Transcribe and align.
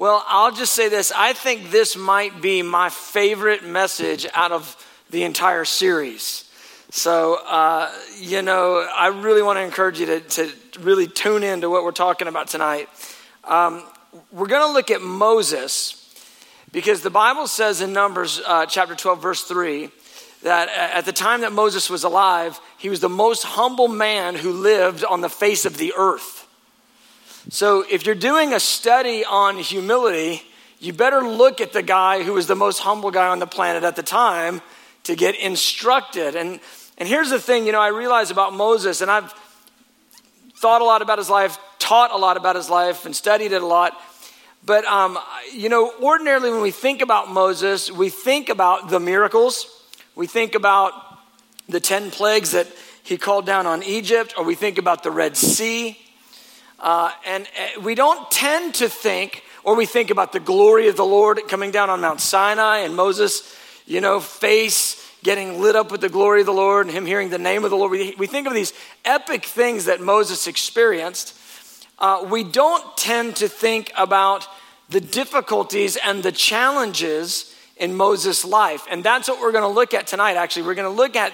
Well, 0.00 0.24
I'll 0.28 0.50
just 0.50 0.72
say 0.72 0.88
this. 0.88 1.12
I 1.14 1.34
think 1.34 1.70
this 1.70 1.94
might 1.94 2.40
be 2.40 2.62
my 2.62 2.88
favorite 2.88 3.62
message 3.62 4.26
out 4.32 4.50
of 4.50 4.74
the 5.10 5.24
entire 5.24 5.66
series. 5.66 6.50
So, 6.88 7.34
uh, 7.46 7.92
you 8.16 8.40
know, 8.40 8.78
I 8.78 9.08
really 9.08 9.42
want 9.42 9.58
to 9.58 9.62
encourage 9.62 10.00
you 10.00 10.06
to, 10.06 10.20
to 10.20 10.52
really 10.80 11.06
tune 11.06 11.42
in 11.42 11.60
to 11.60 11.68
what 11.68 11.84
we're 11.84 11.92
talking 11.92 12.28
about 12.28 12.48
tonight. 12.48 12.88
Um, 13.44 13.84
we're 14.32 14.46
going 14.46 14.66
to 14.66 14.72
look 14.72 14.90
at 14.90 15.02
Moses 15.02 16.14
because 16.72 17.02
the 17.02 17.10
Bible 17.10 17.46
says 17.46 17.82
in 17.82 17.92
Numbers 17.92 18.40
uh, 18.46 18.64
chapter 18.64 18.94
12, 18.94 19.20
verse 19.20 19.42
3, 19.42 19.90
that 20.44 20.70
at 20.70 21.04
the 21.04 21.12
time 21.12 21.42
that 21.42 21.52
Moses 21.52 21.90
was 21.90 22.04
alive, 22.04 22.58
he 22.78 22.88
was 22.88 23.00
the 23.00 23.10
most 23.10 23.42
humble 23.42 23.88
man 23.88 24.34
who 24.34 24.50
lived 24.50 25.04
on 25.04 25.20
the 25.20 25.28
face 25.28 25.66
of 25.66 25.76
the 25.76 25.92
earth. 25.94 26.46
So 27.48 27.84
if 27.88 28.04
you're 28.04 28.14
doing 28.14 28.52
a 28.52 28.60
study 28.60 29.24
on 29.24 29.56
humility, 29.56 30.42
you 30.78 30.92
better 30.92 31.22
look 31.22 31.60
at 31.60 31.72
the 31.72 31.82
guy 31.82 32.22
who 32.22 32.34
was 32.34 32.46
the 32.46 32.54
most 32.54 32.80
humble 32.80 33.10
guy 33.10 33.28
on 33.28 33.38
the 33.38 33.46
planet 33.46 33.82
at 33.82 33.96
the 33.96 34.02
time 34.02 34.60
to 35.04 35.16
get 35.16 35.34
instructed. 35.34 36.36
And, 36.36 36.60
and 36.98 37.08
here's 37.08 37.30
the 37.30 37.40
thing 37.40 37.66
you 37.66 37.72
know, 37.72 37.80
I 37.80 37.88
realize 37.88 38.30
about 38.30 38.52
Moses, 38.52 39.00
and 39.00 39.10
I've 39.10 39.32
thought 40.56 40.82
a 40.82 40.84
lot 40.84 41.00
about 41.00 41.18
his 41.18 41.30
life, 41.30 41.58
taught 41.78 42.12
a 42.12 42.18
lot 42.18 42.36
about 42.36 42.56
his 42.56 42.68
life, 42.68 43.06
and 43.06 43.16
studied 43.16 43.52
it 43.52 43.62
a 43.62 43.66
lot. 43.66 43.98
But, 44.64 44.84
um, 44.84 45.18
you 45.54 45.70
know, 45.70 45.92
ordinarily 46.02 46.50
when 46.50 46.60
we 46.60 46.70
think 46.70 47.00
about 47.00 47.30
Moses, 47.30 47.90
we 47.90 48.10
think 48.10 48.50
about 48.50 48.90
the 48.90 49.00
miracles, 49.00 49.66
we 50.14 50.26
think 50.26 50.54
about 50.54 50.92
the 51.68 51.80
10 51.80 52.10
plagues 52.10 52.50
that 52.50 52.66
he 53.02 53.16
called 53.16 53.46
down 53.46 53.66
on 53.66 53.82
Egypt, 53.82 54.34
or 54.36 54.44
we 54.44 54.54
think 54.54 54.76
about 54.76 55.02
the 55.02 55.10
Red 55.10 55.36
Sea. 55.36 55.98
Uh, 56.80 57.12
and 57.26 57.46
uh, 57.46 57.80
we 57.80 57.94
don't 57.94 58.30
tend 58.30 58.74
to 58.76 58.88
think, 58.88 59.44
or 59.64 59.76
we 59.76 59.86
think 59.86 60.10
about 60.10 60.32
the 60.32 60.40
glory 60.40 60.88
of 60.88 60.96
the 60.96 61.04
Lord 61.04 61.40
coming 61.48 61.70
down 61.70 61.90
on 61.90 62.00
Mount 62.00 62.20
Sinai 62.20 62.78
and 62.78 62.96
Moses, 62.96 63.56
you 63.86 64.00
know, 64.00 64.20
face 64.20 65.06
getting 65.22 65.60
lit 65.60 65.76
up 65.76 65.92
with 65.92 66.00
the 66.00 66.08
glory 66.08 66.40
of 66.40 66.46
the 66.46 66.52
Lord 66.52 66.86
and 66.86 66.94
him 66.94 67.04
hearing 67.04 67.28
the 67.28 67.38
name 67.38 67.64
of 67.64 67.70
the 67.70 67.76
Lord. 67.76 67.90
We, 67.90 68.14
we 68.16 68.26
think 68.26 68.46
of 68.46 68.54
these 68.54 68.72
epic 69.04 69.44
things 69.44 69.84
that 69.84 70.00
Moses 70.00 70.46
experienced 70.46 71.36
uh, 72.00 72.26
we 72.30 72.42
don't 72.42 72.96
tend 72.96 73.36
to 73.36 73.48
think 73.48 73.92
about 73.96 74.48
the 74.88 75.00
difficulties 75.00 75.96
and 75.96 76.22
the 76.22 76.32
challenges 76.32 77.54
in 77.76 77.94
Moses' 77.94 78.44
life. 78.44 78.86
And 78.90 79.04
that's 79.04 79.28
what 79.28 79.40
we're 79.40 79.52
going 79.52 79.62
to 79.62 79.68
look 79.68 79.92
at 79.94 80.06
tonight, 80.06 80.36
actually. 80.36 80.62
We're 80.62 80.74
going 80.74 80.90
to 80.90 80.96
look 80.96 81.14
at 81.14 81.32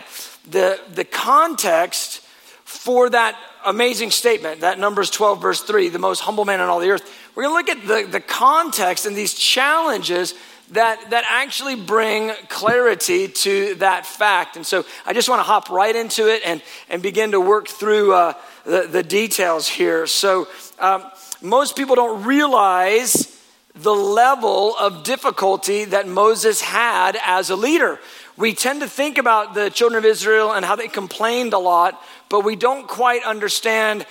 the, 0.48 0.80
the 0.92 1.04
context 1.04 2.20
for 2.64 3.08
that 3.10 3.36
amazing 3.66 4.10
statement, 4.10 4.60
that 4.60 4.78
Numbers 4.78 5.10
12, 5.10 5.42
verse 5.42 5.60
3, 5.60 5.88
the 5.88 5.98
most 5.98 6.20
humble 6.20 6.44
man 6.44 6.60
on 6.60 6.68
all 6.68 6.80
the 6.80 6.90
earth. 6.90 7.02
We're 7.34 7.42
going 7.42 7.64
to 7.66 7.72
look 7.72 7.78
at 7.78 7.86
the, 7.86 8.10
the 8.10 8.20
context 8.20 9.04
and 9.06 9.16
these 9.16 9.34
challenges 9.34 10.34
that, 10.72 11.10
that 11.10 11.24
actually 11.28 11.76
bring 11.76 12.30
clarity 12.48 13.28
to 13.28 13.74
that 13.76 14.06
fact. 14.06 14.56
And 14.56 14.66
so 14.66 14.84
I 15.04 15.12
just 15.12 15.28
want 15.28 15.40
to 15.40 15.44
hop 15.44 15.68
right 15.70 15.94
into 15.94 16.28
it 16.32 16.42
and, 16.44 16.62
and 16.88 17.02
begin 17.02 17.32
to 17.32 17.40
work 17.40 17.68
through 17.68 18.14
uh, 18.14 18.34
the, 18.64 18.88
the 18.90 19.02
details 19.02 19.68
here. 19.68 20.06
So 20.06 20.48
um, 20.78 21.04
most 21.42 21.76
people 21.76 21.94
don't 21.94 22.24
realize 22.24 23.32
the 23.74 23.94
level 23.94 24.74
of 24.76 25.04
difficulty 25.04 25.84
that 25.84 26.08
Moses 26.08 26.62
had 26.62 27.18
as 27.24 27.50
a 27.50 27.56
leader. 27.56 28.00
We 28.36 28.52
tend 28.52 28.82
to 28.82 28.88
think 28.88 29.16
about 29.16 29.54
the 29.54 29.70
children 29.70 29.98
of 29.98 30.04
Israel 30.04 30.52
and 30.52 30.64
how 30.64 30.76
they 30.76 30.88
complained 30.88 31.54
a 31.54 31.58
lot, 31.58 32.00
but 32.28 32.44
we 32.44 32.54
don't 32.54 32.86
quite 32.86 33.24
understand, 33.24 34.06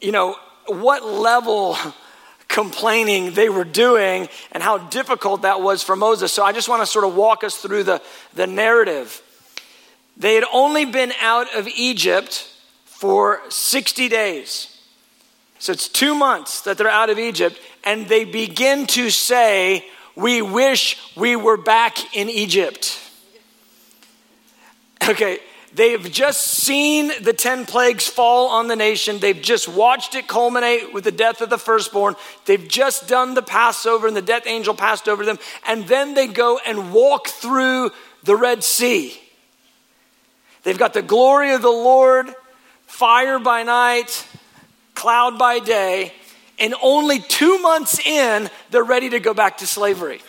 you 0.00 0.12
know, 0.12 0.36
what 0.66 1.04
level 1.04 1.76
complaining 2.48 3.34
they 3.34 3.50
were 3.50 3.64
doing 3.64 4.28
and 4.52 4.62
how 4.62 4.78
difficult 4.78 5.42
that 5.42 5.60
was 5.60 5.82
for 5.82 5.96
Moses. 5.96 6.32
So 6.32 6.42
I 6.42 6.52
just 6.52 6.68
want 6.68 6.80
to 6.80 6.86
sort 6.86 7.04
of 7.04 7.14
walk 7.14 7.44
us 7.44 7.56
through 7.56 7.84
the, 7.84 8.00
the 8.34 8.46
narrative. 8.46 9.22
They 10.16 10.34
had 10.34 10.44
only 10.52 10.86
been 10.86 11.12
out 11.20 11.54
of 11.54 11.68
Egypt 11.68 12.50
for 12.86 13.42
60 13.50 14.08
days. 14.08 14.74
So 15.58 15.72
it's 15.72 15.88
two 15.88 16.14
months 16.14 16.62
that 16.62 16.78
they're 16.78 16.88
out 16.88 17.10
of 17.10 17.18
Egypt, 17.18 17.60
and 17.84 18.08
they 18.08 18.24
begin 18.24 18.86
to 18.88 19.10
say, 19.10 19.84
We 20.16 20.40
wish 20.40 20.96
we 21.16 21.36
were 21.36 21.56
back 21.56 22.16
in 22.16 22.30
Egypt. 22.30 22.98
Okay, 25.06 25.40
They've 25.74 26.10
just 26.10 26.44
seen 26.44 27.12
the 27.20 27.32
10 27.32 27.66
plagues 27.66 28.08
fall 28.08 28.48
on 28.48 28.68
the 28.68 28.76
nation. 28.76 29.18
They've 29.18 29.40
just 29.40 29.68
watched 29.68 30.14
it 30.14 30.26
culminate 30.26 30.94
with 30.94 31.04
the 31.04 31.12
death 31.12 31.40
of 31.40 31.50
the 31.50 31.58
firstborn. 31.58 32.16
They've 32.46 32.66
just 32.66 33.06
done 33.06 33.34
the 33.34 33.42
Passover 33.42 34.06
and 34.06 34.16
the 34.16 34.22
death 34.22 34.46
angel 34.46 34.74
passed 34.74 35.08
over 35.08 35.24
them. 35.24 35.38
And 35.66 35.86
then 35.86 36.14
they 36.14 36.26
go 36.26 36.58
and 36.66 36.92
walk 36.92 37.28
through 37.28 37.90
the 38.24 38.34
Red 38.34 38.64
Sea. 38.64 39.18
They've 40.62 40.78
got 40.78 40.94
the 40.94 41.02
glory 41.02 41.52
of 41.52 41.62
the 41.62 41.68
Lord, 41.68 42.34
fire 42.86 43.38
by 43.38 43.62
night, 43.62 44.26
cloud 44.94 45.38
by 45.38 45.58
day. 45.58 46.12
And 46.58 46.74
only 46.82 47.20
two 47.20 47.58
months 47.60 48.04
in, 48.04 48.48
they're 48.70 48.82
ready 48.82 49.10
to 49.10 49.20
go 49.20 49.34
back 49.34 49.58
to 49.58 49.66
slavery. 49.66 50.22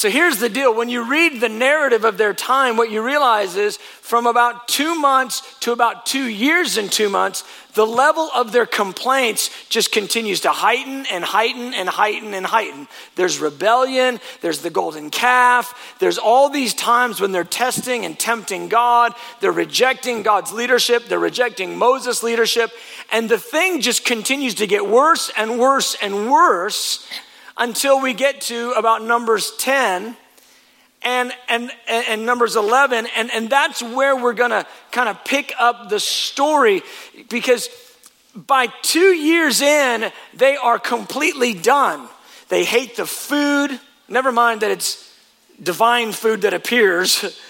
So 0.00 0.08
here's 0.08 0.38
the 0.38 0.48
deal. 0.48 0.74
When 0.74 0.88
you 0.88 1.04
read 1.04 1.42
the 1.42 1.50
narrative 1.50 2.06
of 2.06 2.16
their 2.16 2.32
time, 2.32 2.78
what 2.78 2.90
you 2.90 3.02
realize 3.02 3.56
is 3.56 3.76
from 3.76 4.26
about 4.26 4.66
two 4.66 4.94
months 4.94 5.42
to 5.60 5.72
about 5.72 6.06
two 6.06 6.24
years 6.24 6.78
and 6.78 6.90
two 6.90 7.10
months, 7.10 7.44
the 7.74 7.86
level 7.86 8.30
of 8.34 8.50
their 8.50 8.64
complaints 8.64 9.50
just 9.68 9.92
continues 9.92 10.40
to 10.40 10.52
heighten 10.52 11.04
and 11.12 11.22
heighten 11.22 11.74
and 11.74 11.86
heighten 11.86 12.32
and 12.32 12.46
heighten. 12.46 12.88
There's 13.16 13.40
rebellion, 13.40 14.20
there's 14.40 14.62
the 14.62 14.70
golden 14.70 15.10
calf, 15.10 15.94
there's 15.98 16.16
all 16.16 16.48
these 16.48 16.72
times 16.72 17.20
when 17.20 17.32
they're 17.32 17.44
testing 17.44 18.06
and 18.06 18.18
tempting 18.18 18.70
God, 18.70 19.12
they're 19.42 19.52
rejecting 19.52 20.22
God's 20.22 20.50
leadership, 20.50 21.08
they're 21.08 21.18
rejecting 21.18 21.76
Moses' 21.76 22.22
leadership, 22.22 22.70
and 23.12 23.28
the 23.28 23.36
thing 23.36 23.82
just 23.82 24.06
continues 24.06 24.54
to 24.54 24.66
get 24.66 24.88
worse 24.88 25.30
and 25.36 25.58
worse 25.58 25.94
and 26.00 26.30
worse 26.30 27.06
until 27.60 28.00
we 28.00 28.14
get 28.14 28.40
to 28.40 28.72
about 28.72 29.04
Numbers 29.04 29.52
10 29.58 30.16
and, 31.02 31.32
and, 31.48 31.70
and 31.86 32.26
Numbers 32.26 32.56
11. 32.56 33.06
And, 33.14 33.30
and 33.30 33.50
that's 33.50 33.82
where 33.82 34.16
we're 34.16 34.32
going 34.32 34.50
to 34.50 34.66
kind 34.90 35.10
of 35.10 35.22
pick 35.24 35.52
up 35.58 35.90
the 35.90 36.00
story 36.00 36.82
because 37.28 37.68
by 38.34 38.68
two 38.82 39.12
years 39.12 39.60
in, 39.60 40.10
they 40.34 40.56
are 40.56 40.78
completely 40.78 41.52
done. 41.52 42.08
They 42.48 42.64
hate 42.64 42.96
the 42.96 43.06
food, 43.06 43.78
never 44.08 44.32
mind 44.32 44.62
that 44.62 44.70
it's 44.70 45.14
divine 45.62 46.12
food 46.12 46.42
that 46.42 46.54
appears. 46.54 47.38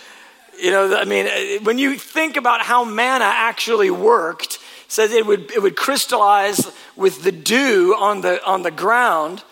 You 0.62 0.72
know, 0.72 0.94
I 0.94 1.06
mean, 1.06 1.26
uh, 1.26 1.64
when 1.64 1.78
you 1.78 1.96
think 1.96 2.36
about 2.36 2.60
how 2.60 2.84
manna 2.84 3.24
actually 3.24 3.90
worked, 3.90 4.58
says 4.88 5.10
it 5.10 5.24
would, 5.24 5.50
it 5.52 5.62
would 5.62 5.74
crystallize 5.74 6.70
with 6.96 7.22
the 7.22 7.32
dew 7.32 7.96
on 7.98 8.20
the, 8.20 8.44
on 8.44 8.60
the 8.60 8.70
ground 8.70 9.42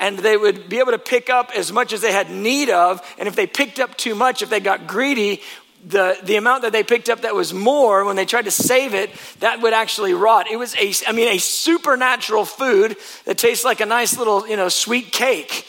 and 0.00 0.18
they 0.18 0.36
would 0.36 0.68
be 0.68 0.78
able 0.78 0.92
to 0.92 0.98
pick 0.98 1.30
up 1.30 1.52
as 1.54 1.70
much 1.70 1.92
as 1.92 2.00
they 2.00 2.10
had 2.10 2.30
need 2.30 2.70
of. 2.70 3.00
And 3.18 3.28
if 3.28 3.36
they 3.36 3.46
picked 3.46 3.78
up 3.78 3.96
too 3.96 4.14
much, 4.14 4.42
if 4.42 4.48
they 4.48 4.58
got 4.58 4.86
greedy, 4.86 5.42
the, 5.84 6.18
the 6.22 6.36
amount 6.36 6.62
that 6.62 6.72
they 6.72 6.82
picked 6.82 7.08
up 7.08 7.20
that 7.22 7.34
was 7.34 7.54
more 7.54 8.04
when 8.04 8.16
they 8.16 8.24
tried 8.24 8.46
to 8.46 8.50
save 8.50 8.94
it 8.94 9.10
that 9.38 9.62
would 9.62 9.72
actually 9.72 10.12
rot 10.12 10.46
it 10.50 10.58
was 10.58 10.76
a 10.76 10.92
i 11.08 11.12
mean 11.12 11.28
a 11.28 11.38
supernatural 11.38 12.44
food 12.44 12.98
that 13.24 13.38
tastes 13.38 13.64
like 13.64 13.80
a 13.80 13.86
nice 13.86 14.18
little 14.18 14.46
you 14.46 14.56
know 14.56 14.68
sweet 14.68 15.10
cake 15.10 15.66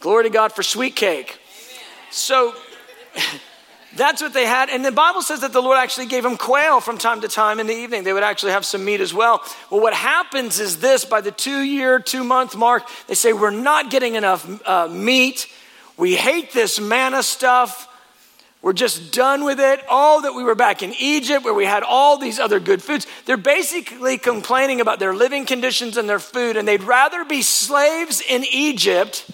glory 0.00 0.24
to 0.24 0.28
god 0.28 0.52
for 0.52 0.62
sweet 0.62 0.94
cake 0.94 1.38
Amen. 1.38 1.82
so 2.10 2.54
That's 3.96 4.20
what 4.20 4.32
they 4.32 4.46
had. 4.46 4.68
And 4.70 4.84
the 4.84 4.92
Bible 4.92 5.22
says 5.22 5.40
that 5.40 5.52
the 5.52 5.62
Lord 5.62 5.78
actually 5.78 6.06
gave 6.06 6.22
them 6.22 6.36
quail 6.36 6.80
from 6.80 6.98
time 6.98 7.20
to 7.20 7.28
time 7.28 7.60
in 7.60 7.66
the 7.66 7.74
evening. 7.74 8.04
They 8.04 8.12
would 8.12 8.22
actually 8.22 8.52
have 8.52 8.64
some 8.64 8.84
meat 8.84 9.00
as 9.00 9.14
well. 9.14 9.42
Well, 9.70 9.80
what 9.80 9.94
happens 9.94 10.58
is 10.60 10.78
this 10.78 11.04
by 11.04 11.20
the 11.20 11.30
two 11.30 11.60
year, 11.60 12.00
two 12.00 12.24
month 12.24 12.56
mark, 12.56 12.84
they 13.06 13.14
say, 13.14 13.32
We're 13.32 13.50
not 13.50 13.90
getting 13.90 14.14
enough 14.14 14.46
uh, 14.66 14.88
meat. 14.88 15.48
We 15.96 16.16
hate 16.16 16.52
this 16.52 16.80
manna 16.80 17.22
stuff. 17.22 17.88
We're 18.62 18.72
just 18.72 19.12
done 19.12 19.44
with 19.44 19.60
it. 19.60 19.84
Oh, 19.90 20.22
that 20.22 20.32
we 20.32 20.42
were 20.42 20.54
back 20.54 20.82
in 20.82 20.94
Egypt 20.98 21.44
where 21.44 21.52
we 21.52 21.66
had 21.66 21.82
all 21.82 22.16
these 22.16 22.40
other 22.40 22.58
good 22.58 22.82
foods. 22.82 23.06
They're 23.26 23.36
basically 23.36 24.16
complaining 24.16 24.80
about 24.80 24.98
their 24.98 25.14
living 25.14 25.44
conditions 25.44 25.98
and 25.98 26.08
their 26.08 26.18
food, 26.18 26.56
and 26.56 26.66
they'd 26.66 26.82
rather 26.82 27.24
be 27.26 27.42
slaves 27.42 28.22
in 28.22 28.42
Egypt 28.50 29.30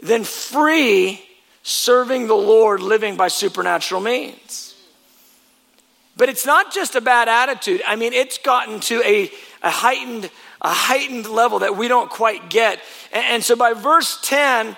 than 0.00 0.24
free 0.24 1.22
serving 1.64 2.28
the 2.28 2.34
Lord, 2.34 2.80
living 2.80 3.16
by 3.16 3.26
supernatural 3.28 4.00
means. 4.00 4.76
But 6.16 6.28
it's 6.28 6.46
not 6.46 6.72
just 6.72 6.94
a 6.94 7.00
bad 7.00 7.28
attitude. 7.28 7.82
I 7.84 7.96
mean, 7.96 8.12
it's 8.12 8.38
gotten 8.38 8.78
to 8.80 9.02
a, 9.04 9.30
a 9.62 9.70
heightened 9.70 10.30
a 10.64 10.72
heightened 10.72 11.28
level 11.28 11.58
that 11.58 11.76
we 11.76 11.88
don't 11.88 12.08
quite 12.08 12.48
get. 12.48 12.80
And, 13.12 13.24
and 13.26 13.44
so 13.44 13.54
by 13.54 13.74
verse 13.74 14.18
10 14.22 14.76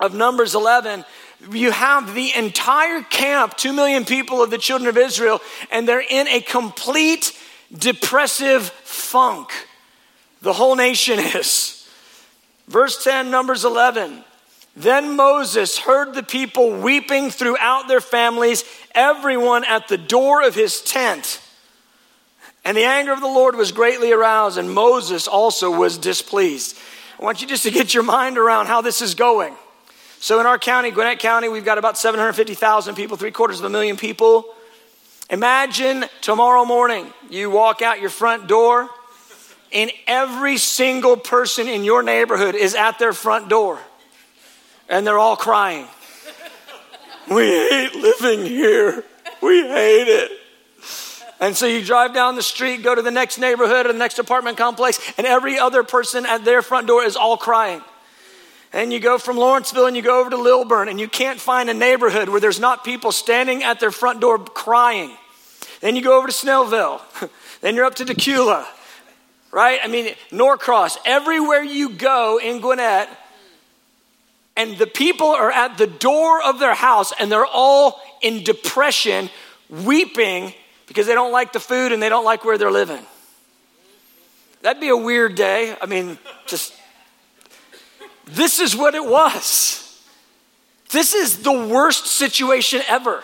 of 0.00 0.14
Numbers 0.14 0.54
11, 0.54 1.04
you 1.50 1.70
have 1.70 2.14
the 2.14 2.34
entire 2.34 3.02
camp, 3.02 3.56
2 3.56 3.74
million 3.74 4.06
people 4.06 4.42
of 4.42 4.50
the 4.50 4.56
children 4.56 4.88
of 4.88 4.96
Israel, 4.96 5.40
and 5.70 5.86
they're 5.86 6.00
in 6.00 6.26
a 6.28 6.40
complete 6.40 7.38
depressive 7.76 8.64
funk. 8.64 9.50
The 10.40 10.54
whole 10.54 10.74
nation 10.74 11.18
is. 11.36 11.86
Verse 12.66 13.04
10, 13.04 13.30
Numbers 13.30 13.66
11. 13.66 14.24
Then 14.76 15.16
Moses 15.16 15.78
heard 15.78 16.14
the 16.14 16.22
people 16.22 16.70
weeping 16.80 17.30
throughout 17.30 17.88
their 17.88 18.00
families, 18.00 18.64
everyone 18.94 19.64
at 19.64 19.88
the 19.88 19.98
door 19.98 20.46
of 20.46 20.54
his 20.54 20.80
tent. 20.80 21.40
And 22.64 22.76
the 22.76 22.84
anger 22.84 23.12
of 23.12 23.20
the 23.20 23.26
Lord 23.26 23.56
was 23.56 23.72
greatly 23.72 24.12
aroused, 24.12 24.58
and 24.58 24.70
Moses 24.70 25.26
also 25.26 25.70
was 25.70 25.98
displeased. 25.98 26.78
I 27.18 27.24
want 27.24 27.42
you 27.42 27.48
just 27.48 27.64
to 27.64 27.70
get 27.70 27.94
your 27.94 28.02
mind 28.02 28.38
around 28.38 28.66
how 28.66 28.80
this 28.80 29.02
is 29.02 29.14
going. 29.14 29.54
So, 30.20 30.38
in 30.38 30.46
our 30.46 30.58
county, 30.58 30.90
Gwinnett 30.90 31.18
County, 31.18 31.48
we've 31.48 31.64
got 31.64 31.78
about 31.78 31.96
750,000 31.96 32.94
people, 32.94 33.16
three 33.16 33.30
quarters 33.30 33.58
of 33.58 33.64
a 33.64 33.70
million 33.70 33.96
people. 33.96 34.44
Imagine 35.30 36.04
tomorrow 36.20 36.64
morning 36.64 37.06
you 37.30 37.50
walk 37.50 37.82
out 37.82 38.00
your 38.00 38.10
front 38.10 38.46
door, 38.46 38.90
and 39.72 39.90
every 40.06 40.58
single 40.58 41.16
person 41.16 41.68
in 41.68 41.84
your 41.84 42.02
neighborhood 42.02 42.54
is 42.54 42.74
at 42.74 42.98
their 42.98 43.14
front 43.14 43.48
door, 43.48 43.78
and 44.90 45.06
they're 45.06 45.18
all 45.18 45.36
crying. 45.36 45.86
We 47.30 47.46
hate 47.46 47.94
living 47.94 48.44
here. 48.44 49.04
We 49.40 49.62
hate 49.62 50.08
it. 50.08 50.32
And 51.40 51.56
so 51.56 51.64
you 51.64 51.82
drive 51.82 52.12
down 52.12 52.34
the 52.34 52.42
street, 52.42 52.82
go 52.82 52.94
to 52.94 53.00
the 53.00 53.10
next 53.10 53.38
neighborhood 53.38 53.86
or 53.86 53.92
the 53.92 53.98
next 53.98 54.18
apartment 54.18 54.58
complex, 54.58 55.00
and 55.16 55.26
every 55.26 55.58
other 55.58 55.82
person 55.82 56.26
at 56.26 56.44
their 56.44 56.60
front 56.60 56.86
door 56.86 57.02
is 57.02 57.16
all 57.16 57.38
crying. 57.38 57.80
And 58.72 58.92
you 58.92 59.00
go 59.00 59.16
from 59.16 59.36
Lawrenceville 59.36 59.86
and 59.86 59.96
you 59.96 60.02
go 60.02 60.20
over 60.20 60.30
to 60.30 60.36
Lilburn, 60.36 60.88
and 60.88 61.00
you 61.00 61.08
can't 61.08 61.40
find 61.40 61.70
a 61.70 61.74
neighborhood 61.74 62.28
where 62.28 62.40
there's 62.40 62.60
not 62.60 62.84
people 62.84 63.10
standing 63.10 63.62
at 63.62 63.80
their 63.80 63.90
front 63.90 64.20
door 64.20 64.38
crying. 64.38 65.16
Then 65.80 65.96
you 65.96 66.02
go 66.02 66.18
over 66.18 66.26
to 66.26 66.32
Snellville. 66.32 67.00
then 67.62 67.74
you're 67.74 67.86
up 67.86 67.94
to 67.96 68.04
Dacula, 68.04 68.66
right? 69.50 69.80
I 69.82 69.88
mean, 69.88 70.14
Norcross. 70.30 70.98
Everywhere 71.06 71.62
you 71.62 71.90
go 71.90 72.38
in 72.38 72.60
Gwinnett, 72.60 73.08
and 74.60 74.76
the 74.76 74.86
people 74.86 75.28
are 75.28 75.50
at 75.50 75.78
the 75.78 75.86
door 75.86 76.42
of 76.42 76.58
their 76.58 76.74
house 76.74 77.14
and 77.18 77.32
they're 77.32 77.46
all 77.46 77.98
in 78.20 78.44
depression, 78.44 79.30
weeping 79.70 80.52
because 80.86 81.06
they 81.06 81.14
don't 81.14 81.32
like 81.32 81.54
the 81.54 81.60
food 81.60 81.92
and 81.92 82.02
they 82.02 82.10
don't 82.10 82.26
like 82.26 82.44
where 82.44 82.58
they're 82.58 82.70
living. 82.70 83.02
That'd 84.60 84.78
be 84.78 84.90
a 84.90 84.96
weird 84.96 85.34
day. 85.34 85.74
I 85.80 85.86
mean, 85.86 86.18
just 86.44 86.74
this 88.26 88.60
is 88.60 88.76
what 88.76 88.94
it 88.94 89.02
was. 89.02 89.98
This 90.90 91.14
is 91.14 91.42
the 91.42 91.52
worst 91.52 92.04
situation 92.04 92.82
ever. 92.86 93.22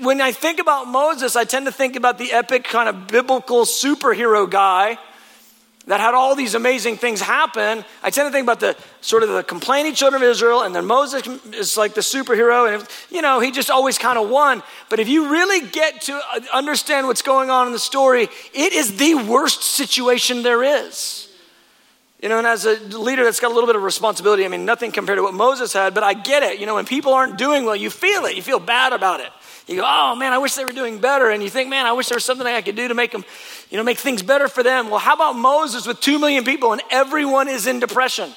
When 0.00 0.20
I 0.20 0.32
think 0.32 0.60
about 0.60 0.88
Moses, 0.88 1.36
I 1.36 1.44
tend 1.44 1.64
to 1.64 1.72
think 1.72 1.96
about 1.96 2.18
the 2.18 2.32
epic 2.32 2.64
kind 2.64 2.90
of 2.90 3.06
biblical 3.06 3.64
superhero 3.64 4.50
guy 4.50 4.98
that 5.86 6.00
had 6.00 6.14
all 6.14 6.36
these 6.36 6.54
amazing 6.54 6.96
things 6.96 7.20
happen. 7.20 7.84
I 8.02 8.10
tend 8.10 8.28
to 8.28 8.32
think 8.32 8.44
about 8.44 8.60
the 8.60 8.76
sort 9.00 9.24
of 9.24 9.30
the 9.30 9.42
complaining 9.42 9.94
children 9.94 10.22
of 10.22 10.28
Israel, 10.28 10.62
and 10.62 10.74
then 10.74 10.86
Moses 10.86 11.26
is 11.54 11.76
like 11.76 11.94
the 11.94 12.00
superhero, 12.00 12.72
and 12.72 12.86
you 13.10 13.20
know 13.20 13.40
he 13.40 13.50
just 13.50 13.70
always 13.70 13.98
kind 13.98 14.18
of 14.18 14.28
won. 14.28 14.62
But 14.88 15.00
if 15.00 15.08
you 15.08 15.30
really 15.30 15.66
get 15.68 16.02
to 16.02 16.14
uh, 16.14 16.40
understand 16.52 17.08
what's 17.08 17.22
going 17.22 17.50
on 17.50 17.66
in 17.66 17.72
the 17.72 17.80
story, 17.80 18.28
it 18.54 18.72
is 18.72 18.96
the 18.96 19.14
worst 19.14 19.62
situation 19.62 20.42
there 20.42 20.62
is. 20.62 21.28
You 22.22 22.28
know, 22.28 22.38
and 22.38 22.46
as 22.46 22.64
a 22.66 22.78
leader 22.96 23.24
that's 23.24 23.40
got 23.40 23.50
a 23.50 23.54
little 23.54 23.66
bit 23.66 23.74
of 23.74 23.82
responsibility, 23.82 24.44
I 24.44 24.48
mean, 24.48 24.64
nothing 24.64 24.92
compared 24.92 25.18
to 25.18 25.22
what 25.24 25.34
Moses 25.34 25.72
had, 25.72 25.92
but 25.92 26.04
I 26.04 26.14
get 26.14 26.44
it. 26.44 26.60
You 26.60 26.66
know, 26.66 26.76
when 26.76 26.86
people 26.86 27.12
aren't 27.12 27.36
doing 27.36 27.64
well, 27.64 27.74
you 27.74 27.90
feel 27.90 28.26
it. 28.26 28.36
You 28.36 28.42
feel 28.42 28.60
bad 28.60 28.92
about 28.92 29.18
it. 29.18 29.30
You 29.66 29.76
go, 29.76 29.84
oh 29.86 30.16
man, 30.16 30.32
I 30.32 30.38
wish 30.38 30.54
they 30.54 30.64
were 30.64 30.72
doing 30.72 30.98
better. 30.98 31.30
And 31.30 31.42
you 31.42 31.48
think, 31.48 31.70
man, 31.70 31.86
I 31.86 31.92
wish 31.92 32.08
there 32.08 32.16
was 32.16 32.24
something 32.24 32.46
I 32.46 32.62
could 32.62 32.76
do 32.76 32.88
to 32.88 32.94
make 32.94 33.12
them, 33.12 33.24
you 33.70 33.76
know, 33.76 33.84
make 33.84 33.98
things 33.98 34.22
better 34.22 34.48
for 34.48 34.62
them. 34.62 34.90
Well, 34.90 34.98
how 34.98 35.14
about 35.14 35.34
Moses 35.34 35.86
with 35.86 36.00
two 36.00 36.18
million 36.18 36.44
people 36.44 36.72
and 36.72 36.82
everyone 36.90 37.48
is 37.48 37.66
in 37.66 37.78
depression? 37.78 38.32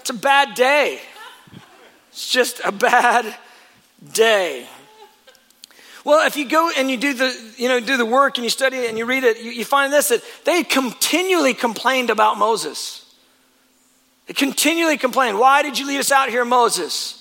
It's 0.00 0.10
a 0.10 0.14
bad 0.14 0.54
day. 0.54 1.00
It's 2.10 2.28
just 2.28 2.60
a 2.64 2.72
bad 2.72 3.36
day. 4.12 4.66
Well, 6.04 6.26
if 6.26 6.36
you 6.36 6.48
go 6.48 6.70
and 6.76 6.90
you 6.90 6.96
do 6.96 7.12
the, 7.12 7.54
you 7.56 7.68
know, 7.68 7.80
do 7.80 7.96
the 7.96 8.06
work 8.06 8.38
and 8.38 8.44
you 8.44 8.50
study 8.50 8.78
it 8.78 8.88
and 8.88 8.96
you 8.96 9.04
read 9.04 9.24
it, 9.24 9.40
you, 9.40 9.50
you 9.50 9.64
find 9.64 9.92
this 9.92 10.08
that 10.08 10.22
they 10.44 10.62
continually 10.62 11.54
complained 11.54 12.10
about 12.10 12.38
Moses. 12.38 13.04
They 14.26 14.34
continually 14.34 14.96
complained. 14.96 15.38
Why 15.38 15.62
did 15.62 15.78
you 15.78 15.86
lead 15.86 15.98
us 15.98 16.10
out 16.10 16.28
here, 16.30 16.44
Moses? 16.44 17.17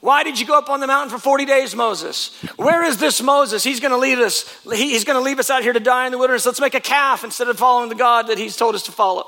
Why 0.00 0.22
did 0.22 0.38
you 0.38 0.46
go 0.46 0.58
up 0.58 0.68
on 0.68 0.80
the 0.80 0.86
mountain 0.86 1.10
for 1.10 1.22
40 1.22 1.44
days, 1.44 1.74
Moses? 1.74 2.34
Where 2.56 2.84
is 2.84 2.98
this 2.98 3.22
Moses? 3.22 3.64
He's 3.64 3.80
going 3.80 3.92
to 3.92 3.96
lead 3.96 4.18
us. 4.18 4.44
He's 4.64 5.04
going 5.04 5.18
to 5.18 5.22
leave 5.22 5.38
us 5.38 5.50
out 5.50 5.62
here 5.62 5.72
to 5.72 5.80
die 5.80 6.06
in 6.06 6.12
the 6.12 6.18
wilderness. 6.18 6.44
Let's 6.46 6.60
make 6.60 6.74
a 6.74 6.80
calf 6.80 7.24
instead 7.24 7.48
of 7.48 7.58
following 7.58 7.88
the 7.88 7.94
God 7.94 8.28
that 8.28 8.38
he's 8.38 8.56
told 8.56 8.74
us 8.74 8.82
to 8.84 8.92
follow. 8.92 9.26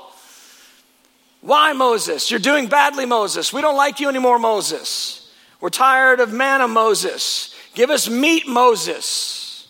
Why, 1.41 1.73
Moses? 1.73 2.29
You're 2.29 2.39
doing 2.39 2.67
badly, 2.67 3.05
Moses. 3.05 3.51
We 3.51 3.61
don't 3.61 3.77
like 3.77 3.99
you 3.99 4.09
anymore, 4.09 4.39
Moses. 4.39 5.31
We're 5.61 5.69
tired 5.69 6.19
of 6.19 6.31
manna, 6.31 6.67
Moses. 6.67 7.55
Give 7.73 7.89
us 7.89 8.09
meat, 8.09 8.47
Moses. 8.47 9.67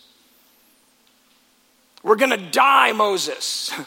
We're 2.02 2.16
going 2.16 2.30
to 2.30 2.50
die, 2.50 2.92
Moses. 2.92 3.72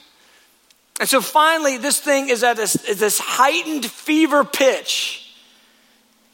And 1.00 1.10
so 1.10 1.22
finally, 1.22 1.78
this 1.78 2.00
thing 2.00 2.30
is 2.30 2.44
at 2.44 2.56
this, 2.56 2.74
this 2.74 3.20
heightened 3.20 3.84
fever 3.84 4.44
pitch 4.44 5.23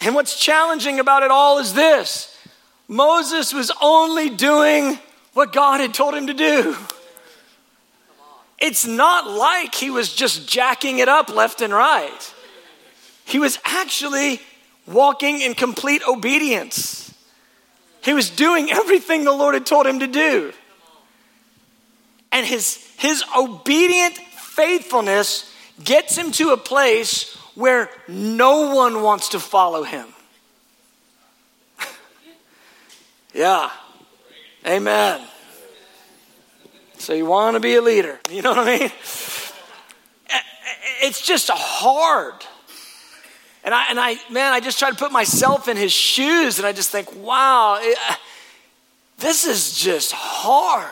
and 0.01 0.15
what's 0.15 0.39
challenging 0.39 0.99
about 0.99 1.23
it 1.23 1.31
all 1.31 1.59
is 1.59 1.73
this 1.73 2.35
Moses 2.87 3.53
was 3.53 3.71
only 3.81 4.29
doing 4.29 4.97
what 5.33 5.53
God 5.53 5.79
had 5.79 5.93
told 5.93 6.15
him 6.15 6.27
to 6.27 6.33
do. 6.33 6.75
It's 8.57 8.85
not 8.85 9.29
like 9.29 9.73
he 9.73 9.89
was 9.89 10.13
just 10.13 10.47
jacking 10.47 10.99
it 10.99 11.07
up 11.07 11.29
left 11.29 11.61
and 11.61 11.71
right. 11.71 12.33
He 13.25 13.39
was 13.39 13.57
actually 13.63 14.41
walking 14.85 15.39
in 15.39 15.53
complete 15.53 16.01
obedience. 16.07 17.13
He 18.01 18.13
was 18.13 18.29
doing 18.29 18.71
everything 18.71 19.23
the 19.23 19.31
Lord 19.31 19.53
had 19.53 19.65
told 19.65 19.85
him 19.85 19.99
to 19.99 20.07
do. 20.07 20.51
And 22.31 22.45
his, 22.45 22.75
his 22.97 23.23
obedient 23.37 24.17
faithfulness 24.17 25.53
gets 25.83 26.17
him 26.17 26.31
to 26.33 26.51
a 26.51 26.57
place 26.57 27.37
where 27.59 27.89
no 28.07 28.73
one 28.73 29.01
wants 29.01 29.29
to 29.29 29.39
follow 29.39 29.83
him. 29.83 30.07
yeah. 33.33 33.69
Amen. 34.65 35.21
So 36.97 37.13
you 37.13 37.25
want 37.25 37.55
to 37.55 37.59
be 37.59 37.75
a 37.75 37.81
leader. 37.81 38.19
You 38.29 38.41
know 38.41 38.51
what 38.51 38.67
I 38.67 38.79
mean? 38.79 38.91
It's 41.01 41.21
just 41.21 41.49
hard. 41.51 42.45
And 43.63 43.73
I, 43.73 43.89
and 43.89 43.99
I, 43.99 44.15
man, 44.29 44.53
I 44.53 44.61
just 44.61 44.79
try 44.79 44.89
to 44.89 44.95
put 44.95 45.11
myself 45.11 45.67
in 45.67 45.75
his 45.75 45.91
shoes 45.91 46.59
and 46.59 46.67
I 46.67 46.71
just 46.71 46.89
think, 46.89 47.13
wow, 47.15 47.77
it, 47.81 47.97
this 49.17 49.45
is 49.45 49.77
just 49.77 50.13
hard. 50.13 50.89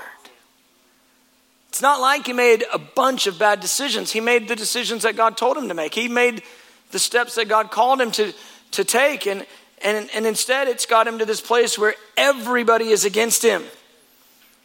It's 1.77 1.81
not 1.83 2.01
like 2.01 2.25
he 2.25 2.33
made 2.33 2.65
a 2.73 2.79
bunch 2.79 3.27
of 3.27 3.37
bad 3.37 3.59
decisions. 3.59 4.11
He 4.11 4.19
made 4.19 4.47
the 4.47 4.55
decisions 4.55 5.03
that 5.03 5.15
God 5.15 5.37
told 5.37 5.57
him 5.57 5.67
to 5.67 5.75
make. 5.75 5.93
He 5.93 6.07
made 6.07 6.41
the 6.89 6.97
steps 6.97 7.35
that 7.35 7.49
God 7.49 7.69
called 7.69 8.01
him 8.01 8.09
to, 8.13 8.33
to 8.71 8.83
take. 8.83 9.27
And, 9.27 9.45
and, 9.83 10.09
and 10.15 10.25
instead, 10.25 10.67
it's 10.67 10.87
got 10.87 11.07
him 11.07 11.19
to 11.19 11.25
this 11.25 11.39
place 11.39 11.77
where 11.77 11.93
everybody 12.17 12.87
is 12.87 13.05
against 13.05 13.43
him. 13.43 13.63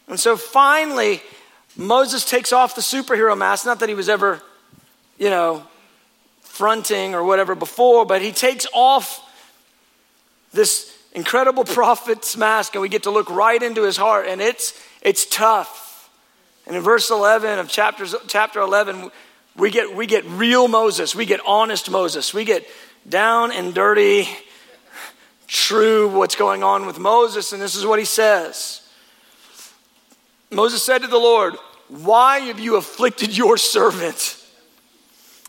And 0.07 0.19
so 0.19 0.35
finally, 0.35 1.21
Moses 1.77 2.25
takes 2.25 2.51
off 2.51 2.73
the 2.73 2.81
superhero 2.81 3.37
mask. 3.37 3.63
Not 3.67 3.79
that 3.81 3.89
he 3.89 3.95
was 3.95 4.09
ever, 4.09 4.41
you 5.19 5.29
know, 5.29 5.61
fronting 6.41 7.13
or 7.13 7.23
whatever 7.23 7.53
before, 7.53 8.07
but 8.07 8.23
he 8.23 8.31
takes 8.31 8.65
off 8.73 9.21
this 10.51 10.97
incredible 11.13 11.63
prophet's 11.79 12.35
mask 12.35 12.73
and 12.73 12.81
we 12.81 12.89
get 12.89 13.03
to 13.03 13.11
look 13.11 13.29
right 13.29 13.61
into 13.61 13.83
his 13.83 13.97
heart 13.97 14.25
and 14.27 14.41
it's 14.41 14.73
it's 15.03 15.27
tough 15.27 15.82
and 16.65 16.75
in 16.75 16.81
verse 16.81 17.09
11 17.09 17.59
of 17.59 17.67
chapters, 17.67 18.15
chapter 18.27 18.59
11, 18.59 19.11
we 19.57 19.69
get, 19.69 19.95
we 19.95 20.05
get 20.05 20.25
real 20.25 20.67
Moses. 20.67 21.13
We 21.13 21.25
get 21.25 21.41
honest 21.45 21.89
Moses. 21.89 22.33
We 22.33 22.45
get 22.45 22.65
down 23.07 23.51
and 23.51 23.73
dirty, 23.73 24.27
true 25.47 26.09
what's 26.09 26.35
going 26.35 26.63
on 26.63 26.85
with 26.85 26.99
Moses. 26.99 27.51
And 27.51 27.61
this 27.61 27.75
is 27.75 27.85
what 27.85 27.99
he 27.99 28.05
says 28.05 28.81
Moses 30.51 30.83
said 30.83 31.01
to 31.01 31.07
the 31.07 31.17
Lord, 31.17 31.55
Why 31.89 32.39
have 32.39 32.59
you 32.59 32.75
afflicted 32.75 33.35
your 33.35 33.57
servant? 33.57 34.39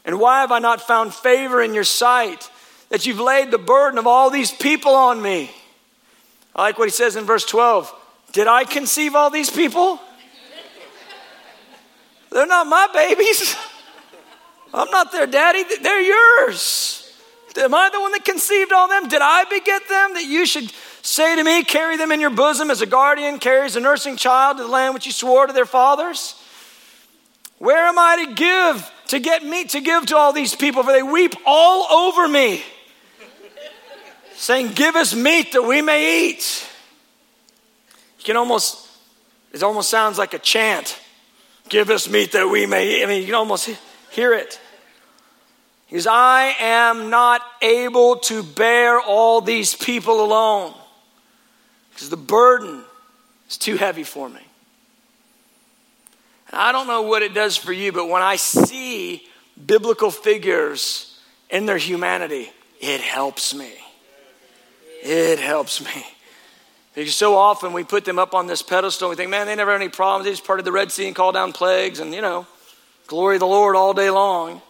And 0.04 0.18
why 0.18 0.40
have 0.40 0.52
I 0.52 0.58
not 0.58 0.82
found 0.82 1.14
favor 1.14 1.62
in 1.62 1.72
your 1.72 1.84
sight 1.84 2.50
that 2.90 3.06
you've 3.06 3.20
laid 3.20 3.50
the 3.50 3.58
burden 3.58 3.98
of 3.98 4.06
all 4.06 4.30
these 4.30 4.50
people 4.50 4.94
on 4.94 5.22
me? 5.22 5.50
I 6.54 6.62
like 6.62 6.78
what 6.78 6.88
he 6.88 6.92
says 6.92 7.16
in 7.16 7.24
verse 7.24 7.46
12. 7.46 7.92
Did 8.32 8.46
I 8.48 8.64
conceive 8.64 9.14
all 9.14 9.30
these 9.30 9.50
people? 9.50 10.00
They're 12.34 12.46
not 12.46 12.66
my 12.66 12.88
babies. 12.92 13.56
I'm 14.74 14.90
not 14.90 15.12
their 15.12 15.26
daddy, 15.26 15.62
they're 15.80 16.00
yours. 16.00 17.00
Am 17.56 17.72
I 17.72 17.88
the 17.90 18.00
one 18.00 18.10
that 18.10 18.24
conceived 18.24 18.72
all 18.72 18.88
them? 18.88 19.08
Did 19.08 19.22
I 19.22 19.44
beget 19.44 19.88
them 19.88 20.14
that 20.14 20.24
you 20.24 20.44
should 20.44 20.72
say 21.02 21.36
to 21.36 21.44
me, 21.44 21.62
carry 21.62 21.96
them 21.96 22.10
in 22.10 22.20
your 22.20 22.30
bosom 22.30 22.70
as 22.70 22.82
a 22.82 22.86
guardian 22.86 23.38
carries 23.38 23.76
a 23.76 23.80
nursing 23.80 24.16
child 24.16 24.56
to 24.56 24.64
the 24.64 24.68
land 24.68 24.94
which 24.94 25.06
you 25.06 25.12
swore 25.12 25.46
to 25.46 25.52
their 25.52 25.64
fathers? 25.64 26.34
Where 27.58 27.86
am 27.86 27.96
I 27.96 28.26
to 28.26 28.34
give 28.34 28.90
to 29.08 29.20
get 29.20 29.44
meat 29.44 29.70
to 29.70 29.80
give 29.80 30.06
to 30.06 30.16
all 30.16 30.32
these 30.32 30.56
people, 30.56 30.82
for 30.82 30.92
they 30.92 31.04
weep 31.04 31.34
all 31.46 32.08
over 32.08 32.26
me, 32.26 32.64
saying, 34.34 34.72
Give 34.72 34.96
us 34.96 35.14
meat 35.14 35.52
that 35.52 35.62
we 35.62 35.82
may 35.82 36.30
eat. 36.30 36.68
You 38.18 38.24
can 38.24 38.36
almost, 38.36 38.88
it 39.52 39.62
almost 39.62 39.88
sounds 39.88 40.18
like 40.18 40.34
a 40.34 40.38
chant. 40.40 40.98
Give 41.68 41.90
us 41.90 42.08
meat 42.08 42.32
that 42.32 42.48
we 42.48 42.66
may 42.66 42.96
eat. 42.96 43.02
I 43.04 43.06
mean, 43.06 43.20
you 43.20 43.26
can 43.26 43.34
almost 43.34 43.70
hear 44.10 44.34
it. 44.34 44.60
He 45.86 45.96
goes, 45.96 46.06
I 46.06 46.54
am 46.60 47.10
not 47.10 47.42
able 47.62 48.16
to 48.16 48.42
bear 48.42 49.00
all 49.00 49.40
these 49.40 49.74
people 49.74 50.24
alone 50.24 50.74
because 51.90 52.10
the 52.10 52.16
burden 52.16 52.82
is 53.48 53.56
too 53.56 53.76
heavy 53.76 54.02
for 54.02 54.28
me. 54.28 54.40
And 56.50 56.60
I 56.60 56.72
don't 56.72 56.86
know 56.86 57.02
what 57.02 57.22
it 57.22 57.34
does 57.34 57.56
for 57.56 57.72
you, 57.72 57.92
but 57.92 58.08
when 58.08 58.22
I 58.22 58.36
see 58.36 59.26
biblical 59.66 60.10
figures 60.10 61.18
in 61.50 61.66
their 61.66 61.78
humanity, 61.78 62.50
it 62.80 63.00
helps 63.00 63.54
me. 63.54 63.72
It 65.02 65.38
helps 65.38 65.84
me. 65.84 66.04
Because 66.94 67.16
so 67.16 67.36
often 67.36 67.72
we 67.72 67.82
put 67.82 68.04
them 68.04 68.18
up 68.18 68.34
on 68.34 68.46
this 68.46 68.62
pedestal 68.62 69.08
and 69.08 69.16
we 69.16 69.20
think, 69.20 69.30
man, 69.30 69.46
they 69.46 69.56
never 69.56 69.72
had 69.72 69.80
any 69.80 69.90
problems. 69.90 70.24
They 70.24 70.30
just 70.30 70.46
parted 70.46 70.64
the 70.64 70.72
Red 70.72 70.92
Sea 70.92 71.06
and 71.06 71.16
called 71.16 71.34
down 71.34 71.52
plagues 71.52 71.98
and, 71.98 72.14
you 72.14 72.20
know, 72.20 72.46
glory 73.08 73.38
the 73.38 73.46
Lord 73.46 73.74
all 73.74 73.94
day 73.94 74.10
long. 74.10 74.62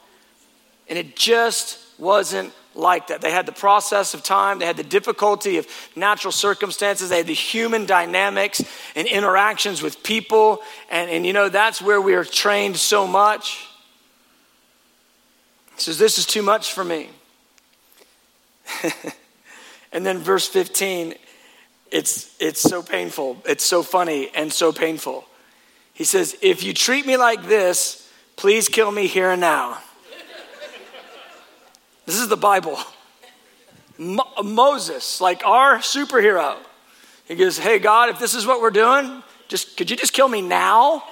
And 0.89 0.99
it 0.99 1.17
just 1.17 1.79
wasn't 1.99 2.53
like 2.75 3.09
that. 3.09 3.21
They 3.21 3.31
had 3.31 3.47
the 3.47 3.53
process 3.53 4.15
of 4.15 4.23
time, 4.23 4.59
they 4.59 4.67
had 4.67 4.77
the 4.77 4.83
difficulty 4.83 5.59
of 5.59 5.67
natural 5.95 6.33
circumstances, 6.33 7.09
they 7.09 7.19
had 7.19 7.27
the 7.27 7.35
human 7.35 7.87
dynamics 7.87 8.63
and 8.97 9.07
interactions 9.07 9.83
with 9.83 10.03
people. 10.03 10.61
And, 10.91 11.11
and 11.11 11.27
you 11.27 11.33
know, 11.33 11.49
that's 11.49 11.81
where 11.81 12.01
we 12.01 12.15
are 12.15 12.25
trained 12.25 12.77
so 12.77 13.07
much. 13.07 13.69
He 15.77 15.83
says, 15.83 15.99
This 15.99 16.19
is 16.19 16.27
too 16.27 16.43
much 16.43 16.73
for 16.73 16.85
me. 16.85 17.11
and 19.93 20.05
then 20.05 20.19
verse 20.19 20.49
15, 20.49 21.15
it's, 21.95 22.35
it's 22.41 22.61
so 22.61 22.83
painful. 22.83 23.41
It's 23.47 23.63
so 23.63 23.85
funny 23.85 24.29
and 24.35 24.53
so 24.53 24.73
painful. 24.73 25.25
He 25.93 26.03
says, 26.03 26.37
If 26.43 26.65
you 26.65 26.75
treat 26.75 27.07
me 27.07 27.17
like 27.17 27.47
this, 27.47 28.11
please 28.35 28.69
kill 28.69 28.91
me 28.91 29.07
here 29.07 29.31
and 29.31 29.41
now. 29.41 29.79
This 32.05 32.19
is 32.19 32.27
the 32.27 32.37
Bible. 32.37 32.77
Mo- 33.97 34.29
Moses, 34.43 35.21
like 35.21 35.47
our 35.47 35.79
superhero, 35.79 36.57
he 37.27 37.37
goes, 37.37 37.59
Hey, 37.59 37.79
God, 37.79 38.09
if 38.09 38.19
this 38.19 38.35
is 38.35 38.45
what 38.45 38.61
we're 38.61 38.71
doing, 38.71 39.23
just 39.47 39.77
could 39.77 39.89
you 39.89 39.97
just 39.97 40.13
kill 40.13 40.27
me 40.29 40.43
now? 40.43 41.05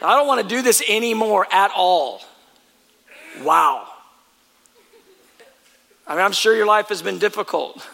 I 0.00 0.16
don't 0.16 0.28
want 0.28 0.48
to 0.48 0.48
do 0.48 0.62
this 0.62 0.80
anymore 0.88 1.44
at 1.50 1.72
all. 1.74 2.22
Wow. 3.42 3.88
I 6.06 6.14
mean, 6.14 6.24
I'm 6.24 6.30
sure 6.30 6.54
your 6.54 6.66
life 6.66 6.88
has 6.90 7.02
been 7.02 7.18
difficult. 7.18 7.84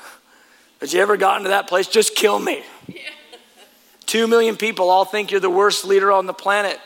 But 0.84 0.92
you 0.92 1.00
ever 1.00 1.16
gotten 1.16 1.44
to 1.44 1.48
that 1.48 1.66
place? 1.66 1.88
Just 1.88 2.14
kill 2.14 2.38
me. 2.38 2.62
Yeah. 2.86 3.00
Two 4.04 4.26
million 4.26 4.54
people 4.54 4.90
all 4.90 5.06
think 5.06 5.30
you're 5.30 5.40
the 5.40 5.48
worst 5.48 5.86
leader 5.86 6.12
on 6.12 6.26
the 6.26 6.34
planet. 6.34 6.78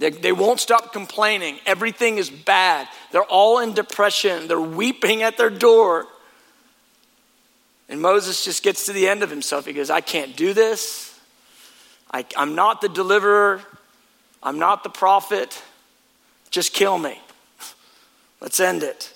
They, 0.00 0.10
they 0.10 0.32
won't 0.32 0.58
stop 0.58 0.92
complaining. 0.92 1.60
Everything 1.66 2.18
is 2.18 2.30
bad. 2.30 2.88
They're 3.12 3.22
all 3.22 3.60
in 3.60 3.74
depression. 3.74 4.48
They're 4.48 4.60
weeping 4.60 5.22
at 5.22 5.36
their 5.36 5.50
door. 5.50 6.08
And 7.88 8.00
Moses 8.02 8.44
just 8.44 8.64
gets 8.64 8.86
to 8.86 8.92
the 8.92 9.06
end 9.06 9.22
of 9.22 9.30
himself. 9.30 9.64
He 9.64 9.72
goes, 9.72 9.88
I 9.88 10.00
can't 10.00 10.36
do 10.36 10.52
this. 10.52 11.16
I, 12.10 12.26
I'm 12.36 12.56
not 12.56 12.80
the 12.80 12.88
deliverer. 12.88 13.60
I'm 14.42 14.58
not 14.58 14.82
the 14.82 14.90
prophet. 14.90 15.62
Just 16.50 16.72
kill 16.74 16.98
me. 16.98 17.20
Let's 18.40 18.58
end 18.58 18.82
it. 18.82 19.14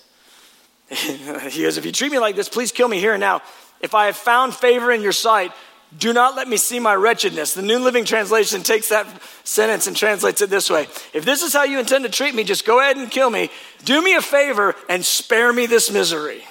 He 0.89 1.63
goes, 1.63 1.77
If 1.77 1.85
you 1.85 1.91
treat 1.91 2.11
me 2.11 2.19
like 2.19 2.35
this, 2.35 2.49
please 2.49 2.71
kill 2.71 2.87
me 2.87 2.99
here 2.99 3.13
and 3.13 3.21
now. 3.21 3.41
If 3.79 3.93
I 3.93 4.05
have 4.05 4.15
found 4.15 4.53
favor 4.53 4.91
in 4.91 5.01
your 5.01 5.11
sight, 5.11 5.51
do 5.97 6.13
not 6.13 6.35
let 6.35 6.47
me 6.47 6.57
see 6.57 6.79
my 6.79 6.95
wretchedness. 6.95 7.53
The 7.53 7.61
New 7.61 7.79
Living 7.79 8.05
Translation 8.05 8.63
takes 8.63 8.89
that 8.89 9.05
sentence 9.43 9.87
and 9.87 9.95
translates 9.95 10.41
it 10.41 10.49
this 10.49 10.69
way 10.69 10.87
If 11.13 11.25
this 11.25 11.43
is 11.43 11.53
how 11.53 11.63
you 11.63 11.79
intend 11.79 12.03
to 12.05 12.09
treat 12.09 12.33
me, 12.33 12.43
just 12.43 12.65
go 12.65 12.79
ahead 12.79 12.97
and 12.97 13.11
kill 13.11 13.29
me. 13.29 13.49
Do 13.83 14.01
me 14.01 14.15
a 14.15 14.21
favor 14.21 14.75
and 14.89 15.05
spare 15.05 15.53
me 15.53 15.65
this 15.65 15.91
misery. 15.91 16.43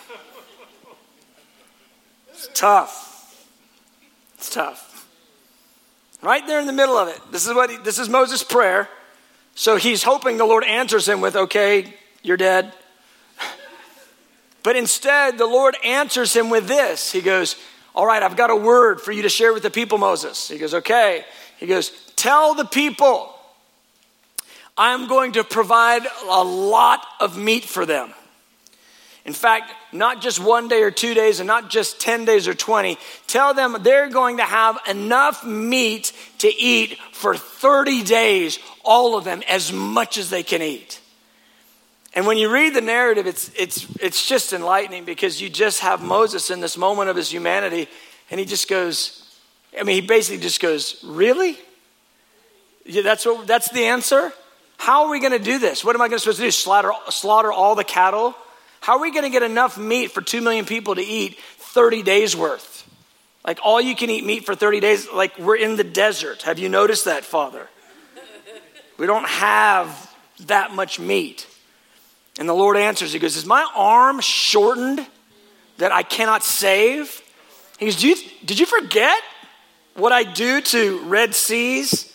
It's 2.30 2.48
tough. 2.54 3.46
It's 4.34 4.50
tough. 4.50 5.08
Right 6.20 6.46
there 6.46 6.60
in 6.60 6.66
the 6.66 6.72
middle 6.72 6.96
of 6.96 7.08
it. 7.08 7.20
This 7.32 7.46
is 7.46 7.54
what 7.54 7.70
he, 7.70 7.76
this 7.78 7.98
is 7.98 8.08
Moses' 8.08 8.44
prayer. 8.44 8.88
So 9.54 9.76
he's 9.76 10.02
hoping 10.02 10.36
the 10.36 10.44
Lord 10.44 10.64
answers 10.64 11.08
him 11.08 11.20
with, 11.20 11.34
"Okay, 11.34 11.94
you're 12.22 12.36
dead." 12.36 12.72
But 14.62 14.76
instead, 14.76 15.38
the 15.38 15.46
Lord 15.46 15.76
answers 15.84 16.34
him 16.34 16.50
with 16.50 16.68
this. 16.68 17.10
He 17.10 17.20
goes, 17.20 17.56
all 17.94 18.06
right, 18.06 18.22
I've 18.22 18.36
got 18.36 18.50
a 18.50 18.56
word 18.56 19.00
for 19.00 19.12
you 19.12 19.22
to 19.22 19.28
share 19.28 19.52
with 19.52 19.62
the 19.62 19.70
people, 19.70 19.98
Moses. 19.98 20.48
He 20.48 20.58
goes, 20.58 20.74
Okay. 20.74 21.24
He 21.58 21.66
goes, 21.66 21.92
Tell 22.16 22.54
the 22.54 22.64
people 22.64 23.34
I'm 24.76 25.06
going 25.06 25.32
to 25.32 25.44
provide 25.44 26.02
a 26.28 26.42
lot 26.42 27.06
of 27.20 27.36
meat 27.36 27.64
for 27.64 27.84
them. 27.84 28.12
In 29.24 29.34
fact, 29.34 29.70
not 29.92 30.20
just 30.20 30.40
one 30.40 30.66
day 30.66 30.82
or 30.82 30.90
two 30.90 31.14
days, 31.14 31.38
and 31.38 31.46
not 31.46 31.70
just 31.70 32.00
10 32.00 32.24
days 32.24 32.48
or 32.48 32.54
20. 32.54 32.98
Tell 33.28 33.54
them 33.54 33.76
they're 33.82 34.08
going 34.08 34.38
to 34.38 34.42
have 34.42 34.78
enough 34.88 35.44
meat 35.44 36.12
to 36.38 36.52
eat 36.52 36.98
for 37.12 37.36
30 37.36 38.02
days, 38.02 38.58
all 38.84 39.16
of 39.16 39.22
them, 39.22 39.42
as 39.48 39.72
much 39.72 40.18
as 40.18 40.30
they 40.30 40.42
can 40.42 40.60
eat. 40.60 41.00
And 42.14 42.26
when 42.26 42.36
you 42.36 42.52
read 42.52 42.74
the 42.74 42.80
narrative, 42.80 43.26
it's, 43.26 43.50
it's, 43.56 43.86
it's 43.96 44.26
just 44.26 44.52
enlightening 44.52 45.04
because 45.04 45.40
you 45.40 45.48
just 45.48 45.80
have 45.80 46.02
Moses 46.02 46.50
in 46.50 46.60
this 46.60 46.76
moment 46.76 47.08
of 47.08 47.16
his 47.16 47.32
humanity, 47.32 47.88
and 48.30 48.38
he 48.38 48.44
just 48.44 48.68
goes, 48.68 49.22
I 49.78 49.82
mean, 49.82 50.02
he 50.02 50.06
basically 50.06 50.42
just 50.42 50.60
goes, 50.60 51.02
Really? 51.04 51.58
Yeah, 52.84 53.02
that's, 53.02 53.24
what, 53.24 53.46
that's 53.46 53.70
the 53.70 53.84
answer? 53.84 54.32
How 54.76 55.04
are 55.04 55.10
we 55.10 55.20
going 55.20 55.32
to 55.32 55.38
do 55.38 55.58
this? 55.60 55.84
What 55.84 55.94
am 55.94 56.02
I 56.02 56.08
going 56.08 56.16
to 56.16 56.20
supposed 56.20 56.38
to 56.38 56.44
do? 56.44 56.50
Slaughter, 56.50 56.90
slaughter 57.10 57.52
all 57.52 57.76
the 57.76 57.84
cattle? 57.84 58.34
How 58.80 58.94
are 58.94 59.00
we 59.00 59.12
going 59.12 59.22
to 59.22 59.30
get 59.30 59.44
enough 59.44 59.78
meat 59.78 60.10
for 60.10 60.20
two 60.20 60.40
million 60.40 60.64
people 60.64 60.96
to 60.96 61.00
eat 61.00 61.38
30 61.58 62.02
days 62.02 62.36
worth? 62.36 62.84
Like 63.46 63.60
all 63.62 63.80
you 63.80 63.94
can 63.94 64.10
eat 64.10 64.24
meat 64.24 64.44
for 64.44 64.56
30 64.56 64.80
days, 64.80 65.08
like 65.12 65.38
we're 65.38 65.56
in 65.56 65.76
the 65.76 65.84
desert. 65.84 66.42
Have 66.42 66.58
you 66.58 66.68
noticed 66.68 67.04
that, 67.04 67.24
Father? 67.24 67.68
We 68.98 69.06
don't 69.06 69.28
have 69.28 70.12
that 70.46 70.74
much 70.74 70.98
meat. 70.98 71.46
And 72.38 72.48
the 72.48 72.54
Lord 72.54 72.76
answers, 72.76 73.12
He 73.12 73.18
goes, 73.18 73.36
Is 73.36 73.46
my 73.46 73.68
arm 73.74 74.20
shortened 74.20 75.06
that 75.78 75.92
I 75.92 76.02
cannot 76.02 76.42
save? 76.42 77.20
He 77.78 77.86
goes, 77.86 78.02
you, 78.02 78.16
Did 78.44 78.58
you 78.58 78.66
forget 78.66 79.20
what 79.94 80.12
I 80.12 80.22
do 80.22 80.60
to 80.60 81.00
Red 81.00 81.34
Seas 81.34 82.14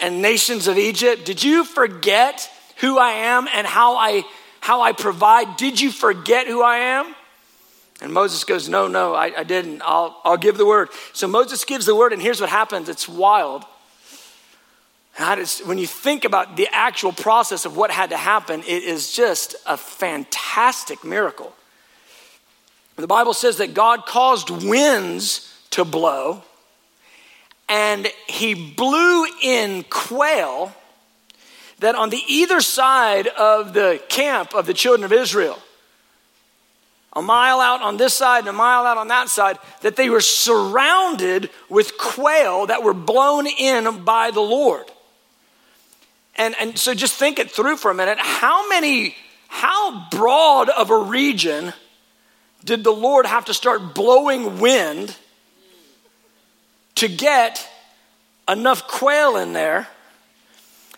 and 0.00 0.20
nations 0.20 0.68
of 0.68 0.76
Egypt? 0.76 1.24
Did 1.24 1.42
you 1.42 1.64
forget 1.64 2.50
who 2.76 2.98
I 2.98 3.10
am 3.10 3.48
and 3.54 3.66
how 3.66 3.96
I, 3.96 4.24
how 4.60 4.82
I 4.82 4.92
provide? 4.92 5.56
Did 5.56 5.80
you 5.80 5.90
forget 5.90 6.46
who 6.46 6.62
I 6.62 6.76
am? 6.78 7.14
And 8.02 8.12
Moses 8.12 8.44
goes, 8.44 8.68
No, 8.68 8.86
no, 8.86 9.14
I, 9.14 9.32
I 9.38 9.44
didn't. 9.44 9.80
I'll, 9.82 10.20
I'll 10.24 10.36
give 10.36 10.58
the 10.58 10.66
word. 10.66 10.90
So 11.12 11.26
Moses 11.26 11.64
gives 11.64 11.86
the 11.86 11.94
word, 11.94 12.12
and 12.12 12.20
here's 12.20 12.40
what 12.40 12.50
happens 12.50 12.88
it's 12.88 13.08
wild 13.08 13.64
when 15.64 15.78
you 15.78 15.86
think 15.86 16.24
about 16.24 16.56
the 16.56 16.68
actual 16.72 17.12
process 17.12 17.64
of 17.64 17.76
what 17.76 17.90
had 17.90 18.10
to 18.10 18.16
happen, 18.16 18.60
it 18.60 18.82
is 18.82 19.12
just 19.12 19.54
a 19.66 19.76
fantastic 19.76 21.04
miracle. 21.04 21.54
The 22.96 23.06
Bible 23.06 23.34
says 23.34 23.58
that 23.58 23.74
God 23.74 24.06
caused 24.06 24.50
winds 24.50 25.52
to 25.70 25.84
blow, 25.84 26.42
and 27.68 28.08
he 28.26 28.54
blew 28.54 29.26
in 29.42 29.84
quail 29.90 30.72
that 31.80 31.94
on 31.94 32.10
the 32.10 32.22
either 32.28 32.60
side 32.60 33.26
of 33.26 33.72
the 33.72 34.00
camp 34.08 34.54
of 34.54 34.66
the 34.66 34.74
children 34.74 35.04
of 35.04 35.12
Israel, 35.12 35.58
a 37.12 37.22
mile 37.22 37.60
out 37.60 37.82
on 37.82 37.96
this 37.96 38.14
side 38.14 38.40
and 38.40 38.48
a 38.48 38.52
mile 38.52 38.86
out 38.86 38.96
on 38.96 39.08
that 39.08 39.28
side, 39.28 39.58
that 39.82 39.96
they 39.96 40.10
were 40.10 40.20
surrounded 40.20 41.50
with 41.68 41.96
quail 41.98 42.66
that 42.66 42.82
were 42.82 42.94
blown 42.94 43.46
in 43.46 44.04
by 44.04 44.30
the 44.30 44.40
Lord. 44.40 44.84
And, 46.36 46.54
and 46.60 46.78
so 46.78 46.94
just 46.94 47.14
think 47.14 47.38
it 47.38 47.50
through 47.50 47.76
for 47.76 47.90
a 47.90 47.94
minute. 47.94 48.18
How 48.18 48.68
many, 48.68 49.14
how 49.48 50.08
broad 50.10 50.68
of 50.68 50.90
a 50.90 50.98
region 50.98 51.72
did 52.64 52.82
the 52.82 52.92
Lord 52.92 53.26
have 53.26 53.44
to 53.46 53.54
start 53.54 53.94
blowing 53.94 54.58
wind 54.58 55.16
to 56.96 57.08
get 57.08 57.68
enough 58.48 58.88
quail 58.88 59.36
in 59.36 59.52
there? 59.52 59.88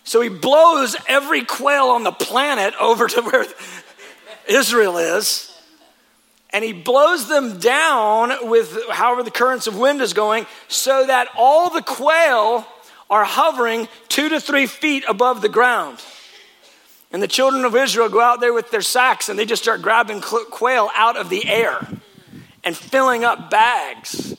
So 0.03 0.21
he 0.21 0.29
blows 0.29 0.95
every 1.07 1.43
quail 1.43 1.89
on 1.89 2.03
the 2.03 2.13
planet 2.13 2.73
over 2.79 3.07
to 3.07 3.21
where 3.21 3.45
Israel 4.47 4.97
is. 4.97 5.53
And 6.51 6.63
he 6.63 6.71
blows 6.71 7.27
them 7.27 7.59
down 7.59 8.49
with 8.49 8.75
however 8.89 9.21
the 9.21 9.31
currents 9.31 9.67
of 9.67 9.77
wind 9.77 10.01
is 10.01 10.13
going 10.13 10.45
so 10.69 11.05
that 11.05 11.27
all 11.35 11.69
the 11.69 11.81
quail 11.81 12.65
are 13.09 13.25
hovering 13.25 13.87
two 14.09 14.29
to 14.29 14.39
three 14.39 14.65
feet 14.65 15.03
above 15.07 15.41
the 15.41 15.49
ground. 15.49 16.01
And 17.11 17.23
the 17.23 17.27
children 17.27 17.63
of 17.63 17.75
Israel 17.75 18.09
go 18.09 18.19
out 18.19 18.41
there 18.41 18.53
with 18.53 18.69
their 18.69 18.81
sacks 18.81 19.29
and 19.29 19.39
they 19.39 19.45
just 19.45 19.63
start 19.63 19.81
grabbing 19.81 20.21
quail 20.21 20.89
out 20.93 21.15
of 21.15 21.29
the 21.29 21.47
air 21.47 21.87
and 22.63 22.75
filling 22.75 23.23
up 23.23 23.49
bags. 23.49 24.35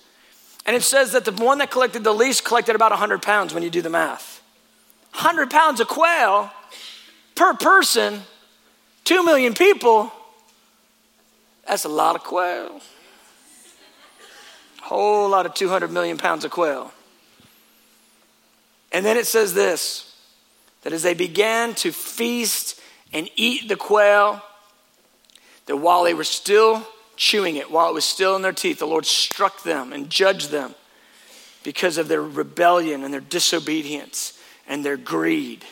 And 0.66 0.76
it 0.76 0.82
says 0.82 1.12
that 1.12 1.24
the 1.24 1.32
one 1.32 1.58
that 1.58 1.70
collected 1.70 2.04
the 2.04 2.12
least 2.12 2.44
collected 2.44 2.76
about 2.76 2.90
100 2.90 3.22
pounds 3.22 3.54
when 3.54 3.62
you 3.62 3.70
do 3.70 3.80
the 3.80 3.88
math. 3.88 4.42
100 5.14 5.50
pounds 5.50 5.80
of 5.80 5.88
quail 5.88 6.50
per 7.34 7.54
person, 7.54 8.22
2 9.04 9.24
million 9.24 9.54
people, 9.54 10.12
that's 11.66 11.84
a 11.84 11.88
lot 11.88 12.16
of 12.16 12.22
quail. 12.22 12.80
A 14.80 14.84
whole 14.84 15.28
lot 15.28 15.46
of 15.46 15.54
200 15.54 15.90
million 15.90 16.18
pounds 16.18 16.44
of 16.44 16.50
quail. 16.50 16.92
And 18.92 19.04
then 19.04 19.16
it 19.16 19.26
says 19.26 19.54
this 19.54 20.04
that 20.82 20.92
as 20.92 21.02
they 21.02 21.14
began 21.14 21.74
to 21.74 21.92
feast 21.92 22.80
and 23.12 23.28
eat 23.36 23.68
the 23.68 23.76
quail, 23.76 24.42
that 25.66 25.76
while 25.76 26.04
they 26.04 26.14
were 26.14 26.24
still 26.24 26.86
chewing 27.16 27.56
it, 27.56 27.70
while 27.70 27.90
it 27.90 27.94
was 27.94 28.04
still 28.04 28.36
in 28.36 28.42
their 28.42 28.52
teeth, 28.52 28.78
the 28.78 28.86
Lord 28.86 29.04
struck 29.04 29.62
them 29.64 29.92
and 29.92 30.08
judged 30.08 30.50
them 30.50 30.74
because 31.64 31.98
of 31.98 32.08
their 32.08 32.22
rebellion 32.22 33.02
and 33.02 33.12
their 33.12 33.20
disobedience 33.20 34.38
and 34.68 34.84
their 34.84 34.96
greed. 34.96 35.64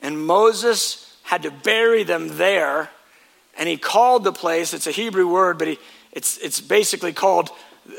And 0.00 0.24
Moses 0.24 1.16
had 1.22 1.42
to 1.42 1.50
bury 1.50 2.04
them 2.04 2.38
there, 2.38 2.90
and 3.58 3.68
he 3.68 3.76
called 3.76 4.24
the 4.24 4.32
place, 4.32 4.72
it's 4.72 4.86
a 4.86 4.92
Hebrew 4.92 5.28
word, 5.28 5.58
but 5.58 5.68
he, 5.68 5.78
it's, 6.12 6.38
it's 6.38 6.60
basically 6.60 7.12
called, 7.12 7.50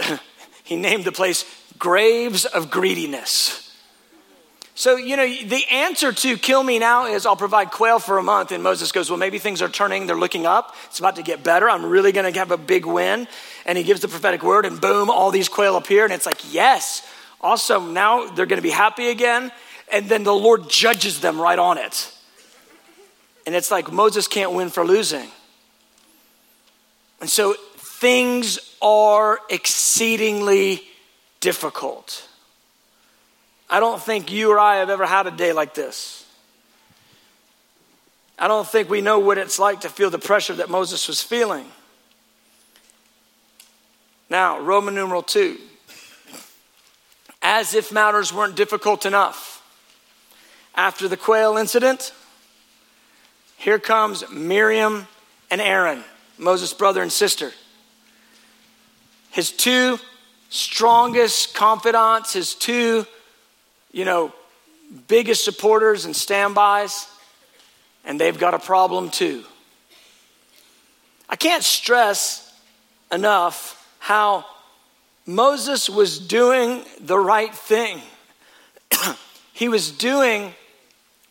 he 0.64 0.76
named 0.76 1.06
the 1.06 1.12
place 1.12 1.46
Graves 1.78 2.46
of 2.46 2.72
Greediness. 2.72 3.71
So, 4.82 4.96
you 4.96 5.16
know, 5.16 5.28
the 5.28 5.64
answer 5.70 6.12
to 6.12 6.38
kill 6.40 6.64
me 6.64 6.80
now 6.80 7.06
is 7.06 7.28
I'll 7.28 7.36
provide 7.36 7.70
quail 7.70 8.00
for 8.00 8.18
a 8.18 8.24
month. 8.24 8.52
And 8.52 8.64
Moses 8.64 8.92
goes, 8.92 9.12
Well, 9.12 9.20
maybe 9.20 9.38
things 9.38 9.62
are 9.62 9.70
turning, 9.70 10.08
they're 10.08 10.16
looking 10.16 10.48
up. 10.48 10.76
It's 10.86 10.98
about 10.98 11.18
to 11.18 11.22
get 11.22 11.44
better. 11.44 11.70
I'm 11.70 11.86
really 11.86 12.12
going 12.12 12.34
to 12.34 12.40
have 12.40 12.50
a 12.50 12.58
big 12.58 12.88
win. 12.88 13.28
And 13.68 13.78
he 13.78 13.84
gives 13.84 14.02
the 14.02 14.08
prophetic 14.08 14.42
word, 14.42 14.66
and 14.66 14.82
boom, 14.82 15.12
all 15.12 15.30
these 15.30 15.50
quail 15.50 15.78
appear. 15.78 16.04
And 16.04 16.12
it's 16.12 16.26
like, 16.26 16.52
Yes, 16.52 17.08
awesome. 17.42 17.94
Now 17.94 18.32
they're 18.32 18.48
going 18.48 18.58
to 18.58 18.64
be 18.64 18.72
happy 18.72 19.10
again. 19.10 19.52
And 19.92 20.10
then 20.10 20.24
the 20.24 20.34
Lord 20.34 20.68
judges 20.68 21.20
them 21.20 21.40
right 21.40 21.60
on 21.60 21.78
it. 21.78 22.12
And 23.46 23.54
it's 23.54 23.70
like 23.70 23.92
Moses 23.92 24.28
can't 24.28 24.54
win 24.54 24.70
for 24.70 24.84
losing. 24.84 25.30
And 27.20 27.30
so 27.30 27.54
things 27.78 28.58
are 28.82 29.38
exceedingly 29.48 30.82
difficult. 31.40 32.28
I 33.72 33.80
don't 33.80 34.02
think 34.02 34.34
you 34.34 34.52
or 34.52 34.60
I 34.60 34.76
have 34.76 34.90
ever 34.90 35.06
had 35.06 35.28
a 35.28 35.32
day 35.32 35.54
like 35.54 35.74
this. 35.74 36.26
I 38.38 38.50
don't 38.50 38.68
think 38.68 38.90
we 38.90 39.00
know 39.00 39.20
what 39.20 39.38
it's 39.38 39.58
like 39.60 39.82
to 39.82 39.90
feel 39.90 40.10
the 40.10 40.20
pressure 40.20 40.54
that 40.56 40.70
Moses 40.70 41.08
was 41.08 41.24
feeling. 41.24 41.66
Now, 44.30 44.60
Roman 44.60 44.94
numeral 44.94 45.24
two. 45.24 45.58
As 47.42 47.74
if 47.74 47.94
matters 47.94 48.34
weren't 48.34 48.56
difficult 48.56 49.06
enough. 49.06 49.64
After 50.76 51.08
the 51.08 51.18
quail 51.18 51.56
incident, 51.56 52.14
here 53.58 53.80
comes 53.80 54.30
Miriam 54.30 55.08
and 55.50 55.62
Aaron, 55.62 56.04
Moses' 56.38 56.74
brother 56.74 57.02
and 57.02 57.12
sister. 57.12 57.52
His 59.30 59.52
two 59.52 59.98
strongest 60.50 61.54
confidants, 61.54 62.34
his 62.34 62.54
two 62.54 63.06
you 63.92 64.06
know, 64.06 64.34
biggest 65.08 65.44
supporters 65.44 66.06
and 66.06 66.16
standbys, 66.16 67.08
and 68.06 68.20
they've 68.20 68.38
got 68.38 68.54
a 68.54 68.60
problem 68.60 69.10
too. 69.10 69.44
I 71.30 71.36
can't 71.36 71.64
stress 71.64 72.54
enough 73.12 73.78
how 74.00 74.46
Moses 75.26 75.90
was 75.90 76.20
doing 76.20 76.84
the 77.00 77.18
right 77.18 77.54
thing. 77.54 78.02
he 79.54 79.70
was 79.70 79.92
doing 79.92 80.54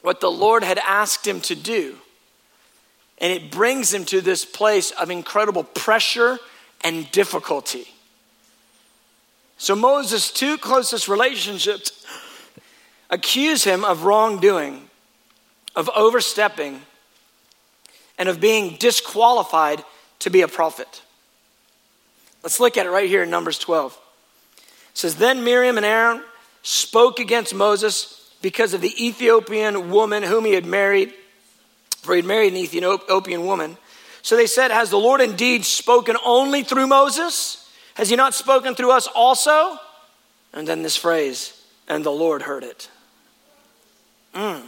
what 0.02 0.20
the 0.20 0.30
Lord 0.30 0.62
had 0.64 0.78
asked 0.78 1.26
him 1.26 1.40
to 1.42 1.54
do. 1.54 1.96
And 3.18 3.32
it 3.32 3.50
brings 3.50 3.92
him 3.92 4.06
to 4.06 4.22
this 4.22 4.44
place 4.44 4.92
of 4.92 5.10
incredible 5.10 5.64
pressure 5.64 6.38
and 6.82 7.10
difficulty. 7.12 7.86
So, 9.58 9.76
Moses' 9.76 10.30
two 10.30 10.56
closest 10.56 11.06
relationships 11.06 12.06
accuse 13.10 13.64
him 13.64 13.84
of 13.84 14.04
wrongdoing, 14.04 14.88
of 15.76 15.90
overstepping, 15.90 16.82
and 18.18 18.28
of 18.28 18.40
being 18.40 18.76
disqualified 18.76 19.84
to 20.20 20.30
be 20.30 20.42
a 20.42 20.48
prophet. 20.48 21.02
Let's 22.42 22.60
look 22.60 22.76
at 22.76 22.86
it 22.86 22.90
right 22.90 23.08
here 23.08 23.22
in 23.22 23.30
Numbers 23.30 23.58
12. 23.58 23.98
It 24.58 24.68
says, 24.94 25.16
Then 25.16 25.44
Miriam 25.44 25.76
and 25.76 25.86
Aaron 25.86 26.22
spoke 26.62 27.18
against 27.18 27.54
Moses 27.54 28.30
because 28.42 28.74
of 28.74 28.80
the 28.80 29.06
Ethiopian 29.06 29.90
woman 29.90 30.22
whom 30.22 30.44
he 30.44 30.54
had 30.54 30.64
married, 30.64 31.12
for 31.98 32.14
he 32.14 32.20
had 32.20 32.26
married 32.26 32.52
an 32.52 32.58
Ethiopian 32.58 33.44
woman. 33.44 33.76
So 34.22 34.36
they 34.36 34.46
said, 34.46 34.70
Has 34.70 34.90
the 34.90 34.98
Lord 34.98 35.20
indeed 35.20 35.64
spoken 35.64 36.16
only 36.24 36.62
through 36.62 36.86
Moses? 36.86 37.68
Has 37.94 38.08
he 38.08 38.16
not 38.16 38.34
spoken 38.34 38.74
through 38.74 38.92
us 38.92 39.06
also? 39.14 39.78
And 40.52 40.66
then 40.66 40.82
this 40.82 40.96
phrase, 40.96 41.62
and 41.88 42.04
the 42.04 42.10
Lord 42.10 42.42
heard 42.42 42.64
it. 42.64 42.88
Mm. 44.34 44.62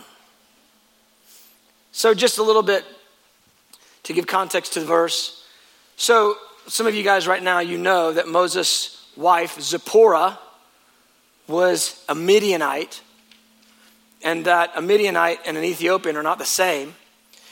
So, 1.93 2.15
just 2.15 2.39
a 2.39 2.43
little 2.43 2.63
bit 2.63 2.85
to 4.05 4.13
give 4.13 4.27
context 4.27 4.73
to 4.75 4.81
the 4.81 4.87
verse. 4.87 5.45
So, 5.97 6.37
some 6.67 6.87
of 6.87 6.95
you 6.95 7.03
guys 7.03 7.27
right 7.27 7.43
now, 7.43 7.61
you 7.61 7.79
know 7.79 8.13
that 8.13 8.27
Moses' 8.27 9.07
wife, 9.17 9.61
Zipporah, 9.61 10.39
was 11.47 12.05
a 12.09 12.15
Midianite, 12.15 13.03
and 14.25 14.45
that 14.47 14.73
a 14.75 14.83
Midianite 14.83 15.41
and 15.47 15.57
an 15.57 15.65
Ethiopian 15.65 16.17
are 16.17 16.23
not 16.23 16.39
the 16.39 16.45
same. 16.45 16.95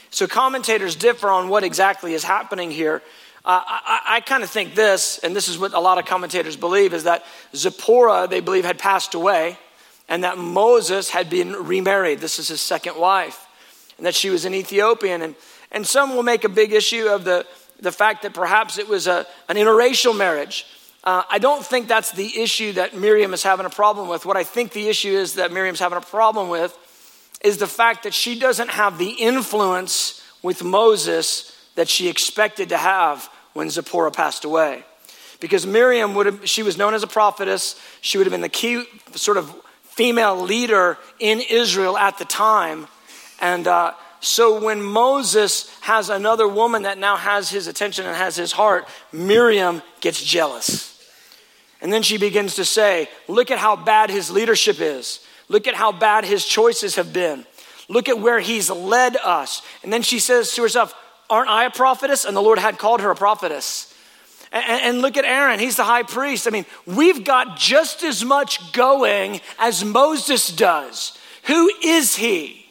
So, 0.09 0.27
commentators 0.27 0.95
differ 0.95 1.29
on 1.29 1.47
what 1.47 1.63
exactly 1.63 2.13
is 2.13 2.23
happening 2.23 2.71
here. 2.71 3.01
Uh, 3.45 3.61
I, 3.65 4.01
I 4.07 4.19
kind 4.19 4.43
of 4.43 4.49
think 4.49 4.75
this, 4.75 5.17
and 5.19 5.35
this 5.35 5.47
is 5.47 5.57
what 5.57 5.73
a 5.73 5.79
lot 5.79 5.97
of 5.97 6.05
commentators 6.05 6.57
believe, 6.57 6.93
is 6.93 7.05
that 7.05 7.23
Zipporah, 7.55 8.27
they 8.27 8.39
believe, 8.39 8.65
had 8.65 8.77
passed 8.77 9.13
away 9.13 9.57
and 10.11 10.25
that 10.25 10.37
Moses 10.37 11.09
had 11.09 11.29
been 11.29 11.53
remarried. 11.53 12.19
This 12.19 12.37
is 12.37 12.49
his 12.49 12.59
second 12.59 12.97
wife, 12.97 13.47
and 13.95 14.05
that 14.05 14.13
she 14.13 14.29
was 14.29 14.43
an 14.43 14.53
Ethiopian. 14.53 15.21
And, 15.21 15.35
and 15.71 15.87
some 15.87 16.13
will 16.13 16.21
make 16.21 16.43
a 16.43 16.49
big 16.49 16.73
issue 16.73 17.07
of 17.07 17.23
the, 17.23 17.47
the 17.79 17.93
fact 17.93 18.23
that 18.23 18.33
perhaps 18.33 18.77
it 18.77 18.89
was 18.89 19.07
a, 19.07 19.25
an 19.47 19.55
interracial 19.55 20.15
marriage. 20.15 20.65
Uh, 21.05 21.23
I 21.29 21.39
don't 21.39 21.65
think 21.65 21.87
that's 21.87 22.11
the 22.11 22.41
issue 22.41 22.73
that 22.73 22.93
Miriam 22.93 23.33
is 23.33 23.41
having 23.41 23.65
a 23.65 23.69
problem 23.69 24.09
with. 24.09 24.25
What 24.25 24.35
I 24.35 24.43
think 24.43 24.73
the 24.73 24.89
issue 24.89 25.13
is 25.13 25.35
that 25.35 25.53
Miriam's 25.53 25.79
having 25.79 25.97
a 25.97 26.01
problem 26.01 26.49
with 26.49 26.77
is 27.41 27.57
the 27.57 27.65
fact 27.65 28.03
that 28.03 28.13
she 28.13 28.37
doesn't 28.37 28.69
have 28.69 28.97
the 28.97 29.11
influence 29.11 30.21
with 30.43 30.61
Moses 30.61 31.57
that 31.75 31.87
she 31.87 32.09
expected 32.09 32.67
to 32.69 32.77
have 32.77 33.29
when 33.53 33.69
Zipporah 33.69 34.11
passed 34.11 34.43
away. 34.43 34.83
Because 35.39 35.65
Miriam 35.65 36.15
would 36.15 36.25
have, 36.25 36.49
she 36.49 36.63
was 36.63 36.77
known 36.77 36.93
as 36.93 37.01
a 37.01 37.07
prophetess. 37.07 37.79
She 38.01 38.17
would 38.17 38.27
have 38.27 38.31
been 38.31 38.41
the 38.41 38.49
key 38.49 38.83
sort 39.15 39.37
of 39.37 39.55
female 39.91 40.39
leader 40.41 40.97
in 41.19 41.41
Israel 41.41 41.97
at 41.97 42.17
the 42.17 42.25
time. 42.25 42.87
And 43.39 43.67
uh, 43.67 43.93
so 44.19 44.63
when 44.63 44.81
Moses 44.81 45.69
has 45.81 46.09
another 46.09 46.47
woman 46.47 46.83
that 46.83 46.97
now 46.97 47.17
has 47.17 47.49
his 47.49 47.67
attention 47.67 48.05
and 48.05 48.15
has 48.15 48.35
his 48.35 48.51
heart, 48.51 48.87
Miriam 49.11 49.81
gets 49.99 50.23
jealous. 50.23 50.87
And 51.81 51.91
then 51.91 52.03
she 52.03 52.17
begins 52.17 52.55
to 52.55 52.65
say, 52.65 53.09
Look 53.27 53.51
at 53.51 53.57
how 53.57 53.75
bad 53.75 54.09
his 54.09 54.29
leadership 54.29 54.79
is. 54.79 55.19
Look 55.49 55.67
at 55.67 55.73
how 55.73 55.91
bad 55.91 56.23
his 56.23 56.45
choices 56.45 56.95
have 56.95 57.11
been. 57.11 57.45
Look 57.89 58.07
at 58.07 58.19
where 58.19 58.39
he's 58.39 58.69
led 58.69 59.17
us. 59.17 59.61
And 59.83 59.91
then 59.91 60.03
she 60.03 60.19
says 60.19 60.53
to 60.53 60.61
herself, 60.61 60.93
Aren't 61.29 61.49
I 61.49 61.65
a 61.65 61.71
prophetess? 61.71 62.23
And 62.23 62.37
the 62.37 62.41
Lord 62.41 62.59
had 62.59 62.77
called 62.77 63.01
her 63.01 63.11
a 63.11 63.15
prophetess. 63.15 63.90
And, 64.51 65.01
look 65.01 65.15
at 65.15 65.23
Aaron, 65.23 65.59
he's 65.59 65.77
the 65.77 65.85
high 65.85 66.03
priest. 66.03 66.45
I 66.45 66.49
mean, 66.49 66.65
we've 66.85 67.23
got 67.23 67.57
just 67.57 68.03
as 68.03 68.25
much 68.25 68.73
going 68.73 69.39
as 69.57 69.85
Moses 69.85 70.49
does. 70.49 71.17
Who 71.43 71.71
is 71.83 72.17
he? 72.17 72.65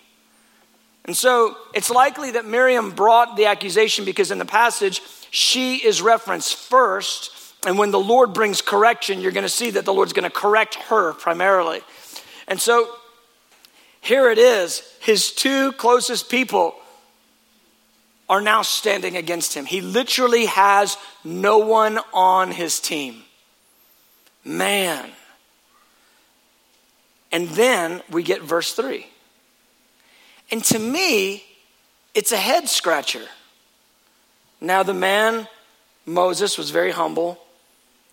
And 1.06 1.16
so 1.16 1.56
it's 1.72 1.90
likely 1.90 2.32
that 2.32 2.44
Miriam 2.44 2.90
brought 2.90 3.36
the 3.36 3.46
accusation 3.46 4.04
because 4.04 4.30
in 4.30 4.38
the 4.38 4.44
passage, 4.44 5.00
she 5.30 5.76
is 5.76 6.02
referenced 6.02 6.54
first. 6.54 7.30
And 7.66 7.78
when 7.78 7.90
the 7.90 7.98
Lord 7.98 8.34
brings 8.34 8.60
correction, 8.60 9.20
you're 9.20 9.32
going 9.32 9.42
to 9.42 9.48
see 9.48 9.70
that 9.70 9.86
the 9.86 9.92
Lord's 9.94 10.12
going 10.12 10.24
to 10.24 10.30
correct 10.30 10.74
her 10.74 11.14
primarily. 11.14 11.80
And 12.46 12.60
so 12.60 12.88
here 14.02 14.30
it 14.30 14.38
is 14.38 14.82
his 15.00 15.32
two 15.32 15.72
closest 15.72 16.30
people 16.30 16.74
are 18.30 18.40
now 18.40 18.62
standing 18.62 19.16
against 19.16 19.54
him. 19.54 19.66
He 19.66 19.80
literally 19.80 20.46
has 20.46 20.96
no 21.24 21.58
one 21.58 21.98
on 22.14 22.52
his 22.52 22.78
team. 22.78 23.24
Man. 24.44 25.10
And 27.32 27.48
then 27.48 28.02
we 28.08 28.22
get 28.22 28.40
verse 28.40 28.72
3. 28.72 29.04
And 30.52 30.62
to 30.66 30.78
me, 30.78 31.42
it's 32.14 32.30
a 32.30 32.36
head 32.36 32.68
scratcher. 32.68 33.26
Now, 34.60 34.84
the 34.84 34.94
man, 34.94 35.48
Moses, 36.06 36.56
was 36.56 36.70
very 36.70 36.92
humble, 36.92 37.36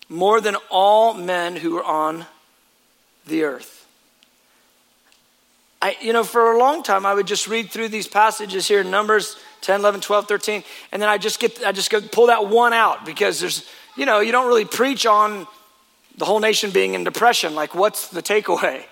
more 0.08 0.40
than 0.40 0.56
all 0.68 1.14
men 1.14 1.54
who 1.54 1.74
were 1.74 1.84
on 1.84 2.26
the 3.24 3.44
earth. 3.44 3.86
I, 5.80 5.96
you 6.00 6.12
know, 6.12 6.24
for 6.24 6.52
a 6.52 6.58
long 6.58 6.82
time, 6.82 7.06
I 7.06 7.14
would 7.14 7.28
just 7.28 7.46
read 7.46 7.70
through 7.70 7.90
these 7.90 8.08
passages 8.08 8.66
here 8.66 8.80
in 8.80 8.90
Numbers 8.90 9.36
10, 9.60 9.80
11, 9.80 10.00
12, 10.00 10.28
13, 10.28 10.64
and 10.92 11.02
then 11.02 11.08
I 11.08 11.18
just 11.18 11.40
get, 11.40 11.64
I 11.64 11.72
just 11.72 11.90
go 11.90 12.00
pull 12.00 12.26
that 12.28 12.48
one 12.48 12.72
out 12.72 13.04
because 13.04 13.40
there's, 13.40 13.68
you 13.96 14.06
know, 14.06 14.20
you 14.20 14.32
don't 14.32 14.46
really 14.46 14.64
preach 14.64 15.06
on 15.06 15.46
the 16.16 16.24
whole 16.24 16.40
nation 16.40 16.70
being 16.70 16.94
in 16.94 17.04
depression. 17.04 17.54
Like, 17.54 17.74
what's 17.74 18.08
the 18.08 18.22
takeaway? 18.22 18.82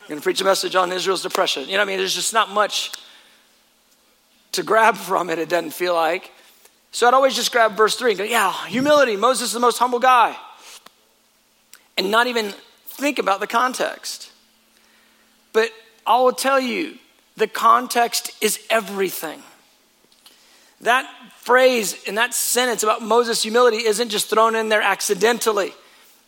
I'm 0.00 0.08
going 0.08 0.20
to 0.20 0.22
preach 0.22 0.40
a 0.40 0.44
message 0.44 0.74
on 0.74 0.92
Israel's 0.92 1.22
depression. 1.22 1.64
You 1.64 1.72
know, 1.72 1.78
what 1.78 1.82
I 1.82 1.86
mean, 1.86 1.98
there's 1.98 2.14
just 2.14 2.34
not 2.34 2.50
much 2.50 2.92
to 4.52 4.62
grab 4.62 4.96
from 5.08 5.30
it, 5.30 5.38
it 5.38 5.48
doesn't 5.48 5.72
feel 5.72 5.94
like. 5.94 6.32
So 6.92 7.06
I'd 7.06 7.14
always 7.14 7.36
just 7.36 7.52
grab 7.52 7.76
verse 7.76 7.94
3 7.94 8.12
and 8.12 8.18
go, 8.18 8.24
yeah, 8.24 8.66
humility. 8.66 9.16
Moses 9.16 9.48
is 9.48 9.52
the 9.52 9.60
most 9.60 9.78
humble 9.78 10.00
guy. 10.00 10.36
And 11.96 12.10
not 12.10 12.26
even 12.26 12.52
think 12.86 13.18
about 13.18 13.40
the 13.40 13.46
context. 13.46 14.32
But 15.52 15.70
I 16.06 16.18
will 16.20 16.32
tell 16.32 16.58
you, 16.58 16.98
the 17.36 17.46
context 17.46 18.32
is 18.40 18.60
everything. 18.70 19.42
That 20.82 21.10
phrase 21.38 22.02
in 22.04 22.14
that 22.14 22.34
sentence 22.34 22.82
about 22.82 23.02
Moses' 23.02 23.42
humility 23.42 23.78
isn't 23.78 24.08
just 24.08 24.30
thrown 24.30 24.54
in 24.54 24.68
there 24.68 24.82
accidentally. 24.82 25.74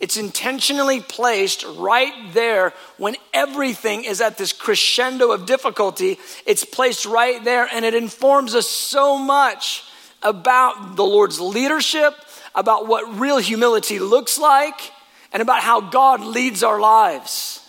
It's 0.01 0.17
intentionally 0.17 1.01
placed 1.01 1.65
right 1.77 2.12
there 2.33 2.75
when 2.99 3.15
everything 3.33 4.05
is 4.05 4.21
at 4.21 4.37
this 4.37 4.53
crescendo 4.53 5.31
of 5.31 5.47
difficulty. 5.47 6.19
It's 6.45 6.65
placed 6.65 7.07
right 7.07 7.43
there 7.45 7.69
and 7.73 7.85
it 7.85 7.95
informs 7.95 8.55
us 8.55 8.67
so 8.67 9.17
much 9.17 9.85
about 10.23 10.97
the 10.97 11.05
Lord's 11.05 11.41
leadership, 11.41 12.15
about 12.55 12.88
what 12.88 13.19
real 13.21 13.38
humility 13.38 14.01
looks 14.01 14.38
like, 14.38 14.93
and 15.33 15.41
about 15.41 15.62
how 15.62 15.81
God 15.81 16.21
leads 16.21 16.62
our 16.62 16.81
lives. 16.81 17.62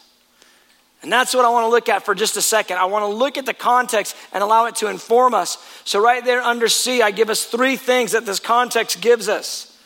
And 1.04 1.12
that's 1.12 1.36
what 1.36 1.44
I 1.44 1.50
want 1.50 1.66
to 1.66 1.70
look 1.70 1.89
at 1.89 2.06
for 2.06 2.16
just 2.16 2.38
a 2.38 2.42
second. 2.42 2.78
I 2.78 2.86
want 2.86 3.04
to 3.04 3.08
look 3.13 3.38
at 3.38 3.46
the 3.46 3.54
context 3.54 4.16
and 4.32 4.42
allow 4.42 4.66
it 4.68 4.78
to 4.78 4.88
inform 4.88 5.34
us. 5.34 5.58
So, 5.84 6.02
right 6.02 6.24
there 6.24 6.42
under 6.42 6.70
C, 6.70 7.02
I 7.02 7.12
give 7.12 7.30
us 7.30 7.44
three 7.44 7.76
things 7.76 8.13
that 8.13 8.26
this 8.26 8.39
context 8.39 9.02
gives 9.02 9.28
us. 9.28 9.78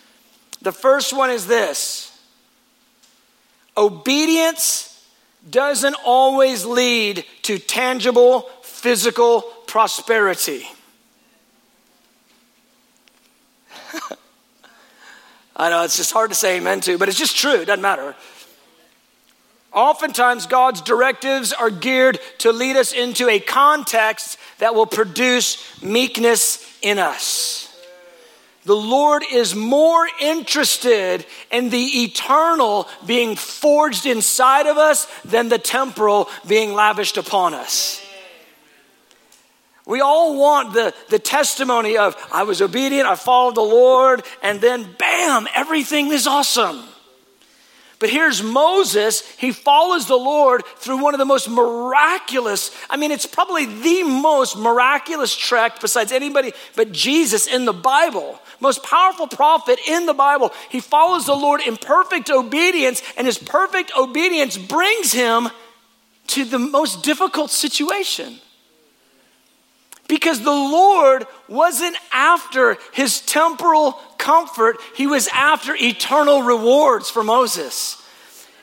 The 0.61 0.71
first 0.71 1.17
one 1.17 1.31
is 1.31 1.47
this 1.47 2.15
Obedience 3.75 5.05
doesn't 5.49 5.95
always 6.05 6.65
lead 6.65 7.25
to 7.43 7.57
tangible 7.57 8.41
physical 8.61 9.41
prosperity. 9.65 10.67
I 15.55 15.71
know 15.71 15.83
it's 15.83 15.97
just 15.97 16.11
hard 16.11 16.29
to 16.29 16.35
say 16.35 16.57
amen 16.57 16.81
to, 16.81 16.99
but 16.99 17.09
it's 17.09 17.17
just 17.17 17.35
true. 17.35 17.61
It 17.61 17.65
doesn't 17.65 17.81
matter. 17.81 18.15
Oftentimes, 19.73 20.47
God's 20.47 20.81
directives 20.81 21.53
are 21.53 21.69
geared 21.69 22.19
to 22.39 22.51
lead 22.51 22.77
us 22.77 22.93
into 22.93 23.29
a 23.29 23.39
context 23.39 24.37
that 24.59 24.73
will 24.73 24.85
produce 24.85 25.81
meekness 25.83 26.65
in 26.81 26.99
us. 26.99 27.63
The 28.65 28.75
Lord 28.75 29.23
is 29.31 29.55
more 29.55 30.07
interested 30.19 31.25
in 31.51 31.69
the 31.69 32.03
eternal 32.03 32.89
being 33.05 33.37
forged 33.37 34.05
inside 34.05 34.67
of 34.67 34.77
us 34.77 35.07
than 35.23 35.47
the 35.47 35.57
temporal 35.57 36.29
being 36.45 36.73
lavished 36.73 37.15
upon 37.15 37.53
us. 37.53 38.01
We 39.85 40.01
all 40.01 40.37
want 40.37 40.73
the, 40.73 40.93
the 41.07 41.17
testimony 41.17 41.97
of, 41.97 42.17
I 42.29 42.43
was 42.43 42.61
obedient, 42.61 43.07
I 43.07 43.15
followed 43.15 43.55
the 43.55 43.61
Lord, 43.61 44.23
and 44.43 44.59
then 44.59 44.85
bam, 44.99 45.47
everything 45.55 46.11
is 46.11 46.27
awesome. 46.27 46.83
But 47.99 48.09
here's 48.09 48.43
Moses. 48.43 49.21
He 49.37 49.51
follows 49.51 50.07
the 50.07 50.15
Lord 50.15 50.63
through 50.77 51.01
one 51.01 51.15
of 51.15 51.17
the 51.17 51.25
most 51.25 51.49
miraculous, 51.49 52.71
I 52.89 52.97
mean, 52.97 53.11
it's 53.11 53.25
probably 53.25 53.65
the 53.65 54.03
most 54.03 54.57
miraculous 54.57 55.35
trek 55.35 55.79
besides 55.81 56.11
anybody 56.11 56.53
but 56.75 56.91
Jesus 56.91 57.47
in 57.47 57.65
the 57.65 57.73
Bible. 57.73 58.39
Most 58.59 58.83
powerful 58.83 59.27
prophet 59.27 59.79
in 59.87 60.05
the 60.05 60.13
Bible. 60.13 60.51
He 60.69 60.79
follows 60.79 61.25
the 61.25 61.35
Lord 61.35 61.61
in 61.61 61.77
perfect 61.77 62.29
obedience, 62.29 63.01
and 63.15 63.27
his 63.27 63.37
perfect 63.37 63.91
obedience 63.97 64.57
brings 64.57 65.11
him 65.11 65.49
to 66.27 66.43
the 66.43 66.59
most 66.59 67.03
difficult 67.03 67.51
situation. 67.51 68.39
Because 70.07 70.41
the 70.41 70.51
Lord 70.51 71.25
wasn't 71.47 71.97
after 72.13 72.77
his 72.93 73.19
temporal 73.21 73.93
comfort, 74.17 74.77
he 74.95 75.07
was 75.07 75.27
after 75.33 75.75
eternal 75.75 76.43
rewards 76.43 77.09
for 77.09 77.23
Moses. 77.23 78.01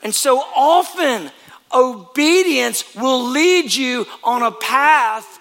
And 0.03 0.15
so 0.15 0.39
often, 0.39 1.31
obedience 1.73 2.95
will 2.95 3.25
lead 3.25 3.75
you 3.75 4.07
on 4.23 4.43
a 4.43 4.53
path 4.53 5.39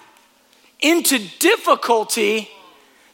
into 0.81 1.19
difficulty 1.39 2.49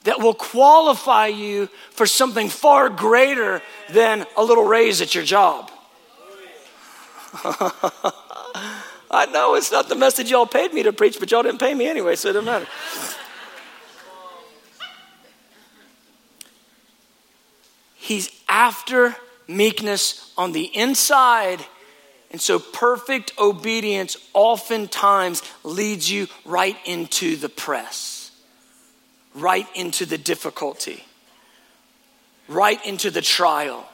that 0.04 0.20
will 0.20 0.34
qualify 0.34 1.28
you 1.28 1.68
for 1.92 2.08
something 2.08 2.50
far 2.50 2.90
greater 2.90 3.62
than 3.92 4.26
a 4.38 4.44
little 4.44 4.64
raise 4.64 5.02
at 5.02 5.14
your 5.14 5.24
job. 5.24 5.70
I 9.12 9.26
know 9.26 9.56
it's 9.56 9.72
not 9.72 9.90
the 9.90 9.96
message 9.96 10.30
y'all 10.30 10.46
paid 10.46 10.74
me 10.74 10.84
to 10.84 10.94
preach, 10.94 11.20
but 11.20 11.32
y'all 11.32 11.44
didn't 11.44 11.60
pay 11.60 11.74
me 11.74 11.88
anyway, 11.88 12.16
so 12.16 12.30
it 12.30 12.34
doesn't 12.34 12.46
matter. 12.46 12.68
He's 17.96 18.30
after 18.48 19.16
meekness 19.48 20.32
on 20.38 20.52
the 20.52 20.66
inside. 20.76 21.66
And 22.32 22.40
so, 22.40 22.60
perfect 22.60 23.34
obedience 23.40 24.16
oftentimes 24.34 25.42
leads 25.64 26.12
you 26.12 26.28
right 26.46 26.78
into 26.86 27.36
the 27.36 27.50
press, 27.50 28.32
right 29.34 29.68
into 29.74 30.06
the 30.06 30.18
difficulty, 30.18 31.04
right 32.48 32.84
into 32.86 33.10
the 33.10 33.22
trial. 33.22 33.90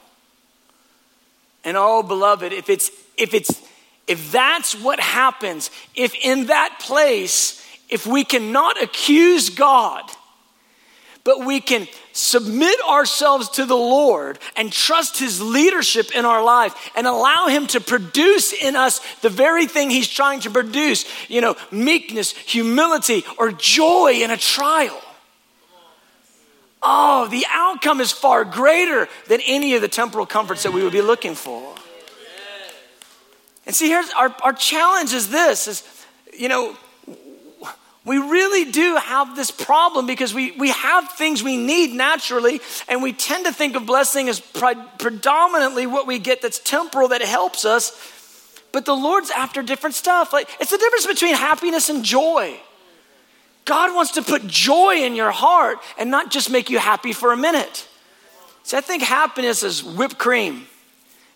And 1.63 1.77
oh, 1.77 2.03
beloved, 2.03 2.51
if 2.51 2.69
it's, 2.69 2.91
if 3.17 3.33
it's, 3.33 3.61
if 4.07 4.31
that's 4.31 4.75
what 4.75 4.99
happens, 4.99 5.71
if 5.95 6.13
in 6.23 6.47
that 6.47 6.77
place, 6.79 7.65
if 7.89 8.05
we 8.05 8.23
cannot 8.23 8.81
accuse 8.81 9.49
God, 9.49 10.03
but 11.23 11.43
we 11.43 11.59
can 11.59 11.87
submit 12.13 12.75
ourselves 12.87 13.49
to 13.49 13.65
the 13.65 13.75
Lord 13.75 14.37
and 14.55 14.71
trust 14.71 15.17
His 15.17 15.41
leadership 15.41 16.15
in 16.15 16.23
our 16.23 16.43
life 16.43 16.91
and 16.95 17.07
allow 17.07 17.47
Him 17.47 17.65
to 17.67 17.81
produce 17.81 18.53
in 18.53 18.75
us 18.75 19.01
the 19.21 19.29
very 19.29 19.65
thing 19.65 19.89
He's 19.89 20.07
trying 20.07 20.41
to 20.41 20.51
produce, 20.51 21.05
you 21.27 21.41
know, 21.41 21.55
meekness, 21.71 22.31
humility, 22.31 23.25
or 23.39 23.51
joy 23.51 24.19
in 24.21 24.29
a 24.29 24.37
trial. 24.37 25.01
Oh, 26.83 27.27
the 27.27 27.45
outcome 27.49 27.99
is 28.01 28.11
far 28.11 28.45
greater 28.45 29.07
than 29.27 29.41
any 29.47 29.73
of 29.73 29.81
the 29.81 29.87
temporal 29.87 30.27
comforts 30.27 30.61
that 30.61 30.73
we 30.73 30.83
would 30.83 30.93
be 30.93 31.01
looking 31.01 31.33
for. 31.33 31.73
And 33.65 33.75
see, 33.75 33.87
here's 33.87 34.09
our, 34.11 34.35
our 34.43 34.53
challenge 34.53 35.13
is 35.13 35.29
this 35.29 35.67
is, 35.67 35.83
you 36.37 36.49
know, 36.49 36.75
we 38.05 38.17
really 38.19 38.71
do 38.71 38.97
have 38.97 39.35
this 39.35 39.49
problem 39.49 40.05
because 40.05 40.31
we, 40.31 40.51
we 40.51 40.69
have 40.69 41.11
things 41.13 41.41
we 41.41 41.57
need 41.57 41.91
naturally, 41.91 42.61
and 42.87 43.01
we 43.01 43.13
tend 43.13 43.47
to 43.47 43.51
think 43.51 43.75
of 43.75 43.87
blessing 43.87 44.29
as 44.29 44.39
pre- 44.39 44.75
predominantly 44.99 45.87
what 45.87 46.05
we 46.05 46.19
get 46.19 46.43
that's 46.43 46.59
temporal 46.59 47.07
that 47.07 47.23
helps 47.23 47.65
us. 47.65 47.99
But 48.71 48.85
the 48.85 48.95
Lord's 48.95 49.31
after 49.31 49.63
different 49.63 49.95
stuff. 49.95 50.33
Like 50.33 50.49
it's 50.59 50.69
the 50.69 50.77
difference 50.77 51.07
between 51.07 51.33
happiness 51.33 51.89
and 51.89 52.05
joy. 52.05 52.59
God 53.63 53.95
wants 53.95 54.11
to 54.11 54.21
put 54.21 54.45
joy 54.45 54.97
in 54.97 55.15
your 55.15 55.31
heart 55.31 55.79
and 55.97 56.11
not 56.11 56.29
just 56.29 56.51
make 56.51 56.69
you 56.69 56.77
happy 56.77 57.11
for 57.11 57.33
a 57.33 57.37
minute. 57.37 57.87
See, 58.61 58.77
I 58.77 58.81
think 58.81 59.01
happiness 59.01 59.63
is 59.63 59.83
whipped 59.83 60.19
cream. 60.19 60.67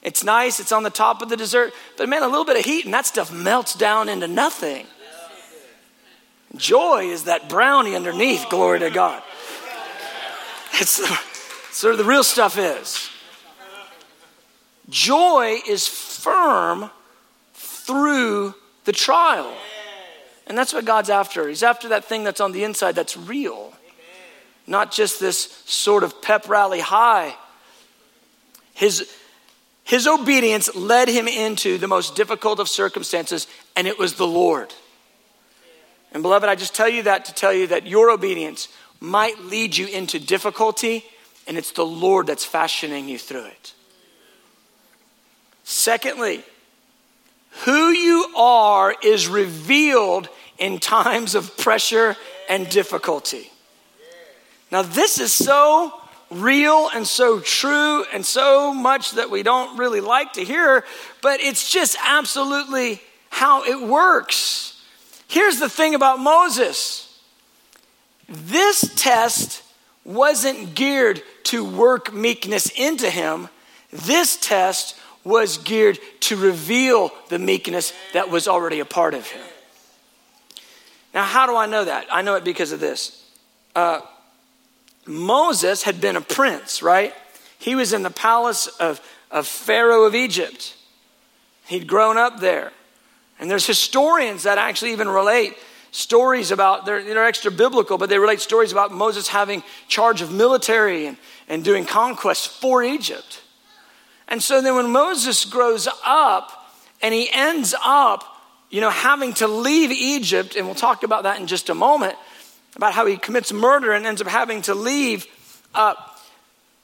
It's 0.02 0.24
nice, 0.24 0.60
it's 0.60 0.72
on 0.72 0.84
the 0.84 0.90
top 0.90 1.22
of 1.22 1.30
the 1.30 1.36
dessert, 1.36 1.74
but 1.98 2.08
man, 2.08 2.24
a 2.24 2.28
little 2.28 2.46
bit 2.46 2.58
of 2.58 2.64
heat 2.64 2.86
and 2.86 2.94
that 2.94 3.06
stuff 3.06 3.32
melts 3.32 3.76
down 3.76 4.08
into 4.08 4.28
nothing. 4.28 4.86
Joy 6.56 7.10
is 7.10 7.26
that 7.26 7.50
brownie 7.50 7.96
underneath, 7.96 8.50
glory 8.50 8.80
to 8.80 8.90
God. 8.90 9.22
It's 10.74 11.02
sort 11.72 11.94
of 11.94 11.98
the 11.98 12.06
real 12.06 12.24
stuff 12.24 12.58
is. 12.58 13.10
Joy 14.90 15.60
is 15.68 15.88
firm 15.88 16.90
through 17.54 18.56
the 18.86 18.92
trial. 18.92 19.54
And 20.48 20.58
that's 20.58 20.74
what 20.74 20.86
God's 20.86 21.10
after. 21.10 21.48
He's 21.48 21.62
after 21.62 21.90
that 21.90 22.06
thing 22.06 22.24
that's 22.24 22.42
on 22.42 22.54
the 22.54 22.64
inside 22.64 22.96
that's 22.96 23.16
real, 23.16 23.74
not 24.66 24.92
just 24.92 25.20
this 25.20 25.62
sort 25.66 26.04
of 26.04 26.22
pep 26.22 26.50
rally 26.50 26.80
high. 26.80 27.36
His, 28.74 29.12
his 29.90 30.06
obedience 30.06 30.76
led 30.76 31.08
him 31.08 31.28
into 31.28 31.80
the 31.80 31.88
most 31.88 32.16
difficult 32.16 32.60
of 32.60 32.70
circumstances, 32.70 33.48
and 33.76 33.88
it 33.88 33.98
was 33.98 34.14
the 34.14 34.28
Lord. 34.28 34.72
And 36.12 36.22
beloved, 36.22 36.48
I 36.48 36.54
just 36.54 36.76
tell 36.76 36.88
you 36.88 37.02
that 37.04 37.26
to 37.26 37.34
tell 37.34 37.52
you 37.52 37.66
that 37.66 37.88
your 37.88 38.12
obedience 38.12 38.68
might 39.00 39.40
lead 39.40 39.76
you 39.76 39.88
into 39.88 40.20
difficulty, 40.20 41.04
and 41.48 41.58
it's 41.58 41.72
the 41.72 41.88
Lord 41.88 42.28
that's 42.28 42.46
fashioning 42.46 43.10
you 43.10 43.18
through 43.18 43.46
it. 43.46 43.74
Secondly, 45.64 46.44
who 47.66 47.88
you 47.90 48.32
are 48.38 48.96
is 49.04 49.28
revealed 49.28 50.30
in 50.60 50.78
times 50.78 51.34
of 51.34 51.58
pressure 51.58 52.16
and 52.48 52.70
difficulty. 52.70 53.50
Now, 54.72 54.84
this 54.84 55.20
is 55.20 55.34
so 55.34 56.00
real 56.32 56.90
and 56.94 57.08
so 57.08 57.40
true 57.40 58.04
and 58.14 58.26
so 58.26 58.74
much 58.74 59.12
that 59.12 59.30
we 59.30 59.44
don't 59.44 59.78
really 59.78 60.02
like 60.02 60.34
to 60.34 60.44
hear, 60.44 60.86
but 61.22 61.40
it's 61.40 61.72
just 61.72 61.98
absolutely 62.04 63.02
how 63.30 63.64
it 63.64 63.82
works. 63.88 64.82
Here's 65.28 65.60
the 65.60 65.70
thing 65.70 65.96
about 65.96 66.20
Moses 66.20 67.06
this 68.28 68.94
test 68.96 69.64
wasn't 70.06 70.76
geared 70.76 71.22
to 71.46 71.66
work 71.66 72.14
meekness 72.14 72.70
into 72.70 73.10
him, 73.10 73.50
this 73.92 74.38
test 74.38 74.96
was 75.24 75.58
geared 75.58 76.00
to 76.22 76.36
reveal 76.36 77.12
the 77.30 77.40
meekness 77.40 77.94
that 78.14 78.30
was 78.30 78.48
already 78.48 78.80
a 78.80 78.86
part 78.86 79.14
of 79.14 79.28
him. 79.28 79.42
Now, 81.14 81.24
how 81.24 81.48
do 81.48 81.56
I 81.56 81.66
know 81.66 81.86
that? 81.86 82.08
I 82.12 82.22
know 82.22 82.36
it 82.36 82.44
because 82.44 82.72
of 82.72 82.80
this. 82.80 83.24
Uh, 83.76 84.02
Moses 85.10 85.84
had 85.84 86.00
been 86.00 86.16
a 86.16 86.22
prince, 86.22 86.84
right? 86.84 87.14
He 87.58 87.74
was 87.74 87.94
in 87.94 88.04
the 88.04 88.12
palace 88.12 88.68
of, 88.68 89.02
of 89.32 89.48
Pharaoh 89.48 90.04
of 90.04 90.14
Egypt. 90.14 90.76
He'd 91.66 91.88
grown 91.88 92.18
up 92.18 92.40
there. 92.40 92.72
And 93.40 93.50
there's 93.50 93.66
historians 93.66 94.44
that 94.44 94.60
actually 94.60 94.92
even 94.92 95.10
relate 95.10 95.56
stories 95.92 96.52
about, 96.52 96.86
they're, 96.86 97.04
they're 97.04 97.26
extra 97.26 97.50
biblical, 97.50 97.98
but 97.98 98.10
they 98.10 98.20
relate 98.20 98.40
stories 98.40 98.72
about 98.72 98.92
Moses 98.92 99.28
having 99.28 99.64
charge 99.88 100.22
of 100.22 100.32
military 100.32 101.08
and, 101.08 101.18
and 101.48 101.64
doing 101.64 101.86
conquests 101.86 102.46
for 102.46 102.84
Egypt. 102.84 103.42
And 104.28 104.44
so 104.44 104.62
then 104.62 104.76
when 104.76 104.92
Moses 104.92 105.44
grows 105.44 105.88
up 106.06 106.72
and 107.02 107.16
he 107.16 107.30
ends 107.34 107.74
up, 107.84 108.24
you 108.70 108.80
know, 108.80 108.92
having 108.92 109.34
to 109.36 109.48
leave 109.48 109.90
Egypt, 109.90 110.56
and 110.56 110.68
we'll 110.68 110.76
talk 110.76 111.02
about 111.02 111.24
that 111.24 111.40
in 111.40 111.48
just 111.48 111.70
a 111.70 111.74
moment, 111.76 112.16
about 112.80 112.94
how 112.94 113.06
he 113.06 113.18
commits 113.18 113.52
murder 113.52 113.92
and 113.92 114.06
ends 114.06 114.22
up 114.22 114.28
having 114.28 114.62
to 114.62 114.74
leave, 114.74 115.28
uh, 115.76 115.96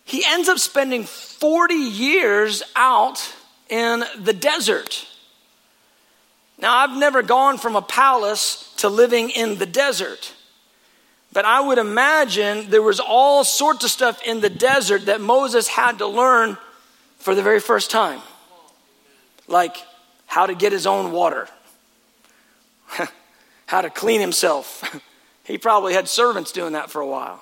he 0.03 0.25
ends 0.27 0.49
up 0.49 0.59
spending 0.59 1.05
40 1.05 1.73
years 1.73 2.61
out 2.75 3.33
in 3.69 4.03
the 4.19 4.33
desert. 4.33 5.07
Now, 6.59 6.75
I've 6.75 6.97
never 6.97 7.23
gone 7.23 7.57
from 7.57 7.77
a 7.77 7.81
palace 7.81 8.73
to 8.79 8.89
living 8.89 9.29
in 9.29 9.57
the 9.57 9.65
desert. 9.65 10.33
But 11.31 11.45
I 11.45 11.61
would 11.61 11.77
imagine 11.77 12.69
there 12.69 12.81
was 12.81 12.99
all 12.99 13.45
sorts 13.45 13.85
of 13.85 13.89
stuff 13.89 14.21
in 14.23 14.41
the 14.41 14.49
desert 14.49 15.05
that 15.05 15.21
Moses 15.21 15.69
had 15.69 15.99
to 15.99 16.07
learn 16.07 16.57
for 17.19 17.35
the 17.35 17.41
very 17.41 17.61
first 17.61 17.89
time, 17.89 18.19
like 19.47 19.77
how 20.25 20.45
to 20.45 20.55
get 20.55 20.73
his 20.73 20.85
own 20.85 21.13
water, 21.13 21.47
how 23.65 23.79
to 23.79 23.89
clean 23.89 24.19
himself. 24.19 24.83
he 25.45 25.57
probably 25.57 25.93
had 25.93 26.07
servants 26.07 26.51
doing 26.51 26.73
that 26.73 26.89
for 26.89 27.01
a 27.01 27.07
while. 27.07 27.41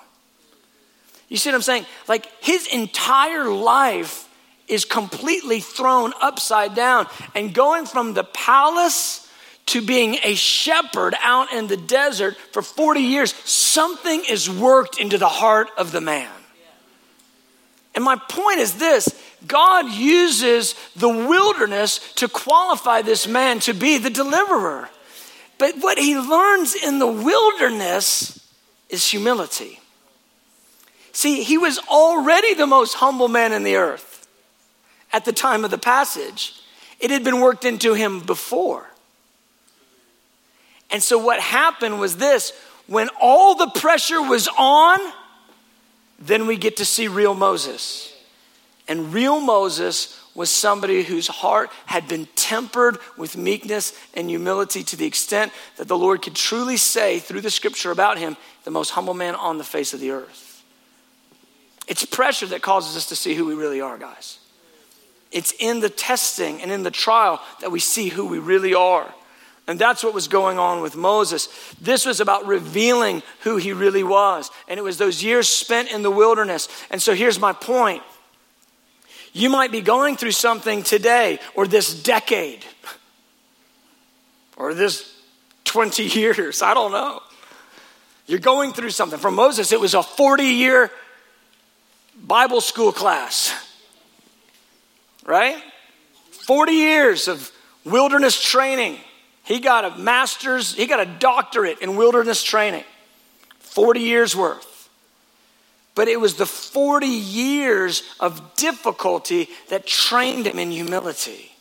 You 1.30 1.38
see 1.38 1.50
what 1.50 1.56
I'm 1.56 1.62
saying? 1.62 1.86
Like 2.08 2.28
his 2.42 2.68
entire 2.68 3.50
life 3.50 4.30
is 4.68 4.86
completely 4.86 5.60
thrown 5.60 6.14
upside 6.22 6.76
down. 6.76 7.08
And 7.34 7.54
going 7.54 7.86
from 7.86 8.14
the 8.14 8.24
palace 8.24 9.30
to 9.68 9.82
being 9.82 10.18
a 10.24 10.36
shepherd 10.36 11.16
out 11.22 11.52
in 11.54 11.68
the 11.68 11.78
desert 11.78 12.36
for 12.52 12.62
40 12.62 13.00
years, 13.00 13.34
something 13.46 14.24
is 14.30 14.50
worked 14.50 15.00
into 15.00 15.18
the 15.18 15.30
heart 15.30 15.70
of 15.78 15.92
the 15.92 16.02
man. 16.02 16.32
And 17.96 18.04
my 18.04 18.16
point 18.16 18.60
is 18.60 18.76
this 18.76 19.10
God 19.48 19.92
uses 19.92 20.76
the 20.96 21.10
wilderness 21.10 22.14
to 22.16 22.28
qualify 22.28 23.02
this 23.02 23.28
man 23.28 23.60
to 23.62 23.74
be 23.74 23.98
the 23.98 24.10
deliverer. 24.10 24.90
But 25.58 25.76
what 25.80 25.98
he 25.98 26.18
learns 26.18 26.76
in 26.76 27.00
the 27.00 27.08
wilderness 27.08 28.40
is 28.90 29.08
humility. 29.08 29.80
See, 31.12 31.44
he 31.44 31.58
was 31.58 31.80
already 31.90 32.54
the 32.54 32.68
most 32.68 32.96
humble 32.96 33.28
man 33.28 33.54
in 33.54 33.64
the 33.64 33.76
earth 33.76 34.28
at 35.12 35.26
the 35.26 35.34
time 35.34 35.64
of 35.64 35.72
the 35.72 35.78
passage. 35.78 36.60
It 37.00 37.12
had 37.12 37.24
been 37.24 37.40
worked 37.40 37.66
into 37.66 37.94
him 37.94 38.20
before. 38.20 38.90
And 40.90 41.02
so 41.02 41.18
what 41.18 41.40
happened 41.40 42.00
was 42.00 42.18
this 42.18 42.54
when 42.88 43.10
all 43.22 43.56
the 43.56 43.70
pressure 43.80 44.22
was 44.22 44.48
on, 44.58 45.00
then 46.20 46.48
we 46.48 46.58
get 46.58 46.78
to 46.78 46.86
see 46.86 47.08
real 47.08 47.34
Moses. 47.34 48.14
And 48.88 49.14
real 49.14 49.40
Moses 49.40 50.20
was 50.36 50.50
somebody 50.50 51.04
whose 51.04 51.28
heart 51.28 51.70
had 51.86 52.08
been 52.08 52.28
tempered 52.36 52.98
with 53.18 53.38
meekness 53.38 53.94
and 54.16 54.30
humility 54.30 54.84
to 54.84 54.96
the 54.96 55.06
extent 55.06 55.52
that 55.78 55.88
the 55.88 55.98
Lord 55.98 56.22
could 56.22 56.36
truly 56.36 56.78
say 56.78 57.20
through 57.20 57.42
the 57.42 57.52
scripture 57.52 57.92
about 57.92 58.18
him, 58.18 58.36
the 58.64 58.72
most 58.72 58.92
humble 58.92 59.14
man 59.14 59.36
on 59.36 59.58
the 59.58 59.64
face 59.64 59.94
of 59.94 60.00
the 60.00 60.12
earth. 60.12 60.64
It's 61.88 62.06
pressure 62.06 62.48
that 62.48 62.62
causes 62.62 62.96
us 62.96 63.08
to 63.08 63.16
see 63.16 63.36
who 63.36 63.46
we 63.46 63.54
really 63.54 63.82
are, 63.82 63.98
guys. 63.98 64.40
It's 65.32 65.54
in 65.60 65.80
the 65.80 65.90
testing 65.90 66.62
and 66.62 66.72
in 66.72 66.84
the 66.84 66.92
trial 66.92 67.42
that 67.62 67.72
we 67.72 67.80
see 67.80 68.10
who 68.10 68.26
we 68.26 68.40
really 68.40 68.74
are. 68.74 69.14
And 69.68 69.80
that's 69.80 70.04
what 70.04 70.14
was 70.14 70.28
going 70.28 70.60
on 70.60 70.82
with 70.82 70.96
Moses. 70.96 71.48
This 71.80 72.06
was 72.06 72.20
about 72.20 72.46
revealing 72.46 73.24
who 73.42 73.58
he 73.58 73.72
really 73.72 74.04
was. 74.04 74.52
And 74.68 74.78
it 74.78 74.84
was 74.84 74.98
those 74.98 75.24
years 75.24 75.48
spent 75.48 75.92
in 75.92 76.02
the 76.02 76.12
wilderness. 76.12 76.68
And 76.90 77.02
so 77.02 77.14
here's 77.14 77.40
my 77.40 77.54
point 77.54 78.04
you 79.34 79.50
might 79.50 79.72
be 79.72 79.82
going 79.82 80.16
through 80.16 80.32
something 80.32 80.84
today 80.84 81.40
or 81.56 81.68
this 81.68 82.02
decade 82.02 82.64
or 84.56 84.74
this 84.74 85.12
20 85.66 86.04
years. 86.04 86.62
I 86.62 86.74
don't 86.74 86.92
know. 86.92 87.22
You're 88.28 88.40
going 88.40 88.72
through 88.72 88.92
something. 88.92 89.20
For 89.20 89.32
Moses, 89.32 89.72
it 89.72 89.82
was 89.82 89.96
a 89.96 90.04
40 90.04 90.44
year 90.44 90.92
Bible 92.16 92.62
school 92.62 92.92
class, 92.92 93.54
right? 95.26 95.62
40 96.32 96.72
years 96.72 97.28
of 97.28 97.52
wilderness 97.84 98.42
training. 98.42 98.98
He 99.44 99.60
got 99.60 99.84
a 99.84 99.98
master's, 99.98 100.74
he 100.74 100.86
got 100.86 101.02
a 101.02 101.06
doctorate 101.06 101.80
in 101.80 101.98
wilderness 101.98 102.44
training, 102.44 102.84
40 103.60 104.00
years 104.00 104.36
worth. 104.36 104.73
But 105.96 106.08
it 106.08 106.20
was 106.20 106.36
the 106.36 106.46
40 106.46 107.06
years 107.06 108.04
of 108.20 108.56
difficulty 108.56 109.50
that 109.70 109.86
trained 109.86 110.48
him 110.48 110.58
in 110.58 110.72
humility. 110.72 111.52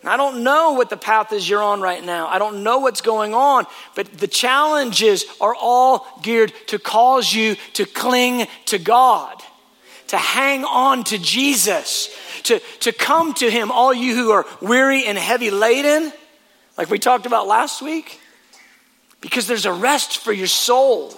And 0.00 0.10
I 0.10 0.16
don't 0.16 0.42
know 0.44 0.72
what 0.72 0.90
the 0.90 0.96
path 0.96 1.32
is 1.32 1.48
you're 1.48 1.62
on 1.62 1.80
right 1.80 2.04
now. 2.04 2.26
I 2.28 2.38
don't 2.38 2.62
know 2.62 2.78
what's 2.78 3.00
going 3.00 3.34
on, 3.34 3.66
but 3.94 4.18
the 4.18 4.28
challenges 4.28 5.24
are 5.40 5.54
all 5.54 6.06
geared 6.22 6.52
to 6.68 6.78
cause 6.78 7.32
you 7.32 7.56
to 7.74 7.86
cling 7.86 8.46
to 8.66 8.78
God, 8.78 9.40
to 10.08 10.16
hang 10.16 10.64
on 10.64 11.04
to 11.04 11.18
Jesus, 11.18 12.08
to, 12.44 12.60
to 12.80 12.92
come 12.92 13.34
to 13.34 13.50
Him, 13.50 13.70
all 13.70 13.94
you 13.94 14.14
who 14.14 14.30
are 14.30 14.46
weary 14.60 15.06
and 15.06 15.16
heavy 15.18 15.50
laden, 15.50 16.12
like 16.76 16.90
we 16.90 16.98
talked 16.98 17.26
about 17.26 17.46
last 17.46 17.82
week, 17.82 18.20
because 19.20 19.46
there's 19.46 19.66
a 19.66 19.72
rest 19.72 20.18
for 20.18 20.32
your 20.32 20.46
soul 20.46 21.14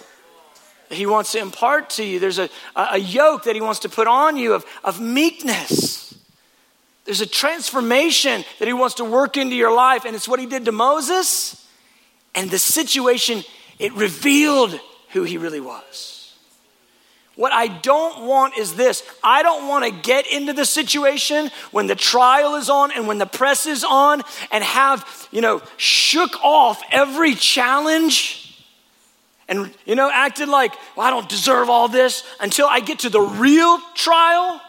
He 0.90 1.06
wants 1.06 1.32
to 1.32 1.38
impart 1.38 1.90
to 1.90 2.04
you. 2.04 2.18
There's 2.18 2.38
a, 2.38 2.48
a 2.74 2.98
yoke 2.98 3.44
that 3.44 3.54
He 3.54 3.60
wants 3.60 3.80
to 3.80 3.88
put 3.88 4.06
on 4.06 4.36
you 4.36 4.54
of, 4.54 4.64
of 4.82 5.00
meekness. 5.00 6.14
There's 7.04 7.20
a 7.20 7.26
transformation 7.26 8.44
that 8.58 8.68
He 8.68 8.74
wants 8.74 8.96
to 8.96 9.04
work 9.04 9.36
into 9.36 9.54
your 9.54 9.74
life, 9.74 10.04
and 10.04 10.14
it's 10.16 10.28
what 10.28 10.40
He 10.40 10.46
did 10.46 10.64
to 10.64 10.72
Moses. 10.72 11.66
And 12.34 12.50
the 12.50 12.58
situation, 12.58 13.44
it 13.78 13.92
revealed 13.94 14.78
who 15.10 15.24
He 15.24 15.38
really 15.38 15.60
was. 15.60 16.34
What 17.34 17.52
I 17.52 17.68
don't 17.68 18.26
want 18.26 18.58
is 18.58 18.74
this 18.74 19.04
I 19.22 19.44
don't 19.44 19.68
want 19.68 19.84
to 19.84 20.02
get 20.02 20.26
into 20.26 20.52
the 20.52 20.64
situation 20.64 21.50
when 21.70 21.86
the 21.86 21.94
trial 21.94 22.56
is 22.56 22.68
on 22.68 22.90
and 22.90 23.06
when 23.06 23.18
the 23.18 23.26
press 23.26 23.66
is 23.66 23.84
on 23.84 24.22
and 24.50 24.64
have, 24.64 25.28
you 25.30 25.40
know, 25.40 25.62
shook 25.76 26.34
off 26.42 26.82
every 26.90 27.34
challenge 27.34 28.47
and, 29.48 29.74
you 29.86 29.94
know, 29.94 30.10
acted 30.12 30.48
like, 30.48 30.74
well, 30.94 31.06
I 31.06 31.10
don't 31.10 31.28
deserve 31.28 31.70
all 31.70 31.88
this 31.88 32.22
until 32.38 32.66
I 32.66 32.80
get 32.80 33.00
to 33.00 33.08
the 33.08 33.20
real 33.20 33.80
trial. 33.94 34.60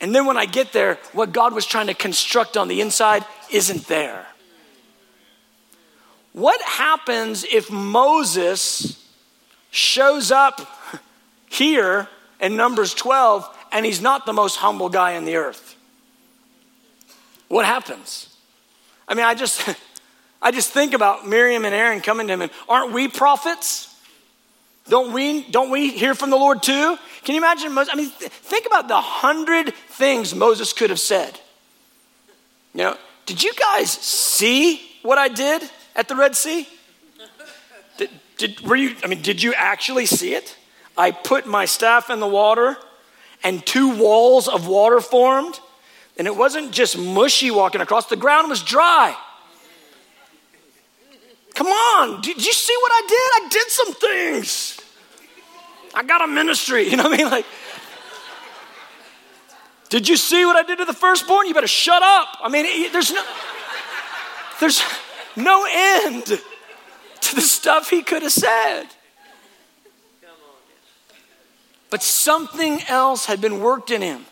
And 0.00 0.12
then 0.12 0.26
when 0.26 0.36
I 0.36 0.46
get 0.46 0.72
there, 0.72 0.98
what 1.12 1.32
God 1.32 1.54
was 1.54 1.64
trying 1.64 1.86
to 1.86 1.94
construct 1.94 2.56
on 2.56 2.66
the 2.66 2.80
inside 2.80 3.24
isn't 3.50 3.86
there. 3.86 4.26
What 6.32 6.60
happens 6.62 7.44
if 7.44 7.70
Moses 7.70 8.98
shows 9.70 10.32
up 10.32 10.66
here 11.48 12.08
in 12.40 12.56
Numbers 12.56 12.94
12 12.94 13.48
and 13.70 13.86
he's 13.86 14.00
not 14.00 14.26
the 14.26 14.32
most 14.32 14.56
humble 14.56 14.88
guy 14.88 15.12
in 15.12 15.24
the 15.24 15.36
earth? 15.36 15.76
What 17.48 17.66
happens? 17.66 18.34
I 19.06 19.14
mean, 19.14 19.26
I 19.26 19.34
just, 19.34 19.68
I 20.42 20.50
just 20.50 20.70
think 20.70 20.92
about 20.92 21.26
Miriam 21.26 21.64
and 21.64 21.74
Aaron 21.74 22.00
coming 22.00 22.26
to 22.26 22.32
him, 22.32 22.42
and 22.42 22.50
aren't 22.68 22.92
we 22.92 23.08
prophets? 23.08 23.88
Don't 24.88 25.12
we, 25.12 25.44
don't 25.44 25.70
we 25.70 25.90
hear 25.90 26.14
from 26.14 26.30
the 26.30 26.36
Lord 26.36 26.62
too? 26.62 26.98
Can 27.22 27.34
you 27.34 27.40
imagine? 27.40 27.72
Moses? 27.72 27.94
I 27.94 27.96
mean, 27.96 28.10
th- 28.18 28.30
think 28.30 28.66
about 28.66 28.88
the 28.88 29.00
hundred 29.00 29.72
things 29.74 30.34
Moses 30.34 30.72
could 30.72 30.90
have 30.90 30.98
said. 30.98 31.38
You 32.74 32.78
know, 32.78 32.96
did 33.26 33.42
you 33.42 33.52
guys 33.54 33.90
see 33.90 34.82
what 35.02 35.18
I 35.18 35.28
did 35.28 35.62
at 35.94 36.08
the 36.08 36.16
Red 36.16 36.34
Sea? 36.34 36.66
Did, 37.96 38.10
did, 38.38 38.60
were 38.62 38.74
you, 38.74 38.96
I 39.04 39.06
mean, 39.06 39.22
did 39.22 39.42
you 39.42 39.54
actually 39.54 40.06
see 40.06 40.34
it? 40.34 40.56
I 40.98 41.12
put 41.12 41.46
my 41.46 41.64
staff 41.64 42.10
in 42.10 42.18
the 42.18 42.26
water 42.26 42.76
and 43.44 43.64
two 43.64 43.96
walls 43.96 44.48
of 44.48 44.66
water 44.66 45.00
formed. 45.00 45.60
And 46.18 46.26
it 46.26 46.36
wasn't 46.36 46.72
just 46.72 46.98
mushy 46.98 47.50
walking 47.50 47.80
across, 47.80 48.06
the 48.06 48.16
ground 48.16 48.48
was 48.48 48.62
dry. 48.62 49.16
Come 51.54 51.66
on, 51.66 52.20
did 52.20 52.44
you 52.44 52.52
see 52.52 52.74
what 52.80 52.92
I 52.92 53.00
did? 53.06 53.44
I 53.44 53.48
did 53.50 53.70
some 53.70 53.94
things. 53.94 54.80
I 55.94 56.02
got 56.02 56.22
a 56.22 56.26
ministry, 56.26 56.88
you 56.90 56.96
know 56.96 57.04
what 57.04 57.14
I 57.14 57.16
mean? 57.16 57.30
Like, 57.30 57.46
did 59.90 60.08
you 60.08 60.16
see 60.16 60.46
what 60.46 60.56
I 60.56 60.62
did 60.62 60.78
to 60.78 60.86
the 60.86 60.94
firstborn? 60.94 61.46
You 61.46 61.54
better 61.54 61.66
shut 61.66 62.02
up. 62.02 62.38
I 62.42 62.48
mean, 62.48 62.90
there's 62.92 63.12
no, 63.12 63.22
there's 64.58 64.82
no 65.36 65.66
end 65.70 66.24
to 66.24 67.34
the 67.34 67.42
stuff 67.42 67.90
he 67.90 68.02
could 68.02 68.22
have 68.22 68.32
said. 68.32 68.84
But 71.90 72.02
something 72.02 72.80
else 72.88 73.26
had 73.26 73.42
been 73.42 73.60
worked 73.60 73.90
in 73.90 74.00
him. 74.00 74.24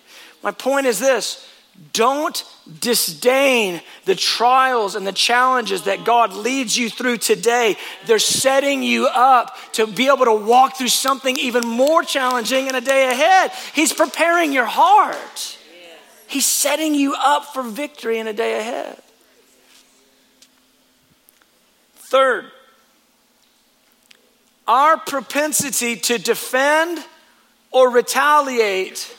My 0.42 0.50
point 0.50 0.86
is 0.86 0.98
this 0.98 1.46
don't 1.92 2.44
disdain 2.80 3.80
the 4.04 4.14
trials 4.14 4.94
and 4.94 5.06
the 5.06 5.12
challenges 5.12 5.82
that 5.82 6.04
God 6.04 6.34
leads 6.34 6.76
you 6.76 6.90
through 6.90 7.18
today. 7.18 7.76
They're 8.06 8.18
setting 8.18 8.82
you 8.82 9.06
up 9.06 9.56
to 9.72 9.86
be 9.86 10.06
able 10.06 10.26
to 10.26 10.34
walk 10.34 10.76
through 10.76 10.88
something 10.88 11.36
even 11.38 11.66
more 11.66 12.02
challenging 12.02 12.68
in 12.68 12.74
a 12.74 12.80
day 12.80 13.10
ahead. 13.10 13.52
He's 13.74 13.92
preparing 13.92 14.52
your 14.52 14.66
heart, 14.66 15.58
He's 16.26 16.46
setting 16.46 16.94
you 16.94 17.14
up 17.18 17.46
for 17.46 17.62
victory 17.62 18.18
in 18.18 18.28
a 18.28 18.32
day 18.32 18.60
ahead. 18.60 18.96
Third, 21.96 22.44
our 24.68 24.96
propensity 24.96 25.96
to 25.96 26.18
defend 26.18 27.04
or 27.72 27.90
retaliate 27.90 29.16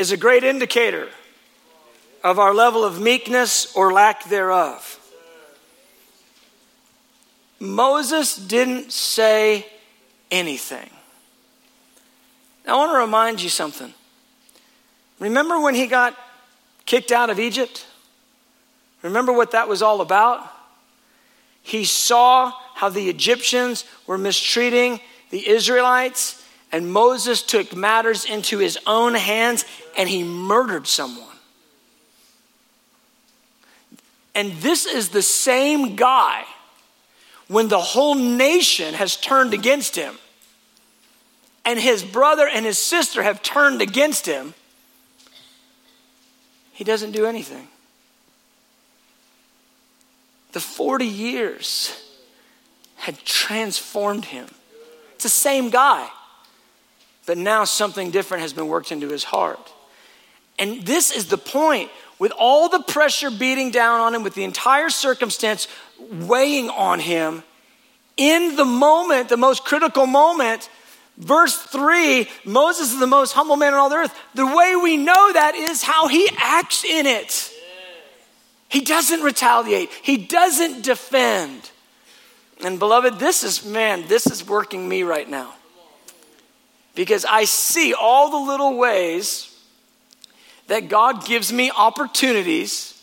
is 0.00 0.12
a 0.12 0.16
great 0.16 0.42
indicator 0.42 1.10
of 2.24 2.38
our 2.38 2.54
level 2.54 2.84
of 2.84 2.98
meekness 2.98 3.76
or 3.76 3.92
lack 3.92 4.24
thereof. 4.30 4.98
Moses 7.60 8.34
didn't 8.34 8.92
say 8.92 9.66
anything. 10.30 10.88
Now, 12.66 12.76
I 12.76 12.78
want 12.78 12.92
to 12.92 12.98
remind 12.98 13.42
you 13.42 13.50
something. 13.50 13.92
Remember 15.18 15.60
when 15.60 15.74
he 15.74 15.86
got 15.86 16.16
kicked 16.86 17.12
out 17.12 17.28
of 17.28 17.38
Egypt? 17.38 17.86
Remember 19.02 19.34
what 19.34 19.50
that 19.50 19.68
was 19.68 19.82
all 19.82 20.00
about? 20.00 20.50
He 21.62 21.84
saw 21.84 22.54
how 22.74 22.88
the 22.88 23.10
Egyptians 23.10 23.84
were 24.06 24.16
mistreating 24.16 24.98
the 25.28 25.46
Israelites 25.46 26.39
and 26.72 26.92
Moses 26.92 27.42
took 27.42 27.74
matters 27.74 28.24
into 28.24 28.58
his 28.58 28.78
own 28.86 29.14
hands 29.14 29.64
and 29.96 30.08
he 30.08 30.22
murdered 30.22 30.86
someone. 30.86 31.26
And 34.34 34.52
this 34.54 34.86
is 34.86 35.08
the 35.08 35.22
same 35.22 35.96
guy 35.96 36.44
when 37.48 37.68
the 37.68 37.80
whole 37.80 38.14
nation 38.14 38.94
has 38.94 39.16
turned 39.16 39.52
against 39.52 39.96
him 39.96 40.16
and 41.64 41.78
his 41.78 42.02
brother 42.02 42.48
and 42.48 42.64
his 42.64 42.78
sister 42.78 43.22
have 43.22 43.42
turned 43.42 43.82
against 43.82 44.26
him. 44.26 44.54
He 46.72 46.84
doesn't 46.84 47.12
do 47.12 47.26
anything. 47.26 47.68
The 50.52 50.60
40 50.60 51.06
years 51.06 52.00
had 52.96 53.18
transformed 53.18 54.26
him. 54.26 54.46
It's 55.14 55.24
the 55.24 55.28
same 55.28 55.70
guy. 55.70 56.08
But 57.30 57.38
now 57.38 57.62
something 57.62 58.10
different 58.10 58.42
has 58.42 58.52
been 58.52 58.66
worked 58.66 58.90
into 58.90 59.08
his 59.08 59.22
heart. 59.22 59.72
And 60.58 60.84
this 60.84 61.12
is 61.12 61.26
the 61.26 61.38
point. 61.38 61.88
With 62.18 62.32
all 62.36 62.68
the 62.68 62.82
pressure 62.82 63.30
beating 63.30 63.70
down 63.70 64.00
on 64.00 64.16
him, 64.16 64.24
with 64.24 64.34
the 64.34 64.42
entire 64.42 64.90
circumstance 64.90 65.68
weighing 66.10 66.70
on 66.70 66.98
him, 66.98 67.44
in 68.16 68.56
the 68.56 68.64
moment, 68.64 69.28
the 69.28 69.36
most 69.36 69.64
critical 69.64 70.08
moment, 70.08 70.68
verse 71.18 71.56
3 71.56 72.26
Moses 72.44 72.94
is 72.94 72.98
the 72.98 73.06
most 73.06 73.30
humble 73.30 73.54
man 73.54 73.74
on 73.74 73.78
all 73.78 73.90
the 73.90 73.94
earth. 73.94 74.18
The 74.34 74.44
way 74.44 74.74
we 74.74 74.96
know 74.96 75.32
that 75.32 75.54
is 75.54 75.84
how 75.84 76.08
he 76.08 76.28
acts 76.36 76.84
in 76.84 77.06
it. 77.06 77.48
He 78.68 78.80
doesn't 78.80 79.22
retaliate, 79.22 79.90
he 80.02 80.16
doesn't 80.16 80.82
defend. 80.82 81.70
And 82.64 82.80
beloved, 82.80 83.20
this 83.20 83.44
is, 83.44 83.64
man, 83.64 84.08
this 84.08 84.26
is 84.26 84.44
working 84.44 84.88
me 84.88 85.04
right 85.04 85.30
now 85.30 85.54
because 86.94 87.24
I 87.24 87.44
see 87.44 87.94
all 87.94 88.30
the 88.30 88.50
little 88.50 88.76
ways 88.76 89.46
that 90.66 90.88
God 90.88 91.24
gives 91.24 91.52
me 91.52 91.70
opportunities 91.76 93.02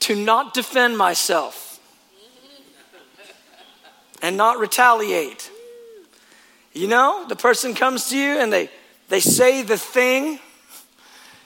to 0.00 0.16
not 0.16 0.54
defend 0.54 0.98
myself 0.98 1.78
and 4.22 4.36
not 4.36 4.58
retaliate. 4.58 5.50
You 6.72 6.88
know, 6.88 7.26
the 7.28 7.36
person 7.36 7.74
comes 7.74 8.10
to 8.10 8.18
you 8.18 8.38
and 8.38 8.52
they, 8.52 8.70
they 9.08 9.20
say 9.20 9.62
the 9.62 9.78
thing, 9.78 10.38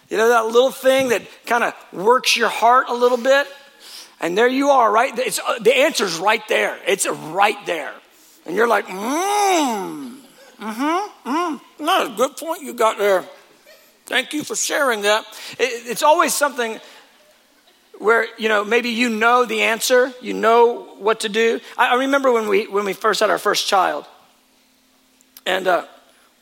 you 0.09 0.17
know, 0.17 0.29
that 0.29 0.47
little 0.47 0.71
thing 0.71 1.09
that 1.09 1.23
kind 1.47 1.65
of 1.65 1.75
works 1.93 2.37
your 2.37 2.49
heart 2.49 2.87
a 2.89 2.95
little 2.95 3.19
bit. 3.19 3.47
And 4.21 4.37
there 4.39 4.49
you 4.49 4.71
are, 4.71 4.91
right? 4.91 5.13
It's, 5.19 5.41
uh, 5.41 5.59
the 5.59 5.77
answer's 5.77 6.17
right 6.17 6.47
there. 6.49 6.79
It's 6.87 7.07
right 7.07 7.59
there. 7.67 7.93
And 8.47 8.55
you're 8.55 8.69
like, 8.69 8.87
mmm. 8.87 10.14
Mm-hmm. 10.65 11.29
Mm-hmm. 11.29 11.85
No, 11.85 12.15
good 12.17 12.39
point 12.39 12.63
you 12.63 12.73
got 12.73 12.97
there. 12.97 13.23
Thank 14.07 14.33
you 14.33 14.43
for 14.43 14.57
sharing 14.57 15.03
that. 15.03 15.27
It, 15.59 15.91
it's 15.91 16.03
always 16.03 16.33
something 16.33 16.81
where 17.99 18.27
you 18.39 18.49
know 18.49 18.65
maybe 18.65 18.89
you 18.89 19.11
know 19.11 19.45
the 19.45 19.63
answer, 19.63 20.11
you 20.23 20.33
know 20.33 20.85
what 20.99 21.21
to 21.21 21.29
do. 21.29 21.61
I, 21.77 21.91
I 21.91 21.95
remember 21.97 22.33
when 22.33 22.49
we 22.49 22.67
when 22.67 22.87
we 22.87 22.95
first 22.95 23.21
had 23.21 23.29
our 23.29 23.39
first 23.39 23.69
child, 23.69 24.07
and 25.45 25.67
uh, 25.67 25.85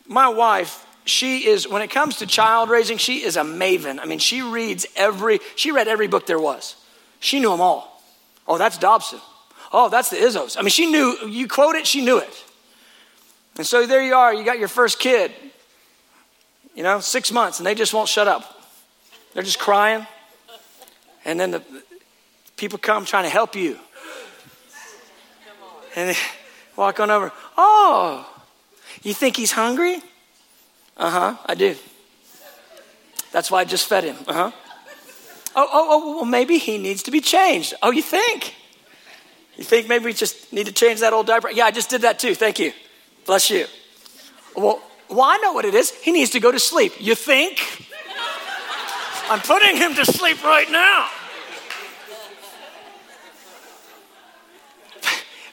my 0.06 0.28
wife, 0.28 0.86
she 1.04 1.48
is 1.48 1.66
when 1.66 1.82
it 1.82 1.90
comes 1.90 2.18
to 2.18 2.26
child 2.26 2.70
raising, 2.70 2.98
she 2.98 3.24
is 3.24 3.36
a 3.36 3.42
maven. 3.42 3.98
I 4.00 4.04
mean, 4.04 4.20
she 4.20 4.40
reads 4.40 4.86
every 4.94 5.40
she 5.56 5.72
read 5.72 5.88
every 5.88 6.06
book 6.06 6.26
there 6.26 6.38
was. 6.38 6.76
She 7.18 7.40
knew 7.40 7.50
them 7.50 7.60
all. 7.60 8.00
Oh, 8.46 8.56
that's 8.56 8.78
Dobson. 8.78 9.20
Oh, 9.72 9.88
that's 9.88 10.10
the 10.10 10.16
Ezzos. 10.16 10.56
I 10.56 10.62
mean, 10.62 10.70
she 10.70 10.86
knew 10.86 11.16
you 11.26 11.48
quote 11.48 11.74
it, 11.74 11.88
she 11.88 12.04
knew 12.04 12.18
it. 12.18 12.44
And 13.58 13.66
so 13.66 13.86
there 13.86 14.02
you 14.02 14.14
are, 14.14 14.32
you 14.32 14.44
got 14.44 14.58
your 14.58 14.68
first 14.68 14.98
kid, 14.98 15.32
you 16.74 16.82
know, 16.82 17.00
six 17.00 17.30
months, 17.30 17.58
and 17.58 17.66
they 17.66 17.74
just 17.74 17.92
won't 17.92 18.08
shut 18.08 18.26
up. 18.26 18.62
They're 19.34 19.42
just 19.42 19.58
crying. 19.58 20.06
And 21.24 21.38
then 21.38 21.50
the 21.50 21.62
people 22.56 22.78
come 22.78 23.04
trying 23.04 23.24
to 23.24 23.30
help 23.30 23.54
you. 23.54 23.78
And 25.94 26.10
they 26.10 26.16
walk 26.76 27.00
on 27.00 27.10
over, 27.10 27.30
oh, 27.58 28.28
you 29.02 29.12
think 29.12 29.36
he's 29.36 29.52
hungry? 29.52 30.02
Uh 30.96 31.10
huh, 31.10 31.36
I 31.46 31.54
do. 31.54 31.76
That's 33.32 33.50
why 33.50 33.60
I 33.60 33.64
just 33.64 33.86
fed 33.86 34.04
him. 34.04 34.16
Uh 34.26 34.32
huh. 34.32 34.50
Oh, 35.54 35.68
oh, 35.70 35.86
oh, 35.90 36.16
well, 36.16 36.24
maybe 36.24 36.56
he 36.58 36.78
needs 36.78 37.02
to 37.02 37.10
be 37.10 37.20
changed. 37.20 37.74
Oh, 37.82 37.90
you 37.90 38.02
think? 38.02 38.54
You 39.56 39.64
think 39.64 39.88
maybe 39.88 40.06
we 40.06 40.14
just 40.14 40.52
need 40.52 40.66
to 40.66 40.72
change 40.72 41.00
that 41.00 41.12
old 41.12 41.26
diaper? 41.26 41.50
Yeah, 41.50 41.66
I 41.66 41.70
just 41.70 41.90
did 41.90 42.02
that 42.02 42.18
too. 42.18 42.34
Thank 42.34 42.58
you. 42.58 42.72
Bless 43.26 43.50
you. 43.50 43.66
Well, 44.56 44.82
well, 45.08 45.22
I 45.22 45.38
know 45.38 45.52
what 45.52 45.64
it 45.64 45.74
is. 45.74 45.90
He 45.90 46.10
needs 46.12 46.30
to 46.30 46.40
go 46.40 46.50
to 46.50 46.58
sleep. 46.58 46.94
You 46.98 47.14
think? 47.14 47.88
I'm 49.28 49.40
putting 49.40 49.76
him 49.76 49.94
to 49.94 50.04
sleep 50.04 50.42
right 50.42 50.70
now. 50.70 51.08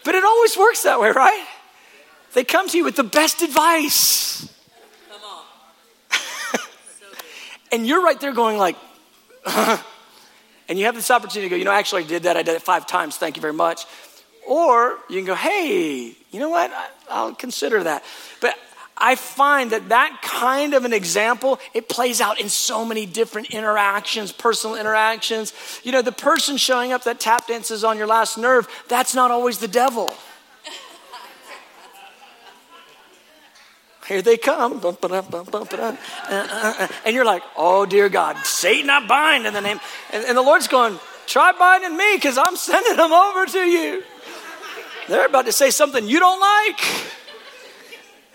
But 0.04 0.16
it 0.16 0.24
always 0.24 0.58
works 0.58 0.84
that 0.84 1.00
way, 1.00 1.12
right? 1.12 1.46
They 2.34 2.44
come 2.44 2.68
to 2.70 2.78
you 2.78 2.84
with 2.84 2.96
the 2.96 3.04
best 3.04 3.42
advice. 3.42 4.48
Come 5.10 5.22
on. 6.54 6.60
and 7.72 7.88
you're 7.88 8.02
right 8.02 8.20
there 8.20 8.34
going 8.34 8.58
like, 8.58 8.76
and 9.46 10.80
you 10.80 10.86
have 10.86 10.96
this 10.96 11.12
opportunity 11.12 11.48
to 11.48 11.50
go, 11.50 11.56
you 11.58 11.66
know, 11.66 11.72
actually 11.72 12.04
I 12.04 12.08
did 12.08 12.24
that. 12.24 12.38
I 12.38 12.44
did 12.44 12.56
it 12.56 12.62
five 12.62 12.88
times. 12.88 13.18
Thank 13.18 13.36
you 13.36 13.42
very 13.42 13.54
much. 13.54 13.86
Or 14.48 14.98
you 15.10 15.18
can 15.18 15.26
go, 15.26 15.36
hey, 15.36 16.16
you 16.32 16.40
know 16.40 16.50
what? 16.50 16.72
I, 17.10 17.26
will 17.26 17.36
consider 17.36 17.84
that. 17.84 18.04
But 18.42 18.56
I 18.98 19.16
find 19.16 19.72
that 19.72 19.90
that 19.90 20.20
kind 20.22 20.74
of 20.74 20.84
an 20.86 20.94
example, 20.94 21.60
it 21.74 21.88
plays 21.88 22.20
out 22.20 22.40
in 22.40 22.50
so 22.50 22.84
many 22.84 23.06
different 23.06 23.52
interactions, 23.52 24.32
personal 24.32 24.76
interactions. 24.76 25.54
You 25.84 25.92
know, 25.92 26.02
the 26.02 26.12
person 26.12 26.58
showing 26.58 26.92
up 26.92 27.04
that 27.04 27.20
tap 27.20 27.48
dances 27.48 27.84
on 27.84 27.98
your 27.98 28.08
last 28.08 28.38
nerve, 28.38 28.68
that's 28.90 29.16
not 29.16 29.32
always 29.32 29.60
the 29.60 29.68
devil. 29.68 30.14
Here 34.10 34.22
they 34.24 34.38
come. 34.38 34.82
And 37.06 37.16
you're 37.16 37.26
like, 37.26 37.44
oh, 37.56 37.86
dear 37.86 38.10
God, 38.10 38.38
Satan, 38.44 38.90
I 38.90 39.06
bind 39.06 39.46
in 39.46 39.54
the 39.54 39.62
name. 39.62 39.80
And, 40.12 40.36
the 40.36 40.42
Lord's 40.42 40.68
going, 40.68 41.00
try 41.28 41.52
binding 41.52 41.96
me 41.96 42.16
because 42.16 42.36
I'm 42.36 42.56
sending 42.56 42.98
them 42.98 43.14
over 43.14 43.46
to 43.46 43.60
you. 43.60 44.04
They're 45.10 45.26
about 45.26 45.48
to 45.48 45.52
say 45.52 45.72
something 45.72 46.08
you 46.08 46.20
don't 46.20 46.40
like. 46.40 46.80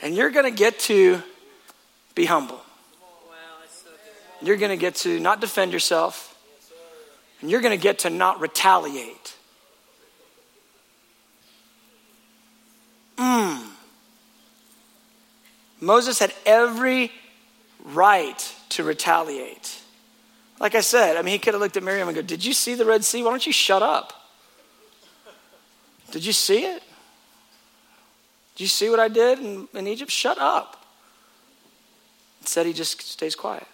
And 0.03 0.17
you're 0.17 0.31
going 0.31 0.45
to 0.45 0.51
get 0.51 0.81
to 0.81 1.23
be 2.17 2.25
humble. 2.25 2.61
You're 4.43 4.57
going 4.57 4.71
to 4.71 4.77
get 4.77 4.97
to 4.97 5.21
not 5.21 5.41
defend 5.41 5.73
yourself. 5.73 6.37
And 7.41 7.49
you're 7.49 7.61
going 7.61 7.79
to 7.79 7.83
get 7.83 8.01
to 8.01 8.11
not 8.11 8.41
retaliate. 8.41 9.37
Mmm. 13.17 13.69
Moses 15.81 16.19
had 16.19 16.35
every 16.45 17.13
right 17.85 18.53
to 18.71 18.83
retaliate. 18.83 19.81
Like 20.59 20.75
I 20.75 20.81
said, 20.81 21.17
I 21.17 21.23
mean, 21.23 21.33
he 21.33 21.39
could 21.39 21.55
have 21.55 21.61
looked 21.61 21.77
at 21.77 21.85
Miriam 21.85 22.09
and 22.09 22.17
go, 22.17 22.23
Did 22.23 22.45
you 22.45 22.53
see 22.53 22.75
the 22.75 22.85
Red 22.85 23.05
Sea? 23.05 23.23
Why 23.23 23.31
don't 23.31 23.47
you 23.47 23.53
shut 23.53 23.83
up? 23.83 24.24
Did 26.11 26.25
you 26.25 26.33
see 26.33 26.65
it? 26.65 26.83
Did 28.55 28.65
you 28.65 28.69
see 28.69 28.89
what 28.89 29.01
I 29.01 29.09
did 29.09 29.41
in, 29.41 29.69
in 29.75 29.87
Egypt? 29.87 30.11
Shut 30.11 30.39
up. 30.39 30.85
Instead, 32.41 32.67
he 32.67 32.73
just 32.73 33.01
stays 33.03 33.35
quiet. 33.35 33.67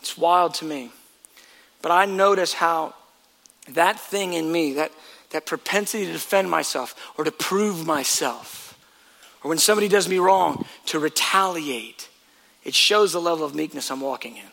It's 0.00 0.16
wild 0.16 0.54
to 0.54 0.64
me. 0.64 0.90
But 1.80 1.90
I 1.90 2.04
notice 2.04 2.52
how 2.52 2.94
that 3.68 3.98
thing 3.98 4.34
in 4.34 4.52
me, 4.52 4.74
that, 4.74 4.92
that 5.30 5.46
propensity 5.46 6.06
to 6.06 6.12
defend 6.12 6.50
myself 6.50 7.12
or 7.16 7.24
to 7.24 7.32
prove 7.32 7.86
myself, 7.86 8.78
or 9.42 9.48
when 9.48 9.58
somebody 9.58 9.88
does 9.88 10.08
me 10.08 10.18
wrong, 10.18 10.64
to 10.86 10.98
retaliate, 10.98 12.08
it 12.64 12.74
shows 12.74 13.12
the 13.12 13.20
level 13.20 13.44
of 13.44 13.54
meekness 13.54 13.90
I'm 13.90 14.00
walking 14.00 14.36
in. 14.36 14.44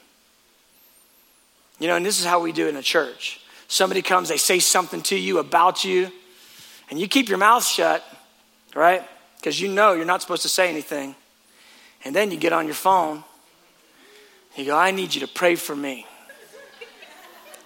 You 1.80 1.88
know, 1.88 1.96
and 1.96 2.06
this 2.06 2.20
is 2.20 2.26
how 2.26 2.40
we 2.40 2.52
do 2.52 2.68
it 2.68 2.70
in 2.70 2.76
a 2.76 2.82
church. 2.82 3.42
Somebody 3.72 4.02
comes, 4.02 4.28
they 4.28 4.36
say 4.36 4.60
something 4.60 5.02
to 5.04 5.18
you 5.18 5.38
about 5.38 5.86
you, 5.86 6.12
and 6.90 7.00
you 7.00 7.08
keep 7.08 7.30
your 7.30 7.38
mouth 7.38 7.66
shut, 7.66 8.04
right? 8.76 9.02
Because 9.38 9.62
you 9.62 9.70
know 9.70 9.94
you're 9.94 10.04
not 10.04 10.22
supposed 10.22 10.42
to 10.42 10.50
say 10.50 10.68
anything. 10.70 11.16
And 12.04 12.14
then 12.14 12.32
you 12.32 12.38
get 12.38 12.52
on 12.52 12.66
your 12.66 12.76
phone. 12.76 13.24
You 14.58 14.66
go, 14.66 14.78
I 14.78 14.92
need 14.92 15.16
you 15.16 15.22
to 15.22 15.28
pray 15.28 15.56
for 15.56 15.74
me. 15.74 16.06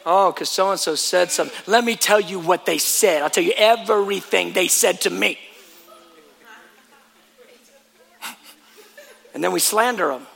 Oh, 0.05 0.31
because 0.31 0.47
so 0.47 0.69
and 0.69 0.79
so 0.79 0.93
said 0.93 1.31
something. 1.31 1.57
Let 1.65 1.83
me 1.83 1.95
tell 1.95 2.19
you 2.19 2.37
what 2.37 2.67
they 2.67 2.77
said. 2.77 3.23
I'll 3.23 3.31
tell 3.31 3.43
you 3.43 3.53
everything 3.57 4.53
they 4.53 4.67
said 4.67 5.01
to 5.01 5.09
me. 5.09 5.39
and 9.33 9.43
then 9.43 9.51
we 9.51 9.59
slander 9.59 10.09
them. 10.09 10.27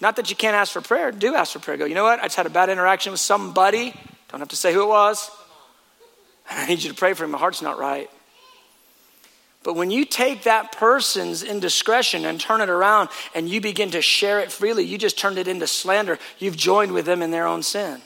Not 0.00 0.16
that 0.16 0.30
you 0.30 0.36
can't 0.36 0.54
ask 0.54 0.72
for 0.72 0.80
prayer. 0.80 1.12
Do 1.12 1.34
ask 1.34 1.52
for 1.52 1.58
prayer. 1.58 1.76
Go, 1.76 1.84
you 1.84 1.94
know 1.94 2.04
what? 2.04 2.20
I 2.20 2.24
just 2.24 2.36
had 2.36 2.46
a 2.46 2.50
bad 2.50 2.70
interaction 2.70 3.12
with 3.12 3.20
somebody. 3.20 3.94
Don't 4.28 4.40
have 4.40 4.48
to 4.48 4.56
say 4.56 4.72
who 4.72 4.82
it 4.82 4.88
was. 4.88 5.30
I 6.48 6.66
need 6.66 6.82
you 6.82 6.90
to 6.90 6.96
pray 6.96 7.12
for 7.12 7.24
him. 7.24 7.32
My 7.32 7.38
heart's 7.38 7.62
not 7.62 7.78
right. 7.78 8.10
But 9.62 9.74
when 9.74 9.90
you 9.90 10.06
take 10.06 10.44
that 10.44 10.72
person's 10.72 11.42
indiscretion 11.42 12.24
and 12.24 12.40
turn 12.40 12.62
it 12.62 12.70
around 12.70 13.10
and 13.34 13.46
you 13.48 13.60
begin 13.60 13.90
to 13.90 14.00
share 14.00 14.40
it 14.40 14.50
freely, 14.50 14.84
you 14.84 14.96
just 14.96 15.18
turned 15.18 15.36
it 15.36 15.46
into 15.46 15.66
slander. 15.66 16.18
You've 16.38 16.56
joined 16.56 16.92
with 16.92 17.04
them 17.04 17.20
in 17.20 17.30
their 17.30 17.46
own 17.46 17.62
sin. 17.62 18.00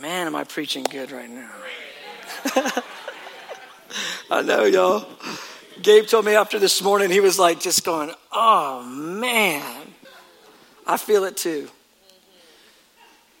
Man, 0.00 0.26
am 0.26 0.34
I 0.34 0.44
preaching 0.44 0.84
good 0.84 1.12
right 1.12 1.28
now? 1.28 1.50
I 4.30 4.40
know, 4.40 4.64
y'all. 4.64 5.06
Gabe 5.82 6.06
told 6.06 6.24
me 6.24 6.34
after 6.34 6.58
this 6.58 6.82
morning, 6.82 7.10
he 7.10 7.20
was 7.20 7.38
like, 7.38 7.60
just 7.60 7.84
going, 7.84 8.12
oh 8.32 8.82
man, 8.82 9.94
I 10.86 10.96
feel 10.96 11.24
it 11.24 11.36
too. 11.36 11.68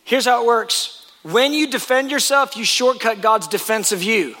Here's 0.04 0.24
how 0.24 0.42
it 0.42 0.46
works 0.46 1.06
when 1.22 1.52
you 1.52 1.70
defend 1.70 2.10
yourself, 2.10 2.56
you 2.56 2.64
shortcut 2.64 3.20
God's 3.20 3.46
defense 3.46 3.92
of 3.92 4.02
you. 4.02 4.36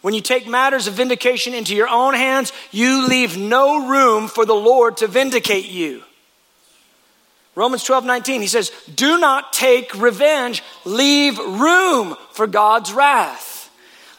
When 0.00 0.14
you 0.14 0.20
take 0.20 0.46
matters 0.48 0.86
of 0.86 0.94
vindication 0.94 1.54
into 1.54 1.74
your 1.74 1.88
own 1.88 2.14
hands, 2.14 2.52
you 2.70 3.06
leave 3.06 3.36
no 3.36 3.88
room 3.88 4.28
for 4.28 4.44
the 4.44 4.54
Lord 4.54 4.96
to 4.98 5.06
vindicate 5.06 5.68
you. 5.68 6.02
Romans 7.54 7.84
12, 7.84 8.04
19, 8.04 8.40
he 8.40 8.46
says, 8.46 8.72
Do 8.92 9.18
not 9.18 9.52
take 9.52 9.94
revenge, 9.94 10.62
leave 10.84 11.38
room 11.38 12.16
for 12.32 12.46
God's 12.46 12.92
wrath. 12.92 13.51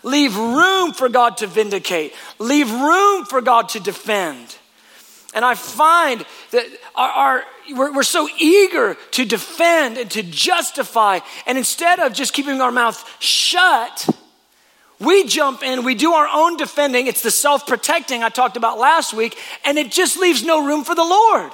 Leave 0.03 0.35
room 0.37 0.93
for 0.93 1.07
God 1.09 1.37
to 1.37 1.47
vindicate, 1.47 2.13
leave 2.37 2.69
room 2.69 3.25
for 3.25 3.41
God 3.41 3.69
to 3.69 3.79
defend. 3.79 4.57
And 5.33 5.43
I 5.43 5.55
find 5.55 6.25
that 6.51 6.65
our, 6.93 7.09
our 7.09 7.43
we're, 7.71 7.93
we're, 7.93 8.03
so 8.03 8.27
eager 8.37 8.95
to 9.11 9.25
defend 9.25 9.97
and 9.97 10.11
to 10.11 10.21
justify, 10.21 11.19
and 11.47 11.57
instead 11.57 11.99
of 11.99 12.13
just 12.13 12.33
keeping 12.33 12.61
our 12.61 12.71
mouth 12.71 13.03
shut, 13.19 14.07
we 14.99 15.25
jump 15.25 15.63
in, 15.63 15.83
we 15.83 15.95
do 15.95 16.13
our 16.13 16.27
own 16.31 16.57
defending. 16.57 17.07
It's 17.07 17.23
the 17.23 17.31
self 17.31 17.65
protecting 17.65 18.23
I 18.23 18.29
talked 18.29 18.57
about 18.57 18.77
last 18.77 19.13
week, 19.13 19.37
and 19.65 19.77
it 19.77 19.91
just 19.91 20.19
leaves 20.19 20.43
no 20.43 20.65
room 20.65 20.83
for 20.83 20.95
the 20.95 21.03
Lord. 21.03 21.51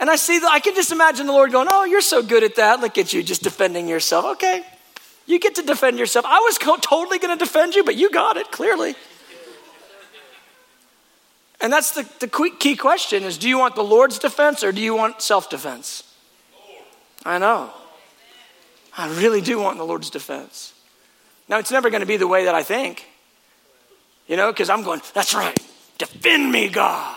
And 0.00 0.10
I 0.10 0.16
see, 0.16 0.40
I 0.48 0.58
can 0.58 0.74
just 0.74 0.90
imagine 0.90 1.26
the 1.26 1.32
Lord 1.32 1.52
going, 1.52 1.68
Oh, 1.70 1.84
you're 1.84 2.00
so 2.00 2.22
good 2.22 2.42
at 2.42 2.56
that. 2.56 2.80
Look 2.80 2.98
at 2.98 3.12
you 3.12 3.22
just 3.22 3.42
defending 3.42 3.86
yourself. 3.86 4.24
Okay, 4.36 4.64
you 5.26 5.38
get 5.38 5.54
to 5.56 5.62
defend 5.62 5.98
yourself. 5.98 6.24
I 6.26 6.40
was 6.40 6.58
co- 6.58 6.76
totally 6.76 7.18
going 7.18 7.36
to 7.36 7.42
defend 7.42 7.74
you, 7.74 7.84
but 7.84 7.96
you 7.96 8.10
got 8.10 8.36
it, 8.36 8.50
clearly. 8.50 8.94
And 11.60 11.72
that's 11.72 11.92
the, 11.92 12.08
the 12.18 12.26
key 12.58 12.74
question 12.74 13.22
is 13.22 13.38
do 13.38 13.48
you 13.48 13.56
want 13.56 13.76
the 13.76 13.84
Lord's 13.84 14.18
defense 14.18 14.64
or 14.64 14.72
do 14.72 14.80
you 14.80 14.96
want 14.96 15.22
self-defense? 15.22 16.02
I 17.24 17.38
know. 17.38 17.70
I 18.96 19.08
really 19.20 19.40
do 19.40 19.60
want 19.60 19.78
the 19.78 19.84
Lord's 19.84 20.10
defense. 20.10 20.74
Now, 21.48 21.58
it's 21.58 21.70
never 21.70 21.88
going 21.88 22.00
to 22.00 22.06
be 22.06 22.16
the 22.16 22.26
way 22.26 22.46
that 22.46 22.54
I 22.54 22.62
think, 22.62 23.06
you 24.26 24.36
know, 24.36 24.50
because 24.50 24.68
I'm 24.68 24.82
going, 24.82 25.00
that's 25.14 25.34
right, 25.34 25.58
defend 25.98 26.50
me, 26.50 26.68
God. 26.68 27.16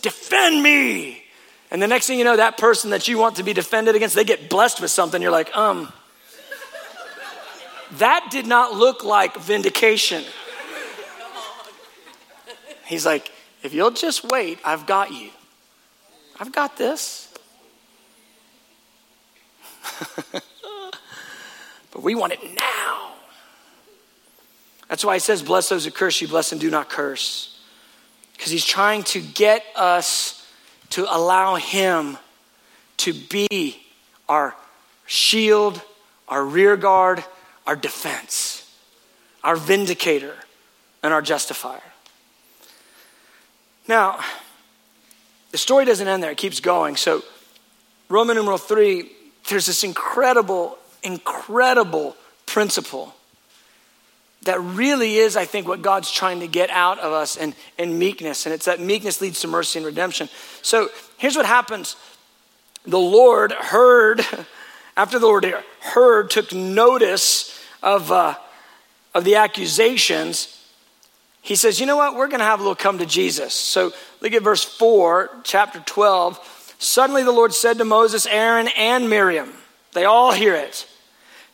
Defend 0.00 0.62
me. 0.62 1.22
And 1.70 1.82
the 1.82 1.86
next 1.86 2.06
thing 2.06 2.18
you 2.18 2.24
know, 2.24 2.36
that 2.36 2.56
person 2.56 2.90
that 2.90 3.08
you 3.08 3.18
want 3.18 3.36
to 3.36 3.42
be 3.42 3.52
defended 3.52 3.94
against, 3.94 4.14
they 4.14 4.24
get 4.24 4.48
blessed 4.48 4.80
with 4.80 4.90
something. 4.90 5.20
You're 5.20 5.30
like, 5.30 5.54
um, 5.56 5.92
that 7.98 8.28
did 8.30 8.46
not 8.46 8.74
look 8.74 9.04
like 9.04 9.36
vindication. 9.36 10.24
He's 12.86 13.06
like, 13.06 13.30
if 13.62 13.74
you'll 13.74 13.90
just 13.90 14.24
wait, 14.24 14.58
I've 14.64 14.86
got 14.86 15.12
you. 15.12 15.30
I've 16.38 16.52
got 16.52 16.76
this. 16.76 17.32
but 20.32 22.02
we 22.02 22.14
want 22.14 22.32
it 22.32 22.40
now. 22.42 23.12
That's 24.88 25.04
why 25.04 25.14
he 25.14 25.20
says, 25.20 25.42
Bless 25.42 25.68
those 25.68 25.84
who 25.84 25.90
curse 25.90 26.20
you, 26.20 26.28
bless 26.28 26.52
and 26.52 26.60
do 26.60 26.70
not 26.70 26.88
curse. 26.88 27.58
Because 28.32 28.50
he's 28.50 28.64
trying 28.64 29.04
to 29.04 29.20
get 29.20 29.64
us 29.76 30.46
to 30.90 31.04
allow 31.14 31.56
him 31.56 32.18
to 32.98 33.12
be 33.12 33.80
our 34.28 34.54
shield, 35.06 35.80
our 36.28 36.44
rear 36.44 36.76
guard, 36.76 37.22
our 37.70 37.76
defense, 37.76 38.68
our 39.44 39.54
vindicator, 39.54 40.34
and 41.04 41.14
our 41.14 41.22
justifier. 41.22 41.80
Now, 43.86 44.18
the 45.52 45.58
story 45.58 45.84
doesn't 45.84 46.08
end 46.08 46.20
there, 46.20 46.32
it 46.32 46.36
keeps 46.36 46.58
going. 46.58 46.96
So, 46.96 47.22
Roman 48.08 48.34
numeral 48.34 48.58
three, 48.58 49.12
there's 49.48 49.66
this 49.66 49.84
incredible, 49.84 50.78
incredible 51.04 52.16
principle 52.44 53.14
that 54.42 54.60
really 54.60 55.18
is, 55.18 55.36
I 55.36 55.44
think, 55.44 55.68
what 55.68 55.80
God's 55.80 56.10
trying 56.10 56.40
to 56.40 56.48
get 56.48 56.70
out 56.70 56.98
of 56.98 57.12
us 57.12 57.36
in, 57.36 57.54
in 57.78 58.00
meekness. 58.00 58.46
And 58.46 58.52
it's 58.52 58.64
that 58.64 58.80
meekness 58.80 59.20
leads 59.20 59.42
to 59.42 59.46
mercy 59.46 59.78
and 59.78 59.86
redemption. 59.86 60.28
So 60.62 60.88
here's 61.18 61.36
what 61.36 61.46
happens 61.46 61.94
the 62.84 62.98
Lord 62.98 63.52
heard, 63.52 64.26
after 64.96 65.20
the 65.20 65.26
Lord 65.26 65.44
heard, 65.82 66.30
took 66.30 66.52
notice 66.52 67.59
of, 67.82 68.10
uh, 68.12 68.34
of 69.14 69.24
the 69.24 69.36
accusations, 69.36 70.56
he 71.42 71.54
says, 71.54 71.80
You 71.80 71.86
know 71.86 71.96
what? 71.96 72.14
We're 72.14 72.28
going 72.28 72.40
to 72.40 72.44
have 72.44 72.60
a 72.60 72.62
little 72.62 72.74
come 72.76 72.98
to 72.98 73.06
Jesus. 73.06 73.54
So 73.54 73.92
look 74.20 74.32
at 74.32 74.42
verse 74.42 74.64
4, 74.64 75.30
chapter 75.44 75.80
12. 75.80 76.76
Suddenly 76.78 77.22
the 77.22 77.32
Lord 77.32 77.52
said 77.52 77.78
to 77.78 77.84
Moses, 77.84 78.26
Aaron, 78.26 78.68
and 78.76 79.10
Miriam, 79.10 79.52
they 79.92 80.04
all 80.04 80.32
hear 80.32 80.54
it, 80.54 80.86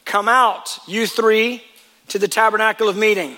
Come 0.05 0.29
out, 0.29 0.79
you 0.87 1.07
three, 1.07 1.65
to 2.09 2.19
the 2.19 2.29
tabernacle 2.29 2.89
of 2.89 2.97
meeting. 2.97 3.37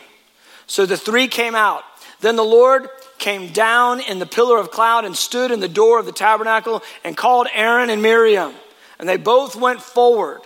So 0.66 0.84
the 0.84 0.98
three 0.98 1.28
came 1.28 1.54
out. 1.54 1.82
Then 2.20 2.36
the 2.36 2.44
Lord 2.44 2.88
came 3.18 3.52
down 3.52 4.00
in 4.00 4.18
the 4.18 4.26
pillar 4.26 4.58
of 4.58 4.70
cloud 4.70 5.04
and 5.04 5.16
stood 5.16 5.50
in 5.50 5.60
the 5.60 5.68
door 5.68 5.98
of 5.98 6.06
the 6.06 6.12
tabernacle 6.12 6.82
and 7.04 7.16
called 7.16 7.48
Aaron 7.54 7.90
and 7.90 8.02
Miriam. 8.02 8.52
And 8.98 9.08
they 9.08 9.16
both 9.16 9.56
went 9.56 9.80
forward. 9.80 10.40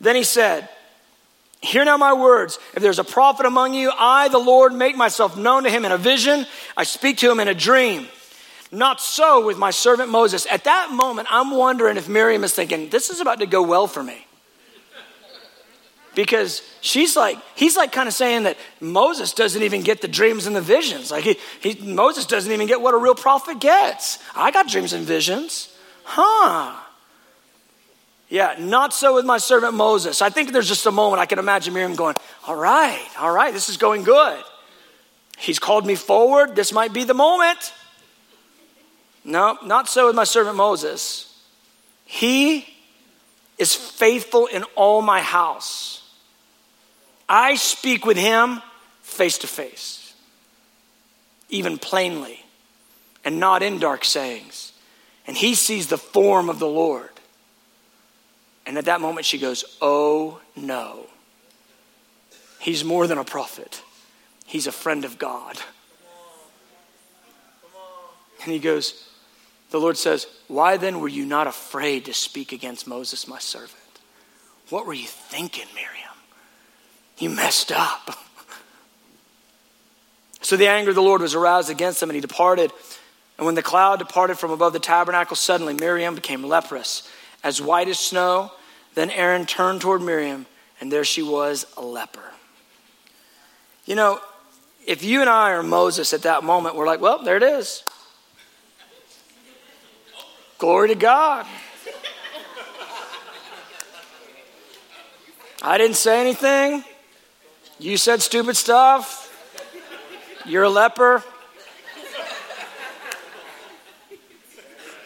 Then 0.00 0.14
he 0.14 0.22
said, 0.22 0.68
Hear 1.66 1.84
now 1.84 1.96
my 1.96 2.12
words. 2.12 2.60
If 2.74 2.82
there's 2.82 3.00
a 3.00 3.04
prophet 3.04 3.44
among 3.44 3.74
you, 3.74 3.90
I, 3.98 4.28
the 4.28 4.38
Lord, 4.38 4.72
make 4.72 4.96
myself 4.96 5.36
known 5.36 5.64
to 5.64 5.70
him 5.70 5.84
in 5.84 5.90
a 5.90 5.98
vision. 5.98 6.46
I 6.76 6.84
speak 6.84 7.18
to 7.18 7.30
him 7.30 7.40
in 7.40 7.48
a 7.48 7.54
dream. 7.54 8.06
Not 8.70 9.00
so 9.00 9.44
with 9.44 9.58
my 9.58 9.72
servant 9.72 10.08
Moses. 10.08 10.46
At 10.46 10.62
that 10.64 10.92
moment, 10.92 11.26
I'm 11.28 11.50
wondering 11.50 11.96
if 11.96 12.08
Miriam 12.08 12.44
is 12.44 12.54
thinking, 12.54 12.88
This 12.88 13.10
is 13.10 13.20
about 13.20 13.40
to 13.40 13.46
go 13.46 13.62
well 13.62 13.88
for 13.88 14.00
me. 14.00 14.24
Because 16.14 16.62
she's 16.82 17.16
like, 17.16 17.36
he's 17.56 17.76
like 17.76 17.90
kind 17.90 18.06
of 18.06 18.14
saying 18.14 18.44
that 18.44 18.56
Moses 18.80 19.32
doesn't 19.32 19.60
even 19.60 19.82
get 19.82 20.00
the 20.00 20.08
dreams 20.08 20.46
and 20.46 20.54
the 20.54 20.62
visions. 20.62 21.10
Like, 21.10 21.24
he, 21.24 21.36
he, 21.60 21.92
Moses 21.92 22.26
doesn't 22.26 22.50
even 22.50 22.68
get 22.68 22.80
what 22.80 22.94
a 22.94 22.96
real 22.96 23.16
prophet 23.16 23.58
gets. 23.58 24.20
I 24.36 24.52
got 24.52 24.68
dreams 24.68 24.92
and 24.92 25.04
visions. 25.04 25.76
Huh. 26.04 26.74
Yeah, 28.28 28.56
not 28.58 28.92
so 28.92 29.14
with 29.14 29.24
my 29.24 29.38
servant 29.38 29.74
Moses. 29.74 30.20
I 30.20 30.30
think 30.30 30.52
there's 30.52 30.68
just 30.68 30.86
a 30.86 30.90
moment 30.90 31.20
I 31.20 31.26
can 31.26 31.38
imagine 31.38 31.74
Miriam 31.74 31.94
going, 31.94 32.16
All 32.46 32.56
right, 32.56 33.08
all 33.18 33.30
right, 33.30 33.52
this 33.52 33.68
is 33.68 33.76
going 33.76 34.02
good. 34.02 34.42
He's 35.38 35.58
called 35.58 35.86
me 35.86 35.94
forward. 35.94 36.56
This 36.56 36.72
might 36.72 36.92
be 36.92 37.04
the 37.04 37.14
moment. 37.14 37.72
No, 39.24 39.58
not 39.64 39.88
so 39.88 40.06
with 40.06 40.16
my 40.16 40.24
servant 40.24 40.56
Moses. 40.56 41.32
He 42.04 42.66
is 43.58 43.74
faithful 43.74 44.46
in 44.46 44.64
all 44.74 45.02
my 45.02 45.20
house. 45.20 46.02
I 47.28 47.56
speak 47.56 48.06
with 48.06 48.16
him 48.16 48.62
face 49.02 49.38
to 49.38 49.46
face, 49.46 50.14
even 51.48 51.78
plainly, 51.78 52.44
and 53.24 53.40
not 53.40 53.62
in 53.62 53.78
dark 53.78 54.04
sayings. 54.04 54.72
And 55.26 55.36
he 55.36 55.54
sees 55.54 55.88
the 55.88 55.98
form 55.98 56.48
of 56.48 56.60
the 56.60 56.68
Lord. 56.68 57.10
And 58.66 58.76
at 58.76 58.86
that 58.86 59.00
moment, 59.00 59.24
she 59.24 59.38
goes, 59.38 59.64
Oh 59.80 60.40
no. 60.56 61.06
He's 62.60 62.84
more 62.84 63.06
than 63.06 63.18
a 63.18 63.24
prophet, 63.24 63.82
he's 64.44 64.66
a 64.66 64.72
friend 64.72 65.04
of 65.04 65.18
God. 65.18 65.56
And 68.42 68.52
he 68.52 68.58
goes, 68.58 69.08
The 69.70 69.80
Lord 69.80 69.96
says, 69.96 70.26
Why 70.48 70.76
then 70.76 71.00
were 71.00 71.08
you 71.08 71.24
not 71.24 71.46
afraid 71.46 72.04
to 72.06 72.14
speak 72.14 72.52
against 72.52 72.86
Moses, 72.86 73.28
my 73.28 73.38
servant? 73.38 73.72
What 74.68 74.86
were 74.86 74.94
you 74.94 75.06
thinking, 75.06 75.66
Miriam? 75.74 75.92
You 77.18 77.30
messed 77.30 77.72
up. 77.72 78.18
so 80.40 80.56
the 80.56 80.68
anger 80.68 80.90
of 80.90 80.96
the 80.96 81.02
Lord 81.02 81.22
was 81.22 81.34
aroused 81.34 81.70
against 81.70 82.02
him, 82.02 82.10
and 82.10 82.14
he 82.14 82.20
departed. 82.20 82.72
And 83.38 83.46
when 83.46 83.54
the 83.54 83.62
cloud 83.62 84.00
departed 84.00 84.38
from 84.38 84.50
above 84.50 84.72
the 84.72 84.80
tabernacle, 84.80 85.36
suddenly 85.36 85.74
Miriam 85.74 86.14
became 86.14 86.42
leprous 86.42 87.08
as 87.46 87.62
white 87.62 87.86
as 87.86 88.00
snow. 88.00 88.50
Then 88.96 89.08
Aaron 89.08 89.46
turned 89.46 89.80
toward 89.80 90.02
Miriam, 90.02 90.46
and 90.80 90.90
there 90.90 91.04
she 91.04 91.22
was, 91.22 91.64
a 91.76 91.80
leper. 91.80 92.32
You 93.84 93.94
know, 93.94 94.20
if 94.84 95.04
you 95.04 95.20
and 95.20 95.30
I 95.30 95.52
are 95.52 95.62
Moses 95.62 96.12
at 96.12 96.22
that 96.22 96.42
moment, 96.42 96.74
we're 96.74 96.86
like, 96.86 97.00
well, 97.00 97.22
there 97.22 97.36
it 97.36 97.44
is. 97.44 97.84
Glory 100.58 100.88
to 100.88 100.96
God. 100.96 101.46
I 105.62 105.78
didn't 105.78 105.96
say 105.96 106.20
anything. 106.20 106.82
You 107.78 107.96
said 107.96 108.22
stupid 108.22 108.56
stuff. 108.56 109.22
You're 110.44 110.64
a 110.64 110.68
leper. 110.68 111.22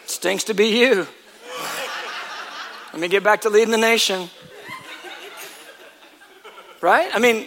Stinks 0.07 0.45
to 0.45 0.55
be 0.55 0.79
you. 0.79 1.07
Let 2.93 3.01
me 3.01 3.09
get 3.09 3.23
back 3.23 3.43
to 3.43 3.51
leading 3.51 3.71
the 3.71 3.79
nation. 3.79 4.29
Right? 6.81 7.11
I 7.15 7.19
mean, 7.19 7.47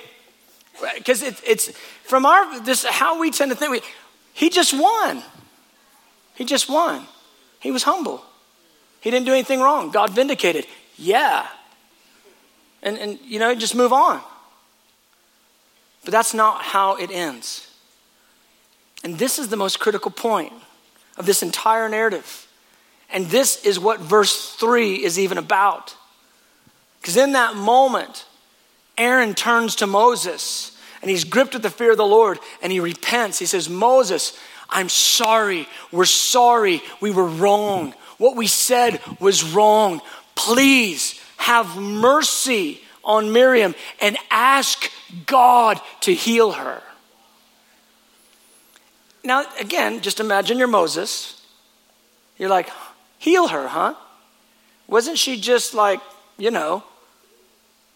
because 0.96 1.22
it, 1.22 1.42
it's 1.46 1.70
from 2.04 2.26
our 2.26 2.60
this 2.62 2.86
how 2.86 3.20
we 3.20 3.32
tend 3.32 3.52
to 3.52 3.58
think. 3.58 3.72
We, 3.72 3.82
he 4.34 4.50
just 4.50 4.74
won. 4.74 5.24
He 6.36 6.46
just 6.46 6.70
won. 6.70 7.06
He 7.60 7.72
was 7.72 7.84
humble. 7.84 8.24
He 9.02 9.12
didn't 9.12 9.26
do 9.26 9.34
anything 9.34 9.60
wrong. 9.60 9.92
God 9.92 10.12
vindicated. 10.12 10.66
Yeah. 10.98 11.48
And 12.82 12.98
and 12.98 13.20
you 13.24 13.40
know, 13.40 13.54
just 13.56 13.76
move 13.76 13.92
on. 13.92 14.22
But 16.04 16.12
that's 16.12 16.34
not 16.34 16.62
how 16.62 16.96
it 16.96 17.12
ends. 17.12 17.70
And 19.04 19.18
this 19.18 19.40
is 19.40 19.50
the 19.50 19.58
most 19.58 19.80
critical 19.80 20.12
point 20.12 20.54
of 21.18 21.26
this 21.26 21.44
entire 21.44 21.90
narrative. 21.90 22.48
And 23.14 23.28
this 23.28 23.64
is 23.64 23.80
what 23.80 24.00
verse 24.00 24.54
3 24.56 24.96
is 24.96 25.20
even 25.20 25.38
about. 25.38 25.96
Because 27.00 27.16
in 27.16 27.34
that 27.34 27.56
moment, 27.56 28.26
Aaron 28.98 29.36
turns 29.36 29.76
to 29.78 29.88
Moses 29.88 30.76
and 31.02 31.12
he's 31.12 31.24
gripped 31.24 31.54
with 31.54 31.62
the 31.62 31.70
fear 31.70 31.92
of 31.92 31.98
the 31.98 32.06
Lord 32.06 32.40
and 32.62 32.72
he 32.72 32.80
repents. 32.80 33.38
He 33.38 33.46
says, 33.46 33.70
Moses, 33.70 34.38
I'm 34.68 34.90
sorry. 34.90 35.68
We're 35.92 36.06
sorry. 36.06 36.82
We 37.02 37.12
were 37.12 37.28
wrong. 37.28 37.94
What 38.18 38.36
we 38.36 38.48
said 38.48 39.00
was 39.20 39.44
wrong. 39.44 40.02
Please 40.34 41.22
have 41.38 41.78
mercy 41.78 42.82
on 43.04 43.32
Miriam 43.32 43.76
and 44.02 44.18
ask 44.32 44.90
God 45.28 45.80
to 46.02 46.14
heal 46.14 46.54
her. 46.54 46.82
Now, 49.24 49.46
again, 49.60 50.02
just 50.02 50.20
imagine 50.20 50.58
you're 50.58 50.68
Moses. 50.68 51.40
You're 52.38 52.50
like, 52.50 52.70
Heal 53.24 53.48
her, 53.48 53.70
huh? 53.70 53.94
Wasn't 54.86 55.18
she 55.18 55.40
just 55.40 55.74
like, 55.74 56.02
you 56.38 56.52
know, 56.52 56.84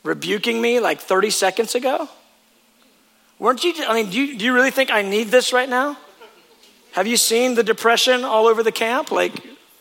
rebuking 0.03 0.61
me 0.61 0.79
like 0.79 1.01
30 1.01 1.31
seconds 1.31 1.75
ago? 1.75 2.07
Weren't 3.37 3.61
you? 3.65 3.73
I 3.85 3.93
mean, 3.93 4.09
do 4.09 4.21
you, 4.21 4.37
do 4.37 4.45
you 4.45 4.53
really 4.53 4.71
think 4.71 4.89
I 4.89 5.01
need 5.01 5.27
this 5.27 5.51
right 5.51 5.67
now? 5.67 5.97
Have 6.93 7.07
you 7.07 7.17
seen 7.17 7.55
the 7.55 7.63
depression 7.63 8.23
all 8.23 8.47
over 8.47 8.63
the 8.63 8.71
camp? 8.71 9.11
Like, 9.11 9.33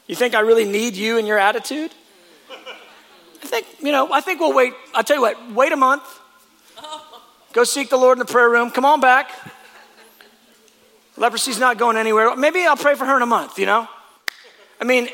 you 0.09 0.16
think 0.16 0.34
I 0.34 0.40
really 0.40 0.64
need 0.64 0.97
you 0.97 1.16
and 1.16 1.28
your 1.28 1.38
attitude? 1.38 1.92
I 2.51 3.47
think, 3.47 3.66
you 3.78 3.92
know, 3.92 4.12
I 4.12 4.22
think 4.22 4.40
we'll 4.40 4.53
wait. 4.53 4.74
I'll 4.94 5.05
tell 5.05 5.14
you 5.14 5.22
what, 5.22 5.53
wait 5.53 5.70
a 5.70 5.76
month. 5.76 6.03
Go 7.53 7.62
seek 7.62 7.88
the 7.88 7.97
Lord 7.97 8.18
in 8.18 8.18
the 8.18 8.32
prayer 8.32 8.51
room. 8.51 8.72
Come 8.72 8.84
on 8.84 9.01
back. 9.01 9.30
Leprosy's 11.16 11.61
not 11.61 11.78
going 11.78 11.97
anywhere. 11.97 12.34
Maybe 12.34 12.66
I'll 12.66 12.76
pray 12.76 12.97
for 12.97 13.05
her 13.05 13.14
in 13.14 13.22
a 13.22 13.26
month, 13.26 13.61
you 13.61 13.66
know? 13.66 13.86
I 14.80 14.84
mean, 14.84 15.09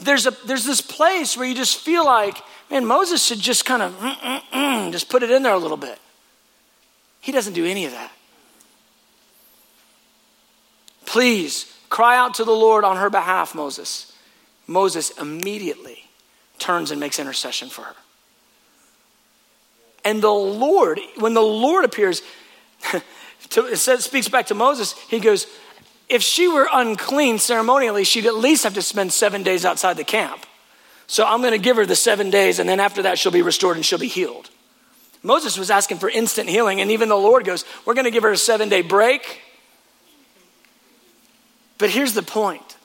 there's, 0.00 0.26
a, 0.26 0.30
there's 0.46 0.64
this 0.64 0.80
place 0.80 1.36
where 1.36 1.46
you 1.46 1.54
just 1.54 1.78
feel 1.78 2.04
like, 2.04 2.38
man, 2.70 2.86
Moses 2.86 3.24
should 3.24 3.40
just 3.40 3.64
kind 3.64 3.82
of 3.82 4.92
just 4.92 5.08
put 5.08 5.22
it 5.22 5.30
in 5.30 5.42
there 5.42 5.54
a 5.54 5.58
little 5.58 5.76
bit. 5.76 5.98
He 7.20 7.32
doesn't 7.32 7.54
do 7.54 7.64
any 7.64 7.84
of 7.84 7.92
that. 7.92 8.12
Please 11.04 11.72
cry 11.88 12.16
out 12.16 12.34
to 12.34 12.44
the 12.44 12.52
Lord 12.52 12.84
on 12.84 12.96
her 12.96 13.10
behalf, 13.10 13.54
Moses. 13.54 14.12
Moses 14.66 15.10
immediately 15.18 16.04
turns 16.58 16.90
and 16.90 17.00
makes 17.00 17.18
intercession 17.18 17.68
for 17.68 17.82
her. 17.82 17.96
And 20.04 20.22
the 20.22 20.30
Lord, 20.30 21.00
when 21.18 21.34
the 21.34 21.42
Lord 21.42 21.84
appears, 21.84 22.22
to, 23.50 23.66
it 23.66 23.76
says, 23.78 24.04
speaks 24.04 24.28
back 24.28 24.46
to 24.46 24.54
Moses, 24.54 24.92
he 25.08 25.18
goes, 25.18 25.46
if 26.08 26.22
she 26.22 26.48
were 26.48 26.68
unclean 26.72 27.38
ceremonially, 27.38 28.04
she'd 28.04 28.26
at 28.26 28.34
least 28.34 28.64
have 28.64 28.74
to 28.74 28.82
spend 28.82 29.12
seven 29.12 29.42
days 29.42 29.64
outside 29.64 29.96
the 29.96 30.04
camp. 30.04 30.46
So 31.06 31.24
I'm 31.26 31.40
going 31.40 31.52
to 31.52 31.58
give 31.58 31.76
her 31.76 31.86
the 31.86 31.96
seven 31.96 32.30
days, 32.30 32.58
and 32.58 32.68
then 32.68 32.80
after 32.80 33.02
that, 33.02 33.18
she'll 33.18 33.32
be 33.32 33.42
restored 33.42 33.76
and 33.76 33.84
she'll 33.84 33.98
be 33.98 34.08
healed. 34.08 34.50
Moses 35.22 35.58
was 35.58 35.70
asking 35.70 35.98
for 35.98 36.08
instant 36.08 36.48
healing, 36.48 36.80
and 36.80 36.90
even 36.90 37.08
the 37.08 37.16
Lord 37.16 37.44
goes, 37.44 37.64
We're 37.84 37.94
going 37.94 38.04
to 38.04 38.10
give 38.10 38.22
her 38.22 38.32
a 38.32 38.36
seven 38.36 38.68
day 38.68 38.82
break. 38.82 39.42
But 41.76 41.90
here's 41.90 42.12
the 42.12 42.22
point 42.22 42.76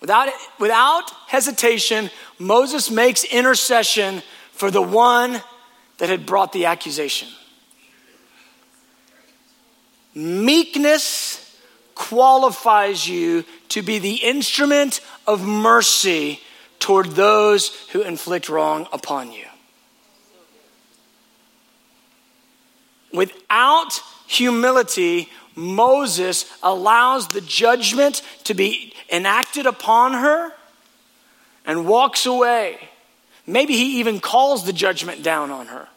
without, 0.00 0.28
without 0.58 1.10
hesitation, 1.26 2.10
Moses 2.38 2.90
makes 2.90 3.24
intercession 3.24 4.22
for 4.52 4.70
the 4.70 4.82
one 4.82 5.42
that 5.98 6.08
had 6.08 6.26
brought 6.26 6.52
the 6.52 6.66
accusation. 6.66 7.28
Meekness 10.14 11.45
qualifies 11.96 13.08
you 13.08 13.44
to 13.70 13.82
be 13.82 13.98
the 13.98 14.14
instrument 14.14 15.00
of 15.26 15.44
mercy 15.44 16.40
toward 16.78 17.06
those 17.06 17.74
who 17.90 18.02
inflict 18.02 18.48
wrong 18.48 18.86
upon 18.92 19.32
you. 19.32 19.46
Without 23.12 24.00
humility, 24.28 25.28
Moses 25.56 26.44
allows 26.62 27.28
the 27.28 27.40
judgment 27.40 28.22
to 28.44 28.54
be 28.54 28.92
enacted 29.10 29.66
upon 29.66 30.12
her 30.12 30.52
and 31.64 31.88
walks 31.88 32.24
away 32.26 32.78
Maybe 33.46 33.74
he 33.74 34.00
even 34.00 34.20
calls 34.20 34.66
the 34.66 34.72
judgment 34.72 35.22
down 35.22 35.50
on 35.50 35.68
her. 35.68 35.88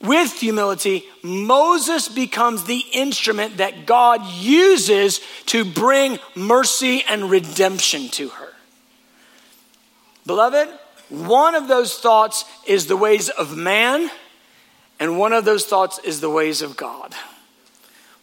With 0.00 0.32
humility, 0.32 1.04
Moses 1.22 2.08
becomes 2.08 2.64
the 2.64 2.82
instrument 2.92 3.58
that 3.58 3.84
God 3.84 4.24
uses 4.24 5.20
to 5.46 5.64
bring 5.64 6.18
mercy 6.34 7.04
and 7.06 7.30
redemption 7.30 8.08
to 8.10 8.30
her. 8.30 8.48
Beloved, 10.24 10.68
one 11.10 11.54
of 11.54 11.68
those 11.68 11.98
thoughts 11.98 12.44
is 12.66 12.86
the 12.86 12.96
ways 12.96 13.28
of 13.28 13.56
man, 13.56 14.10
and 14.98 15.18
one 15.18 15.32
of 15.32 15.44
those 15.44 15.66
thoughts 15.66 15.98
is 15.98 16.20
the 16.20 16.30
ways 16.30 16.62
of 16.62 16.76
God. 16.76 17.14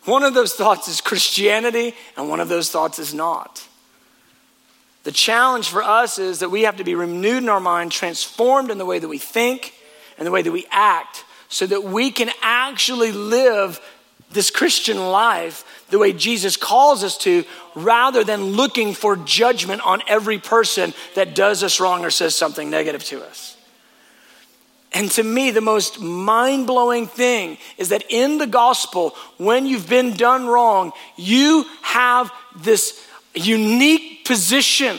One 0.05 0.23
of 0.23 0.33
those 0.33 0.53
thoughts 0.53 0.87
is 0.87 1.01
Christianity, 1.01 1.93
and 2.15 2.29
one 2.29 2.39
of 2.39 2.49
those 2.49 2.71
thoughts 2.71 2.97
is 2.97 3.13
not. 3.13 3.67
The 5.03 5.11
challenge 5.11 5.69
for 5.69 5.83
us 5.83 6.17
is 6.17 6.39
that 6.39 6.49
we 6.49 6.63
have 6.63 6.77
to 6.77 6.83
be 6.83 6.95
renewed 6.95 7.43
in 7.43 7.49
our 7.49 7.59
mind, 7.59 7.91
transformed 7.91 8.71
in 8.71 8.77
the 8.77 8.85
way 8.85 8.99
that 8.99 9.07
we 9.07 9.17
think 9.17 9.73
and 10.17 10.25
the 10.25 10.31
way 10.31 10.41
that 10.41 10.51
we 10.51 10.65
act, 10.71 11.23
so 11.49 11.65
that 11.65 11.83
we 11.83 12.11
can 12.11 12.29
actually 12.41 13.11
live 13.11 13.79
this 14.31 14.49
Christian 14.49 14.97
life 14.97 15.85
the 15.89 15.99
way 15.99 16.11
Jesus 16.11 16.57
calls 16.57 17.03
us 17.03 17.17
to, 17.19 17.45
rather 17.75 18.23
than 18.23 18.43
looking 18.43 18.93
for 18.93 19.15
judgment 19.15 19.81
on 19.85 20.01
every 20.07 20.37
person 20.37 20.93
that 21.15 21.33
does 21.33 21.63
us 21.63 21.79
wrong 21.79 22.03
or 22.03 22.09
says 22.09 22.35
something 22.35 22.69
negative 22.69 23.03
to 23.05 23.23
us. 23.23 23.55
And 24.91 25.09
to 25.11 25.23
me, 25.23 25.51
the 25.51 25.61
most 25.61 26.01
mind 26.01 26.67
blowing 26.67 27.07
thing 27.07 27.57
is 27.77 27.89
that 27.89 28.03
in 28.09 28.37
the 28.37 28.47
gospel, 28.47 29.15
when 29.37 29.65
you've 29.65 29.89
been 29.89 30.13
done 30.13 30.47
wrong, 30.47 30.91
you 31.15 31.65
have 31.83 32.31
this 32.55 33.05
unique 33.33 34.25
position 34.25 34.97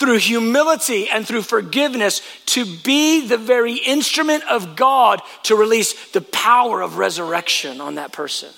through 0.00 0.16
humility 0.16 1.10
and 1.10 1.28
through 1.28 1.42
forgiveness 1.42 2.22
to 2.46 2.64
be 2.64 3.26
the 3.26 3.36
very 3.36 3.74
instrument 3.74 4.42
of 4.44 4.74
God 4.74 5.20
to 5.42 5.54
release 5.54 6.10
the 6.12 6.22
power 6.22 6.80
of 6.80 6.96
resurrection 6.96 7.82
on 7.82 7.96
that 7.96 8.10
person. 8.10 8.48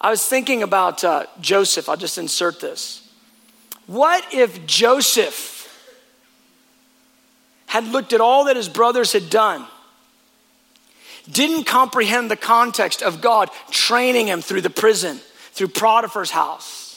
I 0.00 0.10
was 0.10 0.26
thinking 0.26 0.64
about 0.64 1.04
uh, 1.04 1.26
Joseph. 1.40 1.88
I'll 1.88 1.96
just 1.96 2.18
insert 2.18 2.60
this. 2.60 3.08
What 3.86 4.34
if 4.34 4.66
Joseph 4.66 5.60
had 7.66 7.86
looked 7.86 8.12
at 8.12 8.20
all 8.20 8.46
that 8.46 8.56
his 8.56 8.68
brothers 8.68 9.12
had 9.12 9.30
done, 9.30 9.64
didn't 11.30 11.64
comprehend 11.64 12.28
the 12.28 12.36
context 12.36 13.04
of 13.04 13.20
God 13.20 13.50
training 13.70 14.26
him 14.26 14.40
through 14.40 14.62
the 14.62 14.68
prison, 14.68 15.20
through 15.52 15.68
Potiphar's 15.68 16.32
house, 16.32 16.91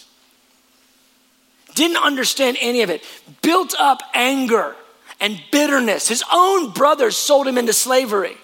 didn't 1.76 1.98
understand 1.98 2.58
any 2.60 2.82
of 2.82 2.90
it, 2.90 3.04
built 3.42 3.76
up 3.78 4.02
anger 4.14 4.76
and 5.20 5.40
bitterness. 5.52 6.08
His 6.08 6.24
own 6.34 6.72
brothers 6.72 7.16
sold 7.16 7.48
him 7.48 7.58
into 7.58 7.74
slavery. 7.74 8.36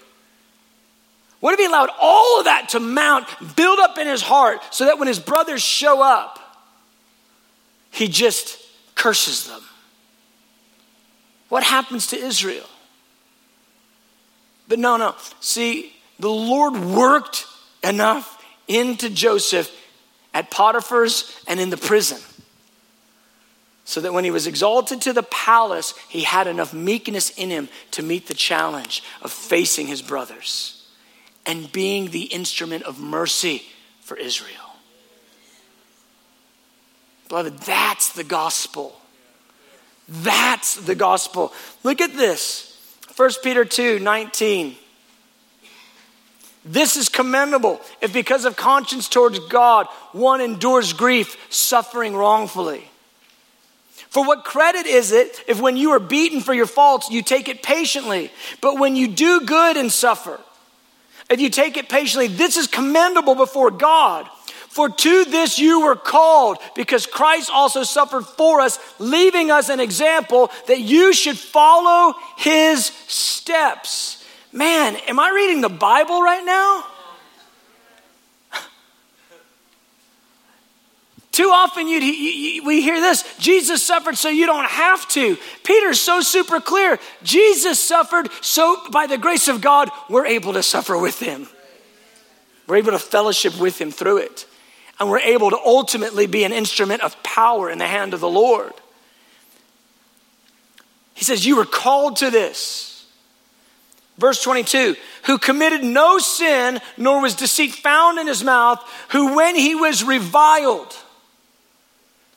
What 1.40 1.54
if 1.54 1.58
he 1.58 1.66
allowed 1.66 1.90
all 2.00 2.38
of 2.38 2.44
that 2.44 2.68
to 2.70 2.80
mount, 2.80 3.26
build 3.56 3.80
up 3.80 3.98
in 3.98 4.06
his 4.06 4.22
heart, 4.22 4.60
so 4.70 4.84
that 4.84 4.98
when 4.98 5.08
his 5.08 5.18
brothers 5.18 5.60
show 5.60 6.00
up, 6.00 6.38
he 7.90 8.06
just 8.06 8.58
curses 8.94 9.48
them? 9.48 9.60
What 11.48 11.64
happens 11.64 12.06
to 12.08 12.16
Israel? 12.16 12.68
But 14.68 14.78
no, 14.78 14.96
no. 14.96 15.16
See, 15.40 15.92
the 16.18 16.30
Lord 16.30 16.76
worked 16.76 17.46
enough 17.82 18.42
into 18.68 19.10
Joseph 19.10 19.70
at 20.32 20.50
Potiphar's 20.50 21.38
and 21.46 21.60
in 21.60 21.70
the 21.70 21.76
prison. 21.76 22.18
So 23.84 24.00
that 24.00 24.12
when 24.12 24.24
he 24.24 24.30
was 24.30 24.46
exalted 24.46 25.00
to 25.02 25.12
the 25.12 25.24
palace, 25.24 25.94
he 26.08 26.22
had 26.22 26.46
enough 26.46 26.72
meekness 26.72 27.30
in 27.30 27.50
him 27.50 27.68
to 27.92 28.02
meet 28.02 28.28
the 28.28 28.34
challenge 28.34 29.02
of 29.22 29.32
facing 29.32 29.88
his 29.88 30.02
brothers 30.02 30.88
and 31.44 31.70
being 31.72 32.10
the 32.10 32.24
instrument 32.24 32.84
of 32.84 33.00
mercy 33.00 33.62
for 34.00 34.16
Israel. 34.16 34.76
Beloved, 37.28 37.58
that's 37.60 38.12
the 38.12 38.24
gospel. 38.24 39.00
That's 40.08 40.76
the 40.76 40.94
gospel. 40.94 41.52
Look 41.82 42.00
at 42.00 42.12
this 42.12 42.78
1 43.16 43.30
Peter 43.42 43.64
2 43.64 43.98
19. 43.98 44.76
This 46.64 46.96
is 46.96 47.08
commendable 47.08 47.80
if, 48.00 48.12
because 48.12 48.44
of 48.44 48.54
conscience 48.54 49.08
towards 49.08 49.38
God, 49.48 49.86
one 50.12 50.40
endures 50.40 50.92
grief, 50.92 51.36
suffering 51.50 52.14
wrongfully. 52.14 52.88
For 54.12 54.26
what 54.26 54.44
credit 54.44 54.84
is 54.84 55.10
it 55.10 55.42
if, 55.48 55.58
when 55.58 55.78
you 55.78 55.92
are 55.92 55.98
beaten 55.98 56.42
for 56.42 56.52
your 56.52 56.66
faults, 56.66 57.08
you 57.10 57.22
take 57.22 57.48
it 57.48 57.62
patiently? 57.62 58.30
But 58.60 58.78
when 58.78 58.94
you 58.94 59.08
do 59.08 59.40
good 59.40 59.78
and 59.78 59.90
suffer, 59.90 60.38
if 61.30 61.40
you 61.40 61.48
take 61.48 61.78
it 61.78 61.88
patiently, 61.88 62.26
this 62.26 62.58
is 62.58 62.66
commendable 62.66 63.34
before 63.34 63.70
God. 63.70 64.28
For 64.68 64.90
to 64.90 65.24
this 65.24 65.58
you 65.58 65.80
were 65.80 65.96
called, 65.96 66.58
because 66.76 67.06
Christ 67.06 67.48
also 67.50 67.84
suffered 67.84 68.26
for 68.26 68.60
us, 68.60 68.78
leaving 68.98 69.50
us 69.50 69.70
an 69.70 69.80
example 69.80 70.50
that 70.66 70.80
you 70.80 71.14
should 71.14 71.38
follow 71.38 72.12
his 72.36 72.84
steps. 73.06 74.22
Man, 74.52 74.94
am 75.08 75.18
I 75.18 75.30
reading 75.30 75.62
the 75.62 75.70
Bible 75.70 76.20
right 76.20 76.44
now? 76.44 76.84
Too 81.32 81.48
often 81.48 81.88
you, 81.88 81.98
you, 81.98 82.62
we 82.62 82.82
hear 82.82 83.00
this 83.00 83.24
Jesus 83.38 83.82
suffered 83.82 84.16
so 84.16 84.28
you 84.28 84.44
don't 84.44 84.68
have 84.68 85.08
to. 85.08 85.38
Peter's 85.64 86.00
so 86.00 86.20
super 86.20 86.60
clear. 86.60 86.98
Jesus 87.22 87.80
suffered 87.80 88.28
so 88.42 88.76
by 88.90 89.06
the 89.06 89.16
grace 89.16 89.48
of 89.48 89.62
God, 89.62 89.90
we're 90.10 90.26
able 90.26 90.52
to 90.52 90.62
suffer 90.62 90.96
with 90.96 91.18
him. 91.18 91.48
We're 92.66 92.76
able 92.76 92.92
to 92.92 92.98
fellowship 92.98 93.58
with 93.58 93.80
him 93.80 93.90
through 93.90 94.18
it. 94.18 94.46
And 95.00 95.10
we're 95.10 95.20
able 95.20 95.50
to 95.50 95.58
ultimately 95.58 96.26
be 96.26 96.44
an 96.44 96.52
instrument 96.52 97.02
of 97.02 97.20
power 97.22 97.70
in 97.70 97.78
the 97.78 97.86
hand 97.86 98.12
of 98.14 98.20
the 98.20 98.28
Lord. 98.28 98.72
He 101.14 101.24
says, 101.24 101.46
You 101.46 101.56
were 101.56 101.64
called 101.64 102.16
to 102.16 102.30
this. 102.30 103.06
Verse 104.18 104.42
22 104.42 104.96
Who 105.24 105.38
committed 105.38 105.82
no 105.82 106.18
sin, 106.18 106.78
nor 106.98 107.22
was 107.22 107.34
deceit 107.34 107.72
found 107.72 108.18
in 108.18 108.26
his 108.26 108.44
mouth, 108.44 108.80
who 109.08 109.34
when 109.34 109.56
he 109.56 109.74
was 109.74 110.04
reviled, 110.04 110.94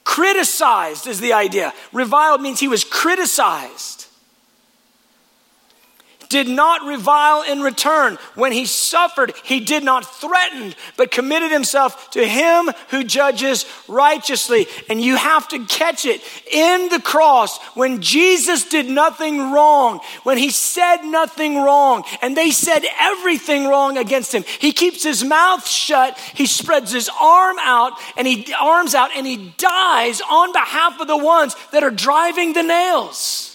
Criticized 0.06 1.08
is 1.08 1.20
the 1.20 1.34
idea. 1.34 1.74
Reviled 1.92 2.42
means 2.42 2.62
he 2.62 2.70
was 2.70 2.86
criticized 2.86 4.05
did 6.30 6.48
not 6.48 6.86
revile 6.86 7.44
in 7.44 7.62
return. 7.62 8.18
When 8.36 8.52
he 8.52 8.66
suffered, 8.66 9.34
he 9.44 9.60
did 9.60 9.84
not 9.84 10.06
threaten, 10.06 10.74
but 10.98 11.12
committed 11.12 11.52
himself 11.52 12.12
to 12.12 12.26
him 12.26 12.70
who 12.90 13.04
judges 13.04 13.66
righteously. 13.88 14.68
And 14.90 15.02
you 15.02 15.16
have 15.16 15.48
to 15.50 15.66
catch 15.66 16.06
it 16.06 16.22
in 16.52 16.90
the 16.90 17.02
cross 17.02 17.58
when 17.76 18.02
Jesus 18.02 18.68
did 18.68 18.88
nothing 18.88 19.52
wrong, 19.52 20.00
when 20.24 20.38
he 20.38 20.50
said 20.50 21.04
nothing 21.04 21.58
wrong, 21.58 22.04
and 22.22 22.36
they 22.36 22.52
said 22.52 22.84
everything 23.00 23.68
wrong 23.68 23.98
against 23.98 24.34
him. 24.34 24.44
He 24.44 24.72
keeps 24.72 25.04
his 25.04 25.24
mouth 25.24 25.68
shut, 25.68 26.18
he 26.34 26.46
spreads 26.46 26.92
his 26.92 27.10
arm 27.22 27.58
out, 27.60 27.94
and 28.18 28.28
he 28.28 28.54
arms 28.54 28.96
out, 28.96 29.12
and 29.16 29.26
he 29.26 29.54
dies 29.58 30.22
on 30.22 30.52
behalf 30.52 31.00
of 31.00 31.08
the 31.08 31.18
ones 31.18 31.56
that 31.72 31.84
are 31.84 31.92
driving 31.92 32.54
the 32.54 32.64
nails. 32.64 33.55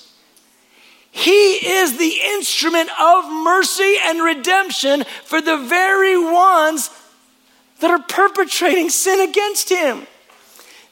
He 1.21 1.57
is 1.57 1.99
the 1.99 2.19
instrument 2.33 2.89
of 2.99 3.31
mercy 3.31 3.97
and 4.03 4.23
redemption 4.23 5.05
for 5.25 5.43
the 5.43 5.59
very 5.59 6.17
ones 6.17 6.89
that 7.81 7.91
are 7.91 7.99
perpetrating 7.99 8.89
sin 8.89 9.29
against 9.29 9.69
him. 9.69 10.07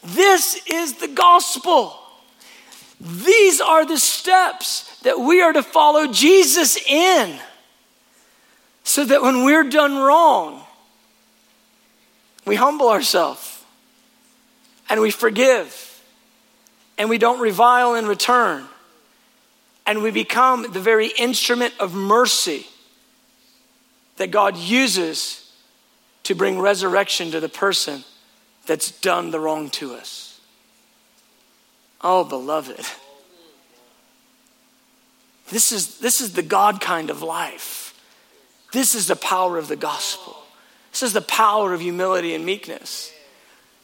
This 0.05 0.61
is 0.67 0.95
the 0.95 1.09
gospel. 1.09 1.99
These 3.01 3.63
are 3.63 3.87
the 3.87 3.97
steps 3.97 5.01
that 5.01 5.19
we 5.19 5.41
are 5.41 5.55
to 5.55 5.63
follow 5.63 6.13
Jesus 6.13 6.77
in 6.77 7.39
so 8.85 9.07
that 9.07 9.23
when 9.23 9.45
we're 9.45 9.65
done 9.65 9.97
wrong, 9.97 10.63
we 12.45 12.55
humble 12.55 12.91
ourselves 12.91 13.65
and 14.91 15.01
we 15.01 15.11
forgive 15.11 16.03
and 16.99 17.09
we 17.09 17.17
don't 17.17 17.41
revile 17.41 17.95
in 17.95 18.05
return 18.07 18.69
and 19.89 20.03
we 20.03 20.11
become 20.11 20.71
the 20.71 20.81
very 20.81 21.07
instrument 21.19 21.73
of 21.81 21.95
mercy 21.95 22.67
that 24.19 24.31
God 24.31 24.55
uses 24.55 25.51
to 26.25 26.35
bring 26.35 26.61
resurrection 26.61 27.31
to 27.31 27.41
the 27.41 27.49
person 27.49 28.05
that's 28.67 28.91
done 29.01 29.31
the 29.31 29.41
wrong 29.41 29.71
to 29.71 29.95
us. 29.95 30.43
Oh, 32.03 32.23
beloved. 32.23 32.85
This 35.49 35.73
is, 35.73 36.01
this 36.01 36.21
is 36.21 36.35
the 36.35 36.43
God 36.43 36.83
kind 36.83 37.09
of 37.09 37.23
life. 37.23 37.99
This 38.75 38.95
is 38.95 39.07
the 39.07 39.17
power 39.17 39.57
of 39.57 39.69
the 39.69 39.77
gospel. 39.77 40.37
This 40.91 41.03
is 41.03 41.15
the 41.15 41.23
power 41.23 41.73
of 41.73 41.81
humility 41.81 42.35
and 42.35 42.45
meekness. 42.45 43.11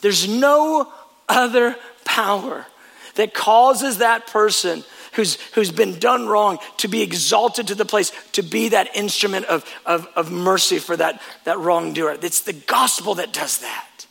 There's 0.02 0.28
no 0.28 0.92
other 1.30 1.76
power 2.04 2.66
that 3.14 3.32
causes 3.32 3.98
that 3.98 4.26
person 4.26 4.84
who's, 5.14 5.40
who's 5.52 5.70
been 5.70 5.98
done 5.98 6.26
wrong 6.26 6.58
to 6.78 6.88
be 6.88 7.02
exalted 7.02 7.68
to 7.68 7.74
the 7.74 7.84
place 7.84 8.12
to 8.32 8.42
be 8.42 8.70
that 8.70 8.94
instrument 8.94 9.46
of, 9.46 9.64
of, 9.86 10.06
of 10.16 10.30
mercy 10.30 10.78
for 10.78 10.96
that, 10.96 11.20
that 11.44 11.58
wrongdoer. 11.58 12.18
It's 12.22 12.42
the 12.42 12.52
gospel 12.52 13.14
that 13.16 13.32
does 13.32 13.58
that. 13.58 14.06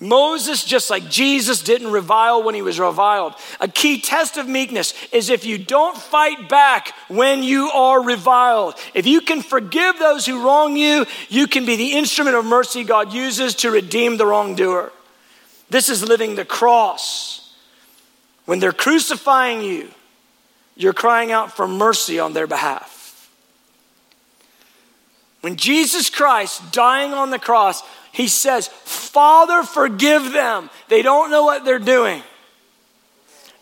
Moses, 0.00 0.64
just 0.64 0.90
like 0.90 1.10
Jesus, 1.10 1.60
didn't 1.60 1.90
revile 1.90 2.44
when 2.44 2.54
he 2.54 2.62
was 2.62 2.78
reviled. 2.78 3.34
A 3.60 3.66
key 3.66 4.00
test 4.00 4.36
of 4.36 4.48
meekness 4.48 4.94
is 5.12 5.28
if 5.28 5.44
you 5.44 5.58
don't 5.58 5.96
fight 5.96 6.48
back 6.48 6.94
when 7.08 7.42
you 7.42 7.68
are 7.70 8.00
reviled. 8.00 8.74
If 8.94 9.08
you 9.08 9.20
can 9.20 9.42
forgive 9.42 9.98
those 9.98 10.24
who 10.24 10.44
wrong 10.44 10.76
you, 10.76 11.04
you 11.28 11.48
can 11.48 11.66
be 11.66 11.74
the 11.74 11.92
instrument 11.94 12.36
of 12.36 12.44
mercy 12.44 12.84
God 12.84 13.12
uses 13.12 13.56
to 13.56 13.72
redeem 13.72 14.18
the 14.18 14.26
wrongdoer. 14.26 14.92
This 15.68 15.88
is 15.88 16.06
living 16.06 16.36
the 16.36 16.44
cross. 16.44 17.37
When 18.48 18.60
they're 18.60 18.72
crucifying 18.72 19.60
you, 19.60 19.90
you're 20.74 20.94
crying 20.94 21.30
out 21.30 21.54
for 21.54 21.68
mercy 21.68 22.18
on 22.18 22.32
their 22.32 22.46
behalf. 22.46 23.30
When 25.42 25.56
Jesus 25.56 26.08
Christ 26.08 26.72
dying 26.72 27.12
on 27.12 27.28
the 27.28 27.38
cross, 27.38 27.82
he 28.10 28.26
says, 28.26 28.68
Father, 28.68 29.64
forgive 29.64 30.32
them. 30.32 30.70
They 30.88 31.02
don't 31.02 31.30
know 31.30 31.44
what 31.44 31.66
they're 31.66 31.78
doing. 31.78 32.22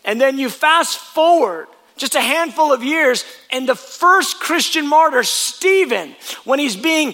And 0.05 0.21
then 0.21 0.37
you 0.37 0.49
fast 0.49 0.97
forward 0.97 1.67
just 1.97 2.15
a 2.15 2.21
handful 2.21 2.71
of 2.71 2.81
years, 2.81 3.25
and 3.51 3.67
the 3.67 3.75
first 3.75 4.39
Christian 4.39 4.87
martyr, 4.87 5.23
Stephen, 5.23 6.15
when 6.45 6.59
he's 6.59 6.77
being, 6.77 7.13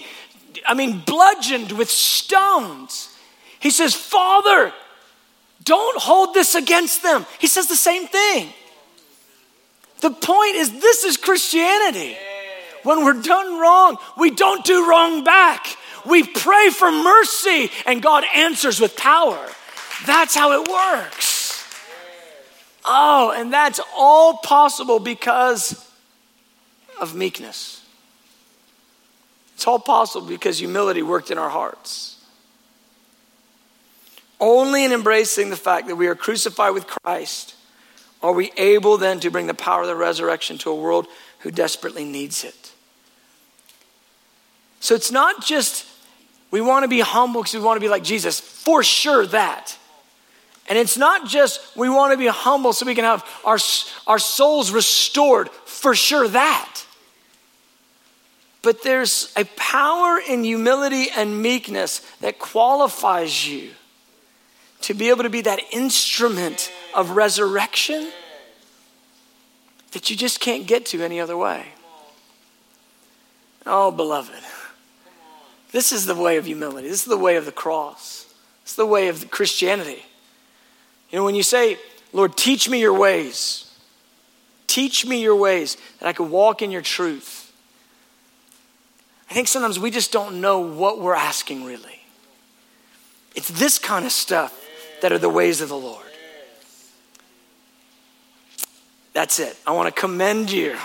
I 0.64 0.74
mean, 0.74 1.00
bludgeoned 1.04 1.72
with 1.72 1.90
stones, 1.90 3.12
he 3.58 3.70
says, 3.70 3.96
Father, 3.96 4.72
don't 5.64 6.00
hold 6.00 6.34
this 6.34 6.54
against 6.54 7.02
them. 7.02 7.26
He 7.38 7.46
says 7.46 7.66
the 7.68 7.76
same 7.76 8.06
thing. 8.06 8.52
The 10.00 10.10
point 10.10 10.56
is, 10.56 10.80
this 10.80 11.04
is 11.04 11.16
Christianity. 11.16 12.16
When 12.82 13.04
we're 13.04 13.22
done 13.22 13.58
wrong, 13.58 13.96
we 14.18 14.30
don't 14.30 14.64
do 14.64 14.88
wrong 14.88 15.24
back. 15.24 15.66
We 16.04 16.22
pray 16.22 16.68
for 16.68 16.90
mercy, 16.90 17.70
and 17.86 18.02
God 18.02 18.24
answers 18.34 18.78
with 18.78 18.96
power. 18.96 19.38
That's 20.04 20.34
how 20.34 20.60
it 20.60 20.68
works. 20.68 21.64
Oh, 22.84 23.32
and 23.34 23.50
that's 23.50 23.80
all 23.96 24.36
possible 24.38 24.98
because 24.98 25.88
of 27.00 27.14
meekness. 27.14 27.82
It's 29.54 29.66
all 29.66 29.78
possible 29.78 30.26
because 30.26 30.58
humility 30.58 31.02
worked 31.02 31.30
in 31.30 31.38
our 31.38 31.48
hearts. 31.48 32.13
Only 34.44 34.84
in 34.84 34.92
embracing 34.92 35.48
the 35.48 35.56
fact 35.56 35.88
that 35.88 35.96
we 35.96 36.06
are 36.06 36.14
crucified 36.14 36.74
with 36.74 36.86
Christ 36.86 37.54
are 38.22 38.34
we 38.34 38.52
able 38.58 38.98
then 38.98 39.18
to 39.20 39.30
bring 39.30 39.46
the 39.46 39.54
power 39.54 39.80
of 39.80 39.86
the 39.86 39.96
resurrection 39.96 40.58
to 40.58 40.70
a 40.70 40.74
world 40.74 41.06
who 41.38 41.50
desperately 41.50 42.04
needs 42.04 42.44
it. 42.44 42.72
So 44.80 44.94
it's 44.94 45.10
not 45.10 45.42
just 45.42 45.86
we 46.50 46.60
want 46.60 46.82
to 46.82 46.88
be 46.88 47.00
humble 47.00 47.40
because 47.40 47.54
we 47.54 47.62
want 47.62 47.78
to 47.78 47.80
be 47.80 47.88
like 47.88 48.04
Jesus, 48.04 48.38
for 48.38 48.82
sure 48.82 49.24
that. 49.28 49.78
And 50.68 50.78
it's 50.78 50.98
not 50.98 51.26
just 51.26 51.74
we 51.74 51.88
want 51.88 52.12
to 52.12 52.18
be 52.18 52.26
humble 52.26 52.74
so 52.74 52.84
we 52.84 52.94
can 52.94 53.04
have 53.04 53.26
our, 53.46 53.56
our 54.06 54.18
souls 54.18 54.72
restored, 54.72 55.48
for 55.64 55.94
sure 55.94 56.28
that. 56.28 56.84
But 58.60 58.82
there's 58.82 59.32
a 59.38 59.46
power 59.56 60.20
in 60.28 60.44
humility 60.44 61.06
and 61.16 61.40
meekness 61.40 62.00
that 62.20 62.38
qualifies 62.38 63.48
you 63.48 63.70
to 64.84 64.92
be 64.92 65.08
able 65.08 65.22
to 65.22 65.30
be 65.30 65.40
that 65.40 65.60
instrument 65.72 66.70
of 66.92 67.12
resurrection 67.12 68.10
that 69.92 70.10
you 70.10 70.16
just 70.16 70.40
can't 70.40 70.66
get 70.66 70.84
to 70.84 71.02
any 71.02 71.18
other 71.18 71.38
way. 71.38 71.68
Oh, 73.64 73.90
beloved, 73.90 74.42
this 75.72 75.90
is 75.90 76.04
the 76.04 76.14
way 76.14 76.36
of 76.36 76.44
humility. 76.44 76.86
This 76.86 77.00
is 77.00 77.06
the 77.06 77.16
way 77.16 77.36
of 77.36 77.46
the 77.46 77.52
cross. 77.52 78.26
It's 78.62 78.76
the 78.76 78.84
way 78.84 79.08
of 79.08 79.30
Christianity. 79.30 80.04
You 81.10 81.18
know, 81.18 81.24
when 81.24 81.34
you 81.34 81.42
say, 81.42 81.78
Lord, 82.12 82.36
teach 82.36 82.68
me 82.68 82.78
your 82.78 82.92
ways, 82.92 83.72
teach 84.66 85.06
me 85.06 85.22
your 85.22 85.36
ways 85.36 85.78
that 86.00 86.08
I 86.08 86.12
could 86.12 86.28
walk 86.28 86.60
in 86.60 86.70
your 86.70 86.82
truth. 86.82 87.52
I 89.30 89.32
think 89.32 89.48
sometimes 89.48 89.78
we 89.78 89.90
just 89.90 90.12
don't 90.12 90.42
know 90.42 90.60
what 90.60 91.00
we're 91.00 91.14
asking 91.14 91.64
really. 91.64 92.02
It's 93.34 93.48
this 93.48 93.78
kind 93.78 94.04
of 94.04 94.12
stuff 94.12 94.60
that 95.04 95.12
are 95.12 95.18
the 95.18 95.28
ways 95.28 95.60
of 95.60 95.68
the 95.68 95.76
Lord. 95.76 96.06
That's 99.12 99.38
it. 99.38 99.54
I 99.66 99.72
want 99.72 99.94
to 99.94 100.00
commend 100.00 100.50
you. 100.50 100.78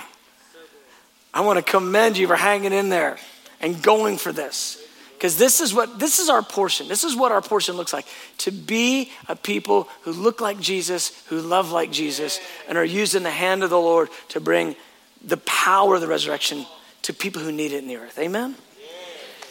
I 1.33 1.39
want 1.39 1.55
to 1.55 1.63
commend 1.63 2.17
you 2.17 2.27
for 2.27 2.35
hanging 2.35 2.73
in 2.73 2.89
there 2.89 3.17
and 3.61 3.81
going 3.81 4.17
for 4.17 4.33
this. 4.33 4.77
Because 5.13 5.37
this 5.37 5.61
is 5.61 5.73
what 5.73 5.99
this 5.99 6.19
is 6.19 6.27
our 6.27 6.41
portion. 6.41 6.89
This 6.89 7.05
is 7.05 7.15
what 7.15 7.31
our 7.31 7.41
portion 7.41 7.77
looks 7.77 7.93
like. 7.93 8.07
To 8.39 8.51
be 8.51 9.09
a 9.29 9.37
people 9.37 9.87
who 10.01 10.11
look 10.11 10.41
like 10.41 10.59
Jesus, 10.59 11.17
who 11.27 11.39
love 11.39 11.71
like 11.71 11.89
Jesus, 11.89 12.41
and 12.67 12.77
are 12.77 12.83
using 12.83 13.23
the 13.23 13.31
hand 13.31 13.63
of 13.63 13.69
the 13.69 13.79
Lord 13.79 14.09
to 14.29 14.41
bring 14.41 14.75
the 15.23 15.37
power 15.37 15.95
of 15.95 16.01
the 16.01 16.07
resurrection 16.07 16.65
to 17.03 17.13
people 17.13 17.41
who 17.41 17.53
need 17.53 17.71
it 17.71 17.77
in 17.77 17.87
the 17.87 17.95
earth. 17.95 18.19
Amen. 18.19 18.55